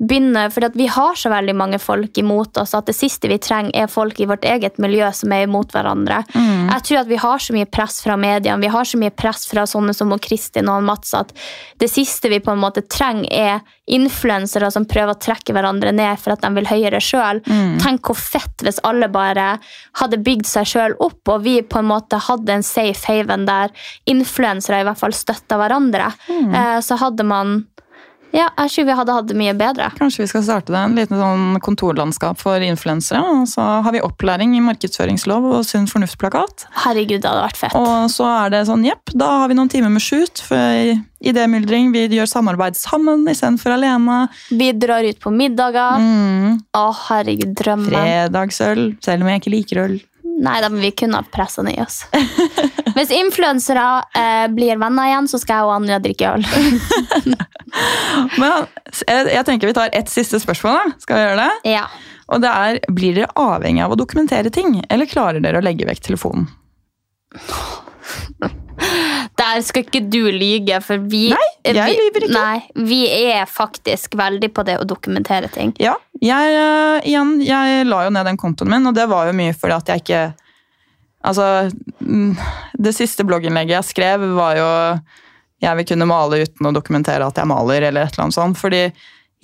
begynne, 0.00 0.46
for 0.50 0.64
vi 0.74 0.86
har 0.88 1.14
så 1.14 1.30
veldig 1.30 1.54
mange 1.56 1.78
folk 1.78 2.18
imot 2.18 2.56
oss 2.56 2.72
at 2.76 2.88
det 2.88 2.96
siste 2.96 3.28
vi 3.28 3.36
trenger 3.42 3.84
er 3.84 3.90
folk 3.90 4.20
i 4.20 4.28
vårt 4.28 4.46
eget 4.48 4.78
miljø 4.80 5.10
som 5.16 5.32
er 5.36 5.44
imot 5.44 5.74
hverandre. 5.76 6.22
Jeg 6.34 6.86
tror 6.86 7.02
at 7.02 7.10
vi 7.10 7.18
har 7.20 7.42
så 7.42 7.56
mye 7.56 7.68
press 7.68 8.00
fra 8.04 8.16
mediene, 8.20 8.62
vi 8.62 8.72
har 8.72 8.88
så 8.88 9.00
mye 9.00 9.12
press 9.12 9.44
fra 9.50 9.66
sånne 9.68 9.94
som 9.96 10.12
Kristin 10.20 10.70
og 10.72 10.82
Mats 10.86 11.12
at 11.14 11.34
det 11.80 11.90
siste 11.92 12.32
vi 12.32 12.40
på 12.40 12.54
en 12.54 12.62
måte 12.62 12.82
trenger 12.88 13.28
er 13.30 13.60
influensere 13.90 14.68
som 14.70 14.86
prøver 14.86 15.16
å 15.16 15.18
trekke 15.18 15.54
hverandre 15.54 15.90
ned 15.92 16.18
for 16.22 16.32
at 16.32 16.44
de 16.44 16.50
vil 16.54 16.68
høyere 16.70 17.00
sjøl. 17.02 17.40
Tenk 17.82 18.06
hvor 18.06 18.18
fett 18.18 18.62
hvis 18.64 18.78
alle 18.86 19.08
bare 19.10 19.56
hadde 19.98 20.20
bygd 20.22 20.46
seg 20.46 20.68
sjøl 20.70 20.94
opp, 21.02 21.20
og 21.28 21.42
vi 21.44 21.56
på 21.66 21.80
en 21.80 21.88
måte 21.90 22.20
hadde 22.22 22.54
en 22.54 22.66
safe 22.66 23.02
haven 23.10 23.48
der 23.48 23.74
influensere 24.10 24.80
i 24.80 24.86
hvert 24.86 25.00
fall 25.00 25.16
støtta 25.16 25.58
hverandre. 25.60 26.12
Mm. 26.30 26.54
Så 26.86 27.00
hadde 27.02 27.26
man 27.26 27.64
ja, 28.32 28.46
jeg 28.60 28.70
tror 28.70 28.86
vi 28.86 28.94
hadde 29.00 29.14
hatt 29.16 29.28
det 29.30 29.36
mye 29.38 29.54
bedre. 29.58 29.88
Kanskje 29.98 30.22
vi 30.22 30.28
skal 30.30 30.44
starte 30.46 30.70
det, 30.70 30.78
en 30.78 30.96
liten 30.98 31.18
sånn 31.18 31.58
kontorlandskap 31.64 32.38
for 32.38 32.62
influensere. 32.62 33.20
Og 33.26 33.48
så 33.50 33.64
har 33.82 33.94
vi 33.94 34.02
opplæring 34.06 34.54
i 34.56 34.62
markedsføringslov 34.64 35.48
og 35.50 35.64
sunn 35.66 35.88
fornuft-plakat. 35.90 36.66
Herregud, 36.84 37.24
det 37.24 37.30
hadde 37.30 37.46
vært 37.48 37.60
fett. 37.64 37.74
Og 37.78 38.10
så 38.14 38.28
er 38.44 38.52
det 38.54 38.64
sånn, 38.70 38.84
jepp, 38.86 39.10
da 39.18 39.32
har 39.42 39.50
vi 39.50 39.58
noen 39.58 39.72
timer 39.72 39.90
med 39.90 40.04
shoot 40.04 40.42
for 40.46 40.92
idémyldring. 41.20 41.90
Vi 41.92 42.06
gjør 42.20 42.30
samarbeid 42.30 42.78
sammen 42.78 43.26
istedenfor 43.28 43.74
alene. 43.74 44.20
Vi 44.54 44.70
drar 44.78 45.04
ut 45.10 45.18
på 45.20 45.32
middager. 45.34 45.98
Mm, 45.98 46.60
Å, 46.78 46.86
herregud, 47.08 47.56
drømmen. 47.58 47.90
fredagsøl, 47.90 48.86
selv 49.04 49.26
om 49.26 49.32
jeg 49.34 49.42
ikke 49.42 49.56
liker 49.58 49.82
øl. 49.88 49.98
Nei, 50.40 50.56
da, 50.62 50.70
men 50.72 50.80
vi 50.80 50.94
kunne 50.96 51.18
ha 51.20 51.26
pressa 51.28 51.60
ned 51.66 51.82
oss. 51.82 52.04
Hvis 52.96 53.12
influensere 53.14 53.86
eh, 54.16 54.46
blir 54.52 54.78
venner 54.80 55.10
igjen, 55.10 55.28
så 55.30 55.40
skal 55.42 55.60
jeg 55.60 55.68
og 55.68 55.74
Anja 55.78 55.98
drikke 56.02 56.34
øl. 56.36 56.46
Men 58.40 58.66
jeg, 59.06 59.26
jeg 59.34 59.44
tenker 59.46 59.70
vi 59.70 59.76
tar 59.76 59.92
ett 59.96 60.10
siste 60.12 60.40
spørsmål, 60.42 60.78
da. 60.78 61.02
Skal 61.04 61.18
vi 61.18 61.26
gjøre 61.26 61.44
det? 61.44 61.74
Ja. 61.76 61.84
Og 62.30 62.42
det 62.44 62.50
er, 62.50 62.80
blir 62.94 63.16
dere 63.18 63.30
avhengig 63.38 63.84
av 63.84 63.94
å 63.94 63.98
dokumentere 63.98 64.52
ting, 64.54 64.80
eller 64.88 65.10
klarer 65.10 65.42
dere 65.42 65.60
å 65.60 65.66
legge 65.66 65.88
vekk 65.88 66.04
telefonen? 66.10 66.48
Der 69.40 69.62
skal 69.64 69.84
ikke 69.86 70.02
du 70.12 70.22
lyge, 70.34 70.80
for 70.84 71.00
vi 71.10 71.30
Nei, 71.32 71.48
jeg 71.64 71.96
lyver 71.96 72.26
ikke. 72.26 72.34
Nei, 72.34 72.84
vi 72.86 73.00
er 73.08 73.48
faktisk 73.48 74.16
veldig 74.18 74.50
på 74.56 74.64
det 74.68 74.76
å 74.80 74.86
dokumentere 74.88 75.50
ting. 75.52 75.72
Ja, 75.80 75.96
jeg, 76.20 76.54
eh, 76.60 77.08
igjen, 77.08 77.38
jeg 77.44 77.86
la 77.88 78.04
jo 78.06 78.14
ned 78.14 78.28
den 78.28 78.40
kontoen 78.40 78.72
min, 78.72 78.86
og 78.90 78.96
det 78.96 79.08
var 79.10 79.30
jo 79.30 79.36
mye 79.36 79.56
fordi 79.56 79.76
at 79.78 79.92
jeg 79.92 80.04
ikke 80.04 80.22
Altså, 81.26 81.68
mm, 82.00 82.36
det 82.80 82.94
siste 82.96 83.26
blogginnlegget 83.28 83.76
jeg 83.76 83.90
skrev, 83.90 84.24
var 84.38 84.56
jo 84.58 84.70
jeg 85.60 85.76
vil 85.76 85.88
kunne 85.90 86.08
male 86.08 86.40
uten 86.46 86.70
å 86.70 86.72
dokumentere 86.72 87.26
at 87.26 87.36
jeg 87.36 87.48
maler, 87.50 87.84
eller 87.90 88.06
et 88.06 88.14
eller 88.14 88.26
annet 88.26 88.38
sånt. 88.38 88.56
Fordi 88.60 88.86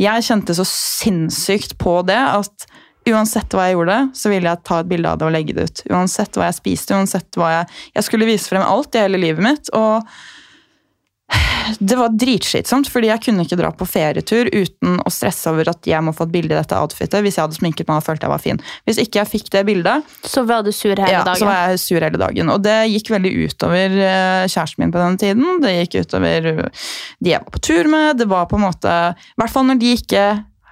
jeg 0.01 0.25
kjente 0.25 0.57
så 0.57 0.65
sinnssykt 0.69 1.77
på 1.81 1.99
det 2.09 2.17
at 2.17 2.67
uansett 3.07 3.53
hva 3.55 3.69
jeg 3.69 3.77
gjorde, 3.77 3.99
så 4.19 4.33
ville 4.33 4.51
jeg 4.51 4.65
ta 4.67 4.81
et 4.83 4.89
bilde 4.91 5.12
av 5.12 5.21
det 5.21 5.29
og 5.29 5.35
legge 5.37 5.55
det 5.57 5.69
ut. 5.69 5.85
Uansett 5.93 6.39
hva 6.39 6.49
jeg 6.49 6.59
spiste, 6.59 6.97
uansett 6.97 7.39
hva 7.39 7.53
jeg 7.53 7.69
Jeg 7.99 8.09
skulle 8.09 8.29
vise 8.29 8.51
frem 8.51 8.65
alt 8.65 8.97
i 8.97 9.05
hele 9.05 9.21
livet 9.21 9.45
mitt. 9.45 9.71
og 9.77 10.03
det 11.81 11.97
var 11.99 12.12
dritslitsomt, 12.15 12.89
fordi 12.91 13.09
jeg 13.11 13.23
kunne 13.25 13.45
ikke 13.47 13.59
dra 13.59 13.73
på 13.75 13.87
ferietur 13.89 14.49
uten 14.53 15.01
å 15.03 15.11
stresse 15.11 15.51
over 15.51 15.73
at 15.73 15.89
jeg 15.89 16.05
må 16.07 16.15
få 16.15 16.29
et 16.29 16.35
bilde 16.37 16.55
i 16.55 16.59
dette 16.59 16.79
outfitet 16.79 17.25
hvis 17.25 17.39
jeg 17.39 17.43
hadde 17.47 17.59
sminket 17.59 17.89
meg 17.91 17.99
og 17.99 18.07
følte 18.07 18.29
jeg 18.29 18.33
var 18.33 18.43
fin. 18.45 18.61
Hvis 18.87 19.01
ikke 19.03 19.21
jeg 19.21 19.31
fikk 19.33 19.51
det 19.55 19.65
bildet, 19.67 20.17
Så 20.23 20.45
var 20.47 20.62
du 20.62 20.71
sur 20.73 20.95
hele 20.95 21.11
ja, 21.11 21.25
dagen. 21.27 21.41
så 21.41 21.49
var 21.49 21.73
jeg 21.73 21.83
sur 21.83 22.01
hele 22.07 22.21
dagen. 22.23 22.51
Og 22.55 22.62
det 22.62 22.77
gikk 22.93 23.11
veldig 23.17 23.33
utover 23.47 23.97
eh, 24.07 24.47
kjæresten 24.47 24.85
min 24.85 24.95
på 24.95 25.03
den 25.03 25.19
tiden. 25.23 25.62
Det 25.65 25.75
gikk 25.81 25.99
utover 26.07 26.51
eh, 26.53 26.85
de 27.19 27.35
jeg 27.35 27.43
var 27.43 27.57
på 27.57 27.65
tur 27.67 27.91
med. 27.91 28.23
Det 28.23 28.29
var 28.31 28.47
på 28.51 28.61
en 28.61 28.67
måte 28.69 28.95
I 29.17 29.41
hvert 29.43 29.55
fall 29.57 29.67
når 29.67 29.83
de 29.83 29.97
ikke 29.99 30.27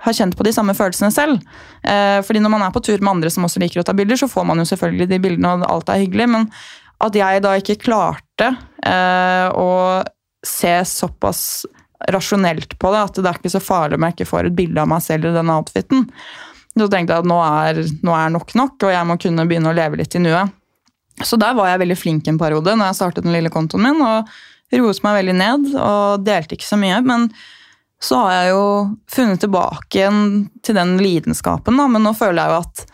har 0.04 0.16
kjent 0.16 0.36
på 0.36 0.44
de 0.46 0.52
samme 0.54 0.74
følelsene 0.76 1.10
selv. 1.14 1.42
Eh, 1.82 2.20
fordi 2.22 2.42
når 2.44 2.54
man 2.54 2.66
er 2.66 2.74
på 2.74 2.82
tur 2.84 3.00
med 3.00 3.16
andre 3.16 3.32
som 3.32 3.46
også 3.48 3.62
liker 3.62 3.82
å 3.82 3.86
ta 3.88 3.96
bilder, 3.96 4.20
så 4.20 4.30
får 4.30 4.46
man 4.46 4.60
jo 4.60 4.68
selvfølgelig 4.68 5.10
de 5.10 5.22
bildene, 5.26 5.54
og 5.58 5.70
alt 5.72 5.90
er 5.90 6.02
hyggelig. 6.04 6.28
Men 6.36 6.50
at 7.04 7.16
jeg 7.18 7.42
da 7.44 7.54
ikke 7.58 7.80
klarte 7.82 8.52
eh, 8.84 9.48
å 9.50 10.04
se 10.46 10.74
såpass 10.88 11.64
rasjonelt 12.12 12.76
på 12.78 12.90
det, 12.92 13.04
at 13.06 13.20
det 13.20 13.30
er 13.30 13.38
ikke 13.38 13.54
så 13.54 13.62
farlig 13.62 13.98
om 13.98 14.06
jeg 14.06 14.16
ikke 14.16 14.28
får 14.28 14.48
et 14.48 14.58
bilde 14.58 14.82
av 14.82 14.90
meg 14.90 15.04
selv 15.04 15.30
i 15.30 15.36
den 15.36 15.52
outfiten. 15.52 16.04
Så 16.74 16.88
tenkte 16.90 17.14
jeg 17.14 17.22
at 17.22 17.30
nå 17.30 17.38
er, 17.38 17.80
nå 18.04 18.16
er 18.18 18.32
nok 18.34 18.54
nok, 18.58 18.76
og 18.82 18.92
jeg 18.92 19.08
må 19.08 19.16
kunne 19.22 19.46
begynne 19.48 19.70
å 19.70 19.76
leve 19.76 20.00
litt 20.00 20.16
i 20.18 20.22
nuet. 20.22 20.52
Så 21.22 21.38
der 21.38 21.54
var 21.54 21.70
jeg 21.70 21.84
veldig 21.84 21.96
flink 21.98 22.28
en 22.28 22.40
periode 22.40 22.74
når 22.74 22.90
jeg 22.90 22.98
startet 22.98 23.26
den 23.26 23.36
lille 23.36 23.52
kontoen 23.54 23.86
min, 23.86 24.02
og 24.02 24.32
roet 24.74 25.04
meg 25.04 25.20
veldig 25.20 25.36
ned 25.38 25.68
og 25.78 26.24
delte 26.26 26.58
ikke 26.58 26.66
så 26.66 26.78
mye. 26.80 26.98
Men 27.06 27.28
så 28.02 28.24
har 28.24 28.34
jeg 28.34 28.50
jo 28.52 28.64
funnet 29.14 29.44
tilbake 29.44 30.00
igjen 30.00 30.24
til 30.66 30.76
den 30.76 30.96
lidenskapen, 31.00 31.78
da, 31.78 31.86
men 31.88 32.04
nå 32.04 32.12
føler 32.18 32.42
jeg 32.42 32.52
jo 32.52 32.64
at 32.64 32.84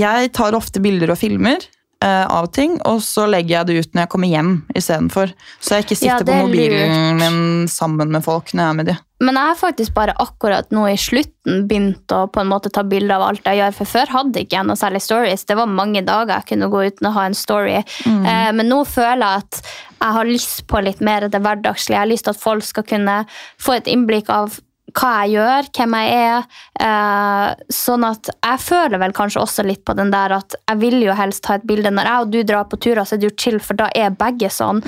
jeg 0.00 0.32
tar 0.38 0.56
ofte 0.56 0.80
bilder 0.82 1.12
og 1.12 1.20
filmer 1.20 1.66
av 2.06 2.46
ting, 2.56 2.78
og 2.88 3.02
så 3.04 3.26
legger 3.28 3.58
jeg 3.58 3.68
det 3.68 3.74
ut 3.76 3.94
når 3.94 4.06
jeg 4.06 4.10
kommer 4.14 4.30
hjem 4.32 4.52
istedenfor. 4.72 5.34
Så 5.60 5.76
jeg 5.76 5.84
ikke 5.84 5.98
sitter 6.00 6.24
ja, 6.24 6.26
på 6.30 6.38
mobilen 6.46 7.20
min 7.20 7.68
sammen 7.68 8.08
med 8.14 8.24
folk 8.24 8.54
når 8.54 8.62
jeg 8.62 8.70
er 8.70 8.78
med 8.78 8.88
de. 8.88 8.96
Men 9.20 9.36
jeg 9.36 9.50
har 9.50 9.58
faktisk 9.60 9.92
bare 9.92 10.14
akkurat 10.22 10.70
nå 10.72 10.86
i 10.88 10.96
slutten 10.96 11.66
begynt 11.68 12.12
å 12.16 12.22
på 12.32 12.40
en 12.40 12.48
måte 12.48 12.72
ta 12.72 12.86
bilder 12.88 13.18
av 13.18 13.26
alt 13.26 13.44
jeg 13.44 13.60
gjør. 13.60 13.74
For 13.76 13.92
før 13.92 14.14
hadde 14.14 14.40
ikke 14.40 14.56
jeg 14.56 14.68
noe 14.70 14.80
særlig 14.80 15.02
stories. 15.04 15.44
Det 15.44 15.58
var 15.58 15.68
mange 15.68 16.00
dager 16.06 16.38
jeg 16.38 16.48
kunne 16.54 16.70
gå 16.72 16.86
uten 16.88 17.10
å 17.10 17.12
ha 17.18 17.26
en 17.28 17.36
story. 17.36 17.76
Eh, 18.08 18.48
men 18.56 18.70
nå 18.72 18.80
føler 18.88 19.20
jeg 19.20 19.44
at 19.44 19.60
jeg 20.00 20.16
har 20.16 20.30
lyst 20.30 20.64
på 20.72 20.80
litt 20.80 21.04
mer 21.04 21.28
det 21.28 21.42
hverdagslige. 21.44 21.98
Jeg 21.98 22.00
har 22.00 22.08
lyst 22.08 22.28
til 22.30 22.32
at 22.32 22.40
folk 22.40 22.64
skal 22.64 22.88
kunne 22.88 23.20
få 23.60 23.76
et 23.76 23.92
innblikk 23.92 24.32
av 24.32 24.56
hva 24.96 25.10
jeg 25.22 25.36
gjør, 25.36 25.68
hvem 25.76 25.96
jeg 25.98 26.18
er. 26.20 26.48
Eh, 26.80 27.64
sånn 27.74 28.06
at 28.08 28.30
jeg 28.32 28.62
føler 28.64 29.02
vel 29.02 29.14
kanskje 29.16 29.42
også 29.42 29.64
litt 29.66 29.84
på 29.86 29.94
den 29.98 30.12
der 30.12 30.34
at 30.36 30.56
jeg 30.58 30.80
vil 30.80 30.98
jo 31.04 31.16
helst 31.16 31.44
ta 31.46 31.56
et 31.58 31.66
bilde 31.68 31.92
når 31.94 32.10
jeg 32.10 32.24
og 32.24 32.32
du 32.34 32.40
drar 32.46 32.66
på 32.70 32.80
turer, 32.80 33.02
så 33.04 33.16
er 33.16 33.22
det 33.22 33.30
jo 33.30 33.36
chill, 33.36 33.60
for 33.62 33.78
da 33.78 33.90
er 33.96 34.16
begge 34.16 34.50
sånn. 34.52 34.82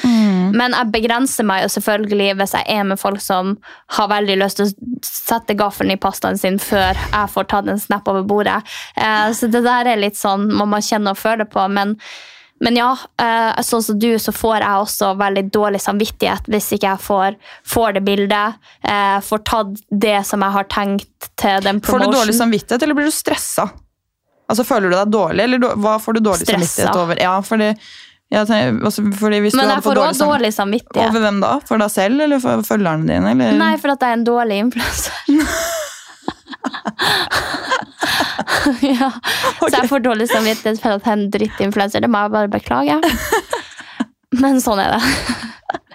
Men 0.56 0.76
jeg 0.76 0.92
begrenser 0.94 1.46
meg 1.48 1.64
jo 1.64 1.72
selvfølgelig 1.76 2.32
hvis 2.40 2.56
jeg 2.58 2.68
er 2.76 2.88
med 2.88 3.00
folk 3.00 3.22
som 3.22 3.56
har 3.96 4.10
veldig 4.12 4.38
lyst 4.42 4.60
til 4.60 4.68
å 4.68 5.02
sette 5.06 5.56
gaffelen 5.58 5.94
i 5.94 6.00
pastaen 6.00 6.38
sin 6.38 6.58
før 6.62 6.96
jeg 6.98 7.32
får 7.32 7.48
tatt 7.50 7.70
en 7.70 7.80
snap 7.80 8.08
over 8.10 8.26
bordet. 8.26 8.60
Eh, 8.96 9.30
så 9.36 9.50
det 9.50 9.64
der 9.66 9.94
er 9.94 10.00
litt 10.00 10.18
sånn 10.18 10.48
må 10.52 10.68
man 10.68 10.84
kjenne 10.84 11.14
og 11.14 11.20
føle 11.20 11.48
på. 11.48 11.66
men 11.68 11.96
men 12.62 12.76
ja, 12.78 12.92
eh, 13.18 13.58
sånn 13.66 13.82
som 13.82 13.96
du, 13.98 14.12
så 14.22 14.30
får 14.34 14.60
jeg 14.62 14.82
også 14.84 15.08
veldig 15.18 15.42
dårlig 15.50 15.80
samvittighet 15.82 16.46
hvis 16.52 16.68
ikke 16.76 16.92
jeg 16.92 17.02
får, 17.02 17.34
får 17.66 17.96
det 17.96 18.02
bildet. 18.06 18.60
Eh, 18.86 19.16
får 19.26 19.42
tatt 19.50 19.80
det 19.90 20.20
som 20.28 20.44
jeg 20.46 20.54
har 20.54 20.68
tenkt 20.70 21.30
til 21.42 21.64
den 21.64 21.80
Får 21.82 22.04
du 22.04 22.14
dårlig 22.14 22.36
samvittighet, 22.38 22.84
eller 22.86 22.98
blir 22.98 23.10
du 23.10 23.14
stressa? 23.14 23.66
Altså, 24.46 24.66
Føler 24.68 24.92
du 24.92 24.94
deg 24.94 25.10
dårlig, 25.10 25.48
eller 25.48 25.74
hva 25.80 25.96
får 26.02 26.18
du 26.18 26.22
dårlig 26.22 26.46
Stressa. 26.46 26.62
samvittighet 26.62 27.02
over? 27.02 27.22
Ja, 27.22 27.34
fordi, 27.46 27.72
Ja, 28.32 28.46
altså, 28.46 29.02
Men 29.04 29.34
jeg 29.34 29.82
får 29.84 29.98
også 30.00 30.24
dårlig 30.24 30.54
samvittighet. 30.54 31.10
Over 31.10 31.20
hvem 31.20 31.42
da? 31.42 31.56
For 31.68 31.82
deg 31.82 31.90
selv, 31.92 32.22
eller 32.24 32.40
for 32.40 32.62
følgerne 32.64 33.10
dine? 33.10 33.34
Eller? 33.34 33.58
Nei, 33.58 33.74
for 33.82 33.92
at 33.92 34.06
jeg 34.06 34.14
er 34.14 34.20
en 34.20 34.28
dårlig 34.28 34.62
influenser. 34.68 35.18
ja. 38.94 39.10
Så 39.60 39.72
jeg 39.74 39.90
får 39.90 40.04
dårlig 40.04 40.28
samvittighet 40.30 40.82
for 40.82 40.96
at 40.96 41.06
jeg 41.06 41.14
er 41.14 41.18
en 41.20 41.30
drittinfluenser. 41.34 42.04
Det 42.04 42.10
må 42.10 42.24
jeg 42.24 42.34
bare 42.34 42.52
beklage. 42.52 42.98
Men 44.42 44.62
sånn 44.64 44.80
er 44.80 44.94
det. 44.96 45.02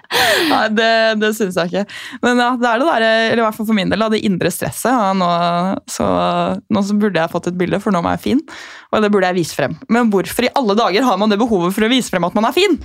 Nei, 0.48 0.62
det, 0.72 0.92
det 1.20 1.30
syns 1.36 1.58
jeg 1.58 1.70
ikke. 1.70 1.98
Men 2.24 2.40
ja, 2.40 2.48
det 2.58 2.68
er 2.70 2.80
det 2.80 2.88
der, 2.88 3.06
eller 3.32 3.42
i 3.42 3.44
hvert 3.44 3.58
fall 3.58 3.68
for 3.68 3.76
min 3.76 3.92
del, 3.92 4.04
det 4.14 4.22
indre 4.24 4.52
stresset. 4.54 4.88
Ja, 4.88 5.12
nå, 5.16 5.28
så, 5.90 6.06
nå 6.72 6.84
så 6.86 6.96
burde 6.98 7.20
jeg 7.20 7.32
fått 7.32 7.50
et 7.50 7.58
bilde, 7.60 7.80
for 7.82 7.94
nå 7.94 8.00
er 8.04 8.16
jeg 8.16 8.24
fin. 8.24 8.42
Og 8.92 9.04
det 9.04 9.12
burde 9.12 9.28
jeg 9.30 9.40
vise 9.42 9.58
frem. 9.58 9.76
Men 9.92 10.12
hvorfor 10.12 10.48
i 10.48 10.52
alle 10.58 10.78
dager 10.78 11.04
har 11.04 11.20
man 11.20 11.32
det 11.32 11.40
behovet 11.40 11.76
for 11.76 11.86
å 11.86 11.92
vise 11.92 12.12
frem 12.12 12.26
at 12.28 12.38
man 12.38 12.48
er 12.48 12.56
fin? 12.56 12.78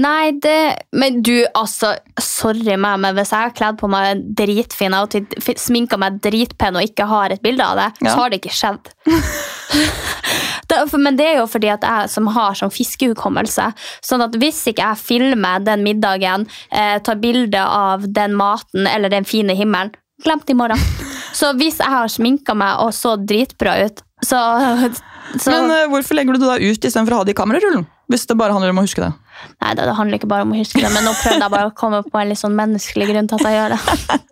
Nei, 0.00 0.30
det 0.40 0.86
Men 0.96 1.20
du, 1.22 1.44
altså, 1.54 1.94
sorry 2.20 2.76
meg, 2.80 3.00
men 3.02 3.14
hvis 3.18 3.32
jeg 3.34 3.48
har 3.48 3.54
kledd 3.56 3.78
på 3.80 3.88
meg 3.90 4.22
dritfin 4.38 4.94
outfit, 4.96 5.34
fi- 5.42 5.56
sminka 5.60 5.98
meg 6.00 6.20
dritpen 6.24 6.78
og 6.78 6.86
ikke 6.86 7.08
har 7.10 7.34
et 7.34 7.42
bilde 7.42 7.64
av 7.66 7.76
det, 7.76 7.88
Ja. 8.06 8.14
så 8.14 8.16
har 8.22 8.30
det 8.30 8.40
ikke 8.40 8.54
skjedd. 8.54 8.90
det, 10.70 10.78
men 10.98 11.16
det 11.18 11.26
er 11.26 11.38
jo 11.40 11.46
fordi 11.50 11.70
at 11.72 11.84
jeg 11.84 12.10
som 12.12 12.30
har 12.32 12.56
sånn 12.58 12.72
fiskehukommelse. 12.72 13.70
Sånn 14.06 14.24
at 14.24 14.36
hvis 14.40 14.62
ikke 14.72 14.86
jeg 14.86 15.02
filmer 15.04 15.64
den 15.66 15.84
middagen, 15.86 16.46
eh, 16.70 16.98
tar 17.04 17.20
bilde 17.20 17.60
av 17.60 18.06
den 18.08 18.36
maten 18.38 18.86
eller 18.86 19.12
den 19.12 19.24
fine 19.28 19.56
himmelen, 19.58 19.92
glemt 20.24 20.48
i 20.50 20.56
morgen. 20.56 20.80
Så 21.36 21.52
hvis 21.56 21.78
jeg 21.78 21.88
har 21.92 22.08
sminka 22.10 22.56
meg 22.58 22.80
og 22.82 22.90
så 22.96 23.14
dritbra 23.16 23.76
ut, 23.86 24.00
så, 24.20 24.36
så 25.38 25.52
Men 25.54 25.70
uh, 25.70 25.84
hvorfor 25.92 26.16
legger 26.18 26.34
du 26.36 26.42
det 26.42 26.48
da 26.50 26.56
ut 26.58 26.84
istedenfor 26.84 27.14
å 27.14 27.20
ha 27.20 27.24
det 27.28 27.32
i 27.32 27.38
kamerarullen? 27.38 27.86
Hvis 28.10 28.26
det 28.26 28.34
bare 28.36 28.52
handler 28.52 28.74
om 28.74 28.80
å 28.82 28.84
huske 28.84 29.00
det. 29.04 29.12
Nei, 29.60 29.72
det, 29.76 29.86
handler 29.96 30.20
ikke 30.20 30.30
bare 30.30 30.44
om 30.46 30.52
å 30.54 30.58
huske 30.58 30.80
det, 30.82 30.90
men 30.92 31.04
nå 31.06 31.14
prøvde 31.20 31.44
jeg 31.44 31.52
bare 31.54 31.70
å 31.70 31.76
komme 31.76 32.02
på 32.06 32.20
en 32.20 32.30
litt 32.30 32.40
sånn 32.40 32.56
menneskelig 32.58 33.08
grunn 33.10 33.30
til 33.30 33.40
at 33.40 33.48
jeg 33.48 33.58
gjør 33.58 33.76
det. 33.76 34.20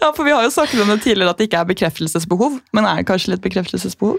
Ja, 0.00 0.10
for 0.16 0.24
Vi 0.24 0.32
har 0.32 0.42
jo 0.44 0.50
snakket 0.52 0.80
om 0.82 0.88
det 0.90 1.02
tidligere 1.04 1.32
at 1.34 1.40
det 1.40 1.46
ikke 1.48 1.60
er 1.62 1.68
bekreftelsesbehov. 1.68 2.56
Men 2.74 2.86
er 2.88 3.00
det 3.00 3.08
kanskje 3.08 3.34
litt 3.34 3.42
bekreftelsesbehov? 3.44 4.16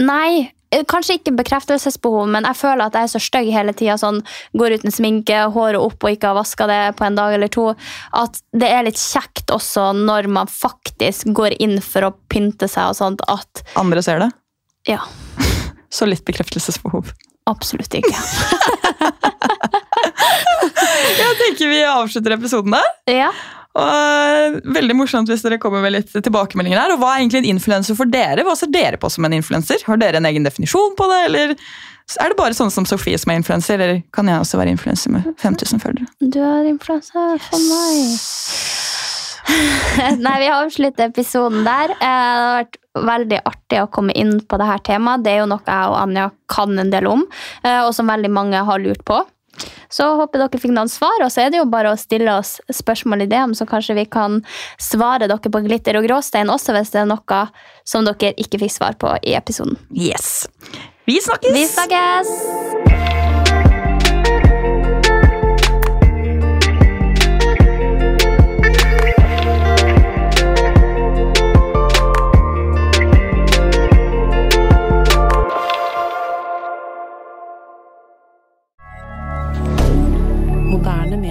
Nei, 0.00 0.48
eh, 0.72 0.84
kanskje 0.88 1.18
ikke 1.18 1.34
bekreftelsesbehov, 1.38 2.26
men 2.32 2.46
jeg 2.48 2.58
føler 2.58 2.86
at 2.86 2.96
jeg 2.96 3.08
er 3.08 3.12
så 3.12 3.20
stygg 3.22 3.50
hele 3.54 3.74
tida. 3.76 3.98
Sånn, 4.00 4.20
går 4.58 4.78
uten 4.78 4.94
sminke, 4.94 5.38
håret 5.54 5.80
opp 5.80 6.04
og 6.04 6.14
ikke 6.14 6.32
har 6.32 6.38
vaska 6.38 6.68
det 6.70 6.80
på 6.98 7.06
en 7.06 7.18
dag 7.18 7.36
eller 7.36 7.52
to. 7.54 7.68
At 8.16 8.40
det 8.56 8.72
er 8.72 8.86
litt 8.88 9.00
kjekt 9.00 9.52
også 9.54 9.90
når 9.98 10.30
man 10.32 10.50
faktisk 10.52 11.32
går 11.36 11.58
inn 11.62 11.78
for 11.84 12.08
å 12.08 12.14
pynte 12.32 12.68
seg 12.70 12.92
og 12.92 12.98
sånt. 12.98 13.24
At 13.28 13.64
Andre 13.78 14.04
ser 14.04 14.24
det. 14.24 14.32
ja, 14.90 15.04
Så 15.90 16.04
litt 16.04 16.24
bekreftelsesbehov. 16.28 17.14
absolutt 17.48 17.94
ikke. 17.96 18.12
Jeg 21.08 21.38
tenker 21.40 21.70
vi 21.70 21.80
avslutter 21.88 22.34
episoden 22.36 22.74
der. 22.76 22.88
Ja. 23.10 23.30
Og 23.78 23.88
eh, 23.88 24.58
Veldig 24.78 24.96
morsomt 24.98 25.30
hvis 25.30 25.44
dere 25.44 25.58
kommer 25.62 25.82
med 25.84 25.94
litt 25.94 26.12
tilbakemeldinger 26.12 26.80
her. 26.82 26.94
Og 26.94 27.02
Hva 27.02 27.14
er 27.14 27.22
egentlig 27.22 27.44
en 27.44 27.52
influenser 27.56 27.98
for 27.98 28.10
dere? 28.10 28.44
Hva 28.46 28.56
ser 28.58 28.72
dere 28.74 28.98
på 29.00 29.10
som 29.12 29.26
en 29.28 29.36
influenser? 29.38 29.84
Har 29.88 30.00
dere 30.00 30.20
en 30.20 30.28
egen 30.28 30.46
definisjon 30.46 30.96
på 30.98 31.08
det, 31.12 31.20
eller 31.28 31.54
er 32.18 32.32
det 32.32 32.38
bare 32.38 32.56
sånn 32.56 32.72
som 32.72 32.86
Sofie 32.88 33.18
som 33.20 33.32
er 33.34 33.40
influenser, 33.42 33.76
eller 33.76 33.98
kan 34.16 34.28
jeg 34.30 34.40
også 34.40 34.60
være 34.60 34.72
influenser 34.72 35.12
med 35.12 35.28
5000 35.42 35.82
følgere? 35.82 36.08
Du 36.24 36.40
er 36.40 36.68
influenser 36.70 37.36
for 37.44 37.60
meg. 37.68 37.96
Nei, 40.24 40.34
vi 40.42 40.48
avslutter 40.52 41.08
episoden 41.10 41.64
der. 41.68 41.92
Eh, 41.96 41.98
Det 41.98 42.08
har 42.08 42.56
vært 42.58 42.78
veldig 43.08 43.38
artig 43.46 43.80
å 43.82 43.88
komme 43.92 44.14
inn 44.18 44.38
på 44.40 44.58
dette 44.60 44.78
temaet. 44.88 45.22
Det 45.24 45.34
er 45.36 45.42
jo 45.44 45.50
noe 45.52 45.62
jeg 45.64 45.90
og 45.92 45.98
Anja 46.00 46.30
kan 46.50 46.72
en 46.82 46.90
del 46.92 47.06
om, 47.06 47.26
eh, 47.62 47.80
og 47.84 47.92
som 47.96 48.08
veldig 48.10 48.30
mange 48.32 48.64
har 48.66 48.82
lurt 48.82 49.04
på. 49.08 49.20
Så 49.92 50.06
håper 50.20 50.44
dere 50.44 50.60
fikk 50.60 50.74
noen 50.76 50.90
svar, 50.92 51.16
og 51.24 51.32
så 51.32 51.46
er 51.46 51.52
det 51.52 51.62
jo 51.62 51.68
bare 51.70 51.92
å 51.92 52.00
stille 52.00 52.34
oss 52.36 52.58
spørsmål 52.72 53.24
i 53.24 53.30
DM, 53.30 53.56
så 53.56 53.66
kanskje 53.68 53.96
vi 53.98 54.06
kan 54.10 54.42
svare 54.80 55.30
dere 55.30 55.52
på 55.52 55.64
glitter 55.64 55.98
og 56.00 56.08
gråstein 56.08 56.52
også 56.52 56.76
hvis 56.76 56.92
det 56.94 57.02
er 57.04 57.10
noe 57.10 57.42
som 57.88 58.06
dere 58.08 58.34
ikke 58.36 58.60
fikk 58.64 58.76
svar 58.76 59.00
på 59.00 59.16
i 59.22 59.36
episoden. 59.38 59.80
Yes. 59.96 60.46
Vi 61.08 61.20
snakkes! 61.24 61.54
Vi 61.56 61.66
snakkes! 61.72 62.97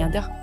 milliardaire 0.08 0.37